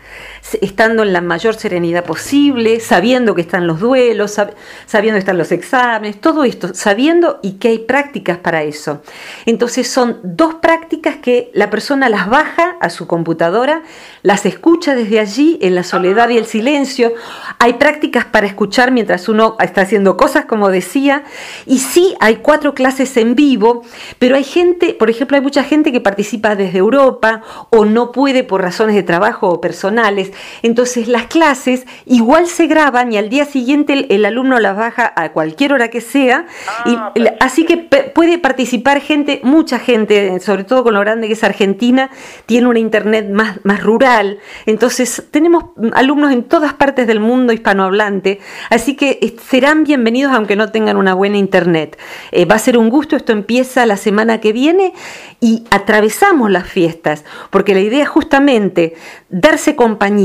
estando 0.61 1.03
en 1.03 1.13
la 1.13 1.21
mayor 1.21 1.55
serenidad 1.55 2.03
posible, 2.03 2.79
sabiendo 2.79 3.35
que 3.35 3.41
están 3.41 3.67
los 3.67 3.79
duelos, 3.79 4.39
sabiendo 4.85 5.15
que 5.15 5.19
están 5.19 5.37
los 5.37 5.51
exámenes, 5.51 6.19
todo 6.19 6.43
esto, 6.43 6.73
sabiendo 6.73 7.39
y 7.41 7.53
que 7.53 7.69
hay 7.69 7.79
prácticas 7.79 8.37
para 8.37 8.63
eso. 8.63 9.01
Entonces 9.45 9.87
son 9.89 10.19
dos 10.23 10.55
prácticas 10.55 11.17
que 11.17 11.51
la 11.53 11.69
persona 11.69 12.09
las 12.09 12.29
baja 12.29 12.77
a 12.79 12.89
su 12.89 13.07
computadora, 13.07 13.83
las 14.23 14.45
escucha 14.45 14.95
desde 14.95 15.19
allí 15.19 15.59
en 15.61 15.75
la 15.75 15.83
soledad 15.83 16.29
y 16.29 16.37
el 16.37 16.45
silencio. 16.45 17.13
Hay 17.59 17.73
prácticas 17.73 18.25
para 18.25 18.47
escuchar 18.47 18.91
mientras 18.91 19.29
uno 19.29 19.57
está 19.59 19.81
haciendo 19.81 20.17
cosas, 20.17 20.45
como 20.45 20.69
decía, 20.69 21.23
y 21.65 21.79
sí 21.79 22.15
hay 22.19 22.37
cuatro 22.37 22.73
clases 22.73 23.15
en 23.17 23.35
vivo, 23.35 23.83
pero 24.17 24.35
hay 24.35 24.43
gente, 24.43 24.93
por 24.93 25.09
ejemplo, 25.09 25.37
hay 25.37 25.43
mucha 25.43 25.63
gente 25.63 25.91
que 25.91 26.01
participa 26.01 26.55
desde 26.55 26.79
Europa 26.79 27.41
o 27.69 27.85
no 27.85 28.11
puede 28.11 28.43
por 28.43 28.61
razones 28.61 28.95
de 28.95 29.03
trabajo 29.03 29.49
o 29.49 29.61
personales. 29.61 30.28
Entonces 30.61 31.07
las 31.07 31.27
clases 31.27 31.85
igual 32.05 32.47
se 32.47 32.67
graban 32.67 33.11
y 33.13 33.17
al 33.17 33.29
día 33.29 33.45
siguiente 33.45 34.07
el, 34.09 34.25
alumno 34.25 34.59
las 34.59 34.75
baja 34.75 35.11
a 35.15 35.31
cualquier 35.31 35.73
hora 35.73 35.89
que 35.89 36.01
sea. 36.01 36.45
y, 36.85 36.95
ah, 36.95 37.13
así 37.39 37.65
que 37.65 37.77
puede 37.77 38.37
participar 38.37 39.01
gente, 39.01 39.41
mucha 39.43 39.79
gente, 39.79 40.39
sobre 40.39 40.63
todo 40.63 40.83
con 40.83 40.93
lo 40.93 40.99
grande 40.99 41.27
que 41.27 41.33
es 41.33 41.43
Argentina, 41.43 42.09
tiene 42.45 42.67
una 42.67 42.79
internet 42.79 43.29
más, 43.29 43.59
más 43.63 43.83
rural. 43.83 44.39
Entonces 44.65 45.23
tenemos 45.31 45.65
alumnos 45.93 46.31
en 46.31 46.43
todas 46.43 46.73
partes 46.73 47.07
del 47.07 47.19
mundo 47.19 47.53
hispanohablante, 47.53 48.39
así 48.69 48.95
que 48.95 49.19
eh, 49.21 49.35
serán 49.47 49.83
bienvenidos 49.83 50.33
aunque 50.33 50.55
no 50.55 50.71
tengan 50.71 50.97
una 50.97 51.13
buena 51.13 51.37
internet. 51.37 51.97
Eh, 52.31 52.45
va 52.45 52.55
a 52.55 52.59
ser 52.59 52.77
un 52.77 52.89
gusto, 52.89 53.15
esto 53.15 53.31
empieza 53.31 53.85
la 53.85 53.97
semana 53.97 54.39
que 54.39 54.53
viene 54.53 54.93
y 55.39 55.63
atravesamos 55.71 56.51
las 56.51 56.67
fiestas, 56.67 57.23
porque 57.49 57.73
la 57.73 57.81
idea 57.81 58.03
es 58.03 58.09
justamente 58.09 58.95
darse 59.29 59.75
compañía. 59.75 60.18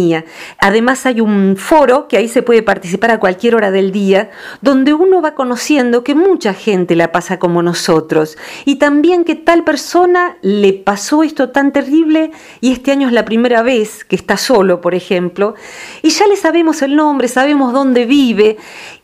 Además 0.58 1.06
hay 1.06 1.20
un 1.20 1.56
foro 1.56 2.08
que 2.08 2.16
ahí 2.16 2.28
se 2.28 2.42
puede 2.42 2.62
participar 2.62 3.10
a 3.10 3.20
cualquier 3.20 3.54
hora 3.54 3.70
del 3.70 3.92
día, 3.92 4.30
donde 4.60 4.92
uno 4.92 5.22
va 5.22 5.34
conociendo 5.34 6.04
que 6.04 6.14
mucha 6.14 6.54
gente 6.54 6.96
la 6.96 7.12
pasa 7.12 7.38
como 7.38 7.62
nosotros 7.62 8.36
y 8.64 8.76
también 8.76 9.24
que 9.24 9.34
tal 9.34 9.64
persona 9.64 10.36
le 10.42 10.72
pasó 10.72 11.22
esto 11.22 11.50
tan 11.50 11.72
terrible 11.72 12.30
y 12.60 12.72
este 12.72 12.92
año 12.92 13.08
es 13.08 13.12
la 13.12 13.24
primera 13.24 13.62
vez 13.62 14.04
que 14.04 14.16
está 14.16 14.36
solo, 14.36 14.80
por 14.80 14.94
ejemplo, 14.94 15.54
y 16.02 16.10
ya 16.10 16.26
le 16.26 16.36
sabemos 16.36 16.82
el 16.82 16.96
nombre, 16.96 17.28
sabemos 17.28 17.72
dónde 17.72 18.06
vive 18.06 18.56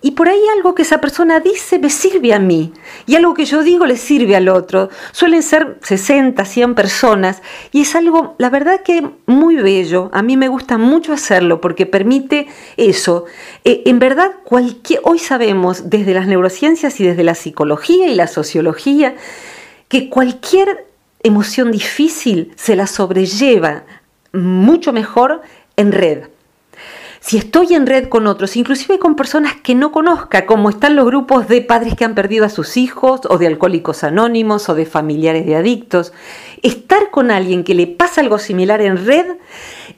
y 0.02 0.12
por 0.12 0.28
ahí 0.28 0.40
algo 0.56 0.74
que 0.74 0.82
esa 0.82 1.00
persona 1.00 1.40
dice 1.40 1.78
me 1.78 1.90
sirve 1.90 2.32
a 2.32 2.38
mí 2.38 2.72
y 3.06 3.16
algo 3.16 3.34
que 3.34 3.44
yo 3.44 3.62
digo 3.62 3.86
le 3.86 3.96
sirve 3.96 4.36
al 4.36 4.48
otro. 4.48 4.88
Suelen 5.12 5.42
ser 5.42 5.78
60, 5.82 6.44
100 6.44 6.74
personas 6.74 7.42
y 7.72 7.82
es 7.82 7.94
algo, 7.94 8.34
la 8.38 8.50
verdad 8.50 8.80
que 8.82 9.08
muy 9.26 9.56
bello. 9.56 10.10
A 10.12 10.22
mí 10.22 10.36
me 10.36 10.48
gusta 10.48 10.78
mucho 10.80 11.12
hacerlo 11.12 11.60
porque 11.60 11.86
permite 11.86 12.48
eso. 12.76 13.26
Eh, 13.64 13.82
en 13.86 13.98
verdad, 13.98 14.32
cualquier, 14.44 15.00
hoy 15.04 15.18
sabemos 15.18 15.88
desde 15.90 16.14
las 16.14 16.26
neurociencias 16.26 17.00
y 17.00 17.04
desde 17.04 17.22
la 17.24 17.34
psicología 17.34 18.08
y 18.08 18.14
la 18.14 18.26
sociología 18.26 19.14
que 19.88 20.08
cualquier 20.08 20.86
emoción 21.22 21.70
difícil 21.70 22.52
se 22.56 22.76
la 22.76 22.86
sobrelleva 22.86 23.84
mucho 24.32 24.92
mejor 24.92 25.42
en 25.76 25.92
red 25.92 26.24
si 27.20 27.36
estoy 27.36 27.74
en 27.74 27.86
red 27.86 28.08
con 28.08 28.26
otros, 28.26 28.56
inclusive 28.56 28.98
con 28.98 29.14
personas 29.14 29.54
que 29.54 29.74
no 29.74 29.92
conozca, 29.92 30.46
como 30.46 30.70
están 30.70 30.96
los 30.96 31.04
grupos 31.04 31.48
de 31.48 31.60
padres 31.60 31.94
que 31.94 32.06
han 32.06 32.14
perdido 32.14 32.46
a 32.46 32.48
sus 32.48 32.78
hijos, 32.78 33.20
o 33.28 33.36
de 33.36 33.46
alcohólicos 33.46 34.04
anónimos, 34.04 34.68
o 34.70 34.74
de 34.74 34.86
familiares 34.86 35.44
de 35.44 35.54
adictos, 35.54 36.14
estar 36.62 37.10
con 37.10 37.30
alguien 37.30 37.62
que 37.62 37.74
le 37.74 37.86
pasa 37.86 38.22
algo 38.22 38.38
similar 38.38 38.80
en 38.80 39.04
red 39.06 39.26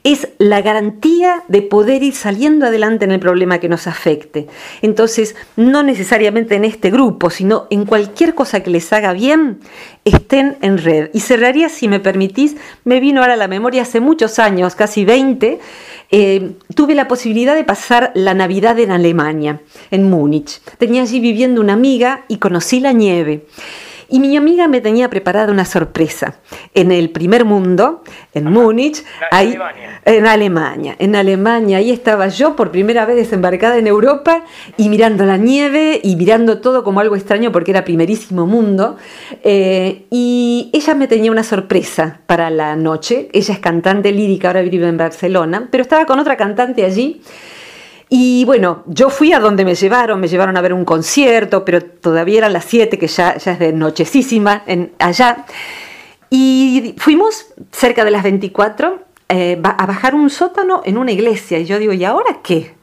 es 0.03 0.29
la 0.37 0.61
garantía 0.61 1.43
de 1.47 1.61
poder 1.61 2.03
ir 2.03 2.13
saliendo 2.13 2.65
adelante 2.65 3.05
en 3.05 3.11
el 3.11 3.21
problema 3.21 3.59
que 3.59 3.69
nos 3.69 3.87
afecte. 3.87 4.47
Entonces, 4.81 5.35
no 5.55 5.81
necesariamente 5.81 6.55
en 6.55 6.65
este 6.65 6.91
grupo, 6.91 7.29
sino 7.29 7.67
en 7.69 7.85
cualquier 7.85 8.35
cosa 8.35 8.61
que 8.61 8.69
les 8.69 8.91
haga 8.91 9.13
bien, 9.13 9.59
estén 10.03 10.57
en 10.61 10.77
red. 10.77 11.09
Y 11.13 11.21
cerraría, 11.21 11.69
si 11.69 11.87
me 11.87 12.01
permitís, 12.01 12.57
me 12.83 12.99
vino 12.99 13.21
ahora 13.21 13.33
a 13.33 13.37
la 13.37 13.47
memoria 13.47 13.83
hace 13.83 14.01
muchos 14.01 14.39
años, 14.39 14.75
casi 14.75 15.05
20, 15.05 15.59
eh, 16.15 16.51
tuve 16.75 16.93
la 16.93 17.07
posibilidad 17.07 17.55
de 17.55 17.63
pasar 17.63 18.11
la 18.13 18.35
Navidad 18.35 18.77
en 18.77 18.91
Alemania, 18.91 19.61
en 19.89 20.11
Múnich. 20.11 20.61
Tenía 20.77 21.01
allí 21.01 21.19
viviendo 21.19 21.59
una 21.59 21.73
amiga 21.73 22.25
y 22.27 22.37
conocí 22.37 22.79
la 22.79 22.91
nieve. 22.91 23.47
Y 24.13 24.19
mi 24.19 24.37
amiga 24.37 24.67
me 24.67 24.79
tenía 24.79 25.09
preparada 25.09 25.51
una 25.51 25.65
sorpresa. 25.65 26.35
En 26.75 26.91
el 26.91 27.09
primer 27.09 27.45
mundo, 27.45 28.03
en 28.35 28.43
Múnich, 28.43 29.03
ahí, 29.31 29.57
en 30.05 30.27
Alemania. 30.27 30.95
En 30.99 31.15
Alemania, 31.15 31.77
ahí 31.77 31.89
estaba 31.89 32.27
yo 32.27 32.55
por 32.55 32.69
primera 32.69 33.07
vez 33.07 33.15
desembarcada 33.15 33.75
en 33.79 33.87
Europa 33.87 34.43
y 34.77 34.89
mirando 34.89 35.25
la 35.25 35.37
nieve 35.37 35.99
y 36.03 36.15
mirando 36.15 36.61
todo 36.61 36.83
como 36.83 36.99
algo 36.99 37.15
extraño 37.15 37.51
porque 37.51 37.71
era 37.71 37.83
primerísimo 37.83 38.45
mundo. 38.45 38.97
Eh, 39.43 40.05
y 40.11 40.69
ella 40.73 40.93
me 40.93 41.07
tenía 41.07 41.31
una 41.31 41.43
sorpresa 41.43 42.19
para 42.27 42.51
la 42.51 42.75
noche. 42.75 43.29
Ella 43.33 43.55
es 43.55 43.59
cantante 43.59 44.11
lírica, 44.11 44.49
ahora 44.49 44.61
vive 44.61 44.87
en 44.87 44.97
Barcelona, 44.97 45.69
pero 45.71 45.81
estaba 45.81 46.05
con 46.05 46.19
otra 46.19 46.37
cantante 46.37 46.85
allí. 46.85 47.23
Y 48.15 48.45
bueno, 48.45 48.83
yo 48.85 49.09
fui 49.09 49.33
a 49.33 49.39
donde 49.39 49.65
me 49.65 49.73
llevaron, 49.73 50.19
me 50.19 50.27
llevaron 50.27 50.55
a 50.55 50.61
ver 50.61 50.71
un 50.71 50.85
concierto, 50.85 51.65
pero 51.65 51.83
todavía 51.83 52.37
eran 52.37 52.53
las 52.53 52.65
7, 52.65 52.99
que 52.99 53.07
ya, 53.07 53.37
ya 53.37 53.53
es 53.53 53.57
de 53.57 53.73
nochecísima 53.73 54.61
allá. 54.99 55.45
Y 56.29 56.93
fuimos 56.99 57.47
cerca 57.71 58.05
de 58.05 58.11
las 58.11 58.21
24 58.21 58.99
eh, 59.29 59.59
a 59.63 59.85
bajar 59.87 60.13
un 60.13 60.29
sótano 60.29 60.83
en 60.85 60.99
una 60.99 61.11
iglesia. 61.11 61.57
Y 61.57 61.65
yo 61.65 61.79
digo, 61.79 61.91
¿y 61.91 62.05
ahora 62.05 62.41
qué? 62.43 62.75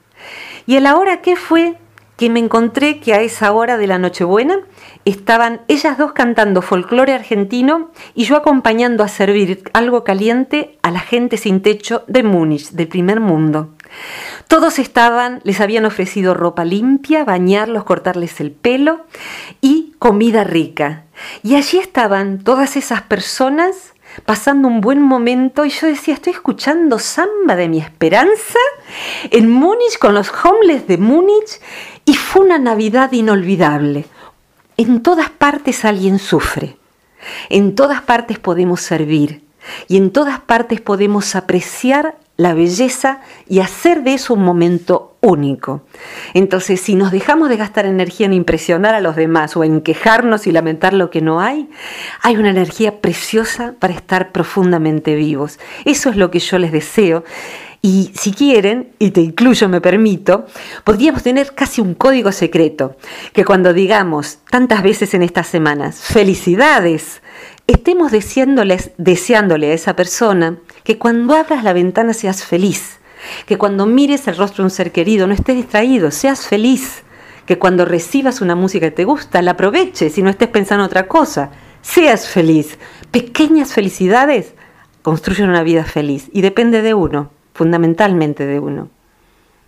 Y 0.66 0.74
el 0.74 0.85
ahora 0.85 1.22
qué 1.22 1.37
fue 1.37 1.76
que 2.16 2.28
me 2.28 2.41
encontré 2.41 2.99
que 2.99 3.14
a 3.14 3.20
esa 3.20 3.53
hora 3.53 3.78
de 3.78 3.87
la 3.87 4.01
Nochebuena 4.01 4.59
estaban 5.05 5.61
ellas 5.68 5.97
dos 5.97 6.11
cantando 6.12 6.61
folclore 6.61 7.14
argentino 7.14 7.93
y 8.16 8.24
yo 8.24 8.35
acompañando 8.35 9.05
a 9.05 9.09
servir 9.09 9.62
algo 9.74 10.03
caliente 10.03 10.76
a 10.83 10.91
la 10.91 10.99
gente 10.99 11.37
sin 11.37 11.62
techo 11.62 12.03
de 12.09 12.24
Múnich, 12.24 12.70
del 12.70 12.89
primer 12.89 13.20
mundo. 13.20 13.70
Todos 14.49 14.78
estaban, 14.78 15.41
les 15.45 15.61
habían 15.61 15.84
ofrecido 15.84 16.34
ropa 16.34 16.64
limpia, 16.64 17.24
bañarlos, 17.24 17.84
cortarles 17.84 18.41
el 18.41 18.51
pelo 18.51 19.07
y 19.61 19.95
comida 19.99 20.45
rica. 20.45 21.05
Y 21.43 21.55
allí 21.57 21.78
estaban 21.78 22.43
todas 22.43 22.76
esas 22.76 23.03
personas 23.03 23.95
pasando 24.24 24.68
un 24.68 24.80
buen 24.80 25.01
momento 25.01 25.64
y 25.64 25.70
yo 25.70 25.86
decía, 25.86 26.14
estoy 26.14 26.32
escuchando 26.32 26.99
samba 26.99 27.57
de 27.57 27.68
mi 27.68 27.78
esperanza 27.78 28.59
en 29.30 29.51
Múnich 29.51 29.99
con 29.99 30.14
los 30.14 30.32
homeless 30.45 30.86
de 30.86 30.99
Múnich 30.99 31.61
y 32.05 32.14
fue 32.14 32.45
una 32.45 32.59
Navidad 32.59 33.12
inolvidable. 33.12 34.07
En 34.76 35.03
todas 35.03 35.30
partes 35.30 35.84
alguien 35.84 36.18
sufre, 36.18 36.76
en 37.51 37.74
todas 37.74 38.03
partes 38.03 38.38
podemos 38.38 38.80
servir 38.80 39.45
y 39.88 39.97
en 39.97 40.11
todas 40.11 40.41
partes 40.41 40.80
podemos 40.80 41.36
apreciar 41.36 42.16
la 42.41 42.55
belleza 42.55 43.20
y 43.51 43.59
hacer 43.59 44.03
de 44.03 44.14
eso 44.14 44.32
un 44.32 44.43
momento 44.43 45.18
único. 45.20 45.82
Entonces, 46.32 46.80
si 46.80 46.95
nos 46.95 47.12
dejamos 47.12 47.51
de 47.51 47.59
gastar 47.59 47.84
energía 47.84 48.24
en 48.24 48.32
impresionar 48.32 48.95
a 48.95 49.03
los 49.03 49.14
demás 49.14 49.59
o 49.59 49.64
en 49.64 49.82
quejarnos 49.82 50.47
y 50.47 50.53
lamentar 50.53 50.95
lo 50.95 51.11
que 51.11 51.20
no 51.20 51.43
hay, 51.43 51.68
hay 52.22 52.38
una 52.38 52.49
energía 52.49 53.03
preciosa 53.03 53.74
para 53.78 53.93
estar 53.93 54.32
profundamente 54.32 55.16
vivos. 55.16 55.59
Eso 55.84 56.09
es 56.09 56.16
lo 56.16 56.30
que 56.30 56.38
yo 56.38 56.59
les 56.59 56.72
deseo. 56.72 57.24
Y 57.82 58.11
si 58.14 58.32
quieren, 58.32 58.93
y 58.99 59.11
te 59.11 59.20
incluyo, 59.20 59.68
me 59.68 59.82
permito, 59.82 60.47
podríamos 60.84 61.22
tener 61.22 61.55
casi 61.55 61.82
un 61.82 61.93
código 61.93 62.32
secreto, 62.32 62.97
que 63.34 63.45
cuando 63.45 63.74
digamos 63.74 64.38
tantas 64.51 64.82
veces 64.82 65.12
en 65.12 65.22
estas 65.22 65.47
semanas, 65.47 66.01
felicidades, 66.01 67.20
estemos 67.66 68.12
deseándoles, 68.12 68.93
deseándole 68.97 69.72
a 69.72 69.74
esa 69.74 69.95
persona 69.95 70.59
que 70.85 70.99
cuando 70.99 71.35
abras 71.35 71.64
la 71.64 71.72
ventana 71.72 72.12
seas 72.14 72.45
feliz, 72.45 73.01
que 73.47 73.59
cuando 73.59 73.87
mires 73.87 74.26
el 74.28 74.37
rostro 74.37 74.62
de 74.62 74.66
un 74.66 74.70
ser 74.70 74.93
querido 74.93 75.26
no 75.26 75.35
estés 75.35 75.57
distraído, 75.57 76.11
seas 76.11 76.47
feliz, 76.47 77.05
que 77.47 77.59
cuando 77.59 77.85
recibas 77.85 78.41
una 78.41 78.55
música 78.55 78.87
que 78.87 78.97
te 78.97 79.05
gusta 79.05 79.43
la 79.43 79.53
aproveches 79.53 80.16
y 80.18 80.22
no 80.22 80.31
estés 80.31 80.49
pensando 80.49 80.85
otra 80.85 81.07
cosa, 81.09 81.51
seas 81.83 82.28
feliz. 82.28 82.78
Pequeñas 83.11 83.74
felicidades 83.74 84.55
construyen 85.03 85.49
una 85.49 85.62
vida 85.62 85.85
feliz 85.85 86.28
y 86.33 86.43
depende 86.43 86.83
de 86.83 86.95
uno, 86.95 87.31
fundamentalmente 87.55 88.47
de 88.47 88.61
uno. 88.61 88.89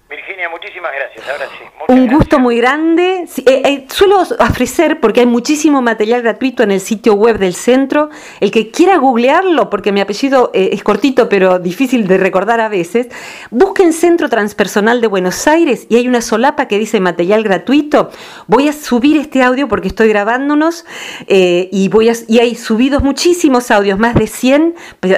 Virginia, 0.09 0.49
muchísimas 0.49 0.93
gracias. 0.93 1.29
Ahora 1.29 1.47
sí. 1.59 1.65
Un 1.89 2.07
gusto 2.07 2.39
muy 2.39 2.59
grande. 2.59 3.27
Eh, 3.39 3.63
eh, 3.65 3.87
suelo 3.89 4.21
ofrecer, 4.21 5.01
porque 5.01 5.21
hay 5.21 5.27
muchísimo 5.27 5.83
material 5.83 6.23
gratuito 6.23 6.63
en 6.63 6.71
el 6.71 6.81
sitio 6.81 7.15
web 7.15 7.39
del 7.39 7.55
centro, 7.55 8.11
el 8.41 8.51
que 8.51 8.71
quiera 8.71 8.99
googlearlo, 8.99 9.69
porque 9.69 9.91
mi 9.91 10.01
apellido 10.01 10.51
eh, 10.55 10.71
es 10.73 10.83
cortito 10.83 11.29
pero 11.29 11.59
difícil 11.59 12.07
de 12.07 12.19
recordar 12.19 12.61
a 12.61 12.69
veces, 12.69 13.09
busquen 13.51 13.93
Centro 13.93 14.29
Transpersonal 14.29 15.01
de 15.01 15.07
Buenos 15.09 15.47
Aires 15.49 15.87
y 15.89 15.97
hay 15.97 16.09
una 16.09 16.21
solapa 16.21 16.69
que 16.69 16.79
dice 16.79 17.01
material 17.01 17.43
gratuito. 17.43 18.11
Voy 18.47 18.69
a 18.69 18.73
subir 18.73 19.17
este 19.17 19.43
audio 19.43 19.69
porque 19.69 19.89
estoy 19.89 20.09
grabándonos 20.09 20.85
y, 21.29 21.89
voy 21.89 22.09
a, 22.11 22.13
y 22.29 22.39
hay 22.39 22.55
subidos 22.55 23.03
muchísimos 23.03 23.71
audios, 23.71 23.99
más 23.99 24.15
de 24.15 24.27
100, 24.27 24.75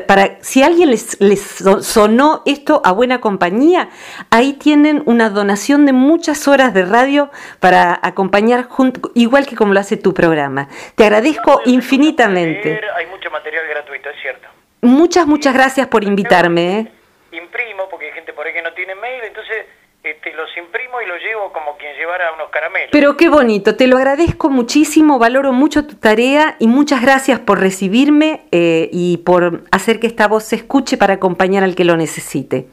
para 0.06 0.38
si 0.40 0.62
a 0.62 0.66
alguien 0.66 0.90
les, 0.90 1.16
les 1.20 1.62
sonó 1.80 2.42
esto 2.46 2.80
a 2.84 2.92
buena 2.92 3.20
compañía, 3.20 3.90
ahí 4.30 4.54
tienen 4.54 5.02
una 5.06 5.30
donación 5.30 5.86
de 5.86 5.92
muchas 5.92 6.48
horas 6.48 6.53
de 6.56 6.84
radio 6.84 7.30
para 7.60 7.98
acompañar, 8.02 8.64
junto, 8.68 9.10
igual 9.14 9.46
que 9.46 9.56
como 9.56 9.74
lo 9.74 9.80
hace 9.80 9.96
tu 9.96 10.14
programa. 10.14 10.68
Te 10.94 11.04
agradezco 11.04 11.60
infinitamente. 11.64 12.80
Hay 12.96 13.06
mucho 13.06 13.30
material 13.30 13.66
gratuito, 13.68 14.08
es 14.10 14.16
cierto. 14.22 14.48
Muchas, 14.82 15.26
muchas 15.26 15.54
gracias 15.54 15.88
por 15.88 16.04
invitarme. 16.04 16.78
¿eh? 16.78 16.92
Imprimo, 17.32 17.88
porque 17.90 18.06
hay 18.06 18.12
gente 18.12 18.32
por 18.32 18.46
ahí 18.46 18.52
que 18.52 18.62
no 18.62 18.72
tiene 18.72 18.94
mail, 18.94 19.24
entonces 19.24 19.66
este, 20.04 20.32
los 20.34 20.54
imprimo 20.56 21.00
y 21.00 21.06
los 21.06 21.18
llevo 21.20 21.52
como 21.52 21.76
quien 21.76 21.96
llevara 21.96 22.32
unos 22.32 22.50
caramelos. 22.50 22.90
Pero 22.92 23.16
qué 23.16 23.28
bonito, 23.28 23.74
te 23.74 23.86
lo 23.86 23.96
agradezco 23.96 24.50
muchísimo, 24.50 25.18
valoro 25.18 25.52
mucho 25.52 25.86
tu 25.86 25.96
tarea 25.96 26.56
y 26.58 26.68
muchas 26.68 27.00
gracias 27.02 27.40
por 27.40 27.58
recibirme 27.58 28.42
eh, 28.52 28.90
y 28.92 29.16
por 29.18 29.64
hacer 29.72 30.00
que 30.00 30.06
esta 30.06 30.28
voz 30.28 30.44
se 30.44 30.56
escuche 30.56 30.96
para 30.96 31.14
acompañar 31.14 31.64
al 31.64 31.74
que 31.74 31.84
lo 31.84 31.96
necesite. 31.96 32.66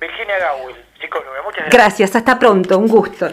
Virginia 0.00 0.38
gracias. 0.38 0.63
Gracias, 1.70 2.14
hasta 2.16 2.38
pronto, 2.38 2.78
un 2.78 2.88
gusto. 2.88 3.28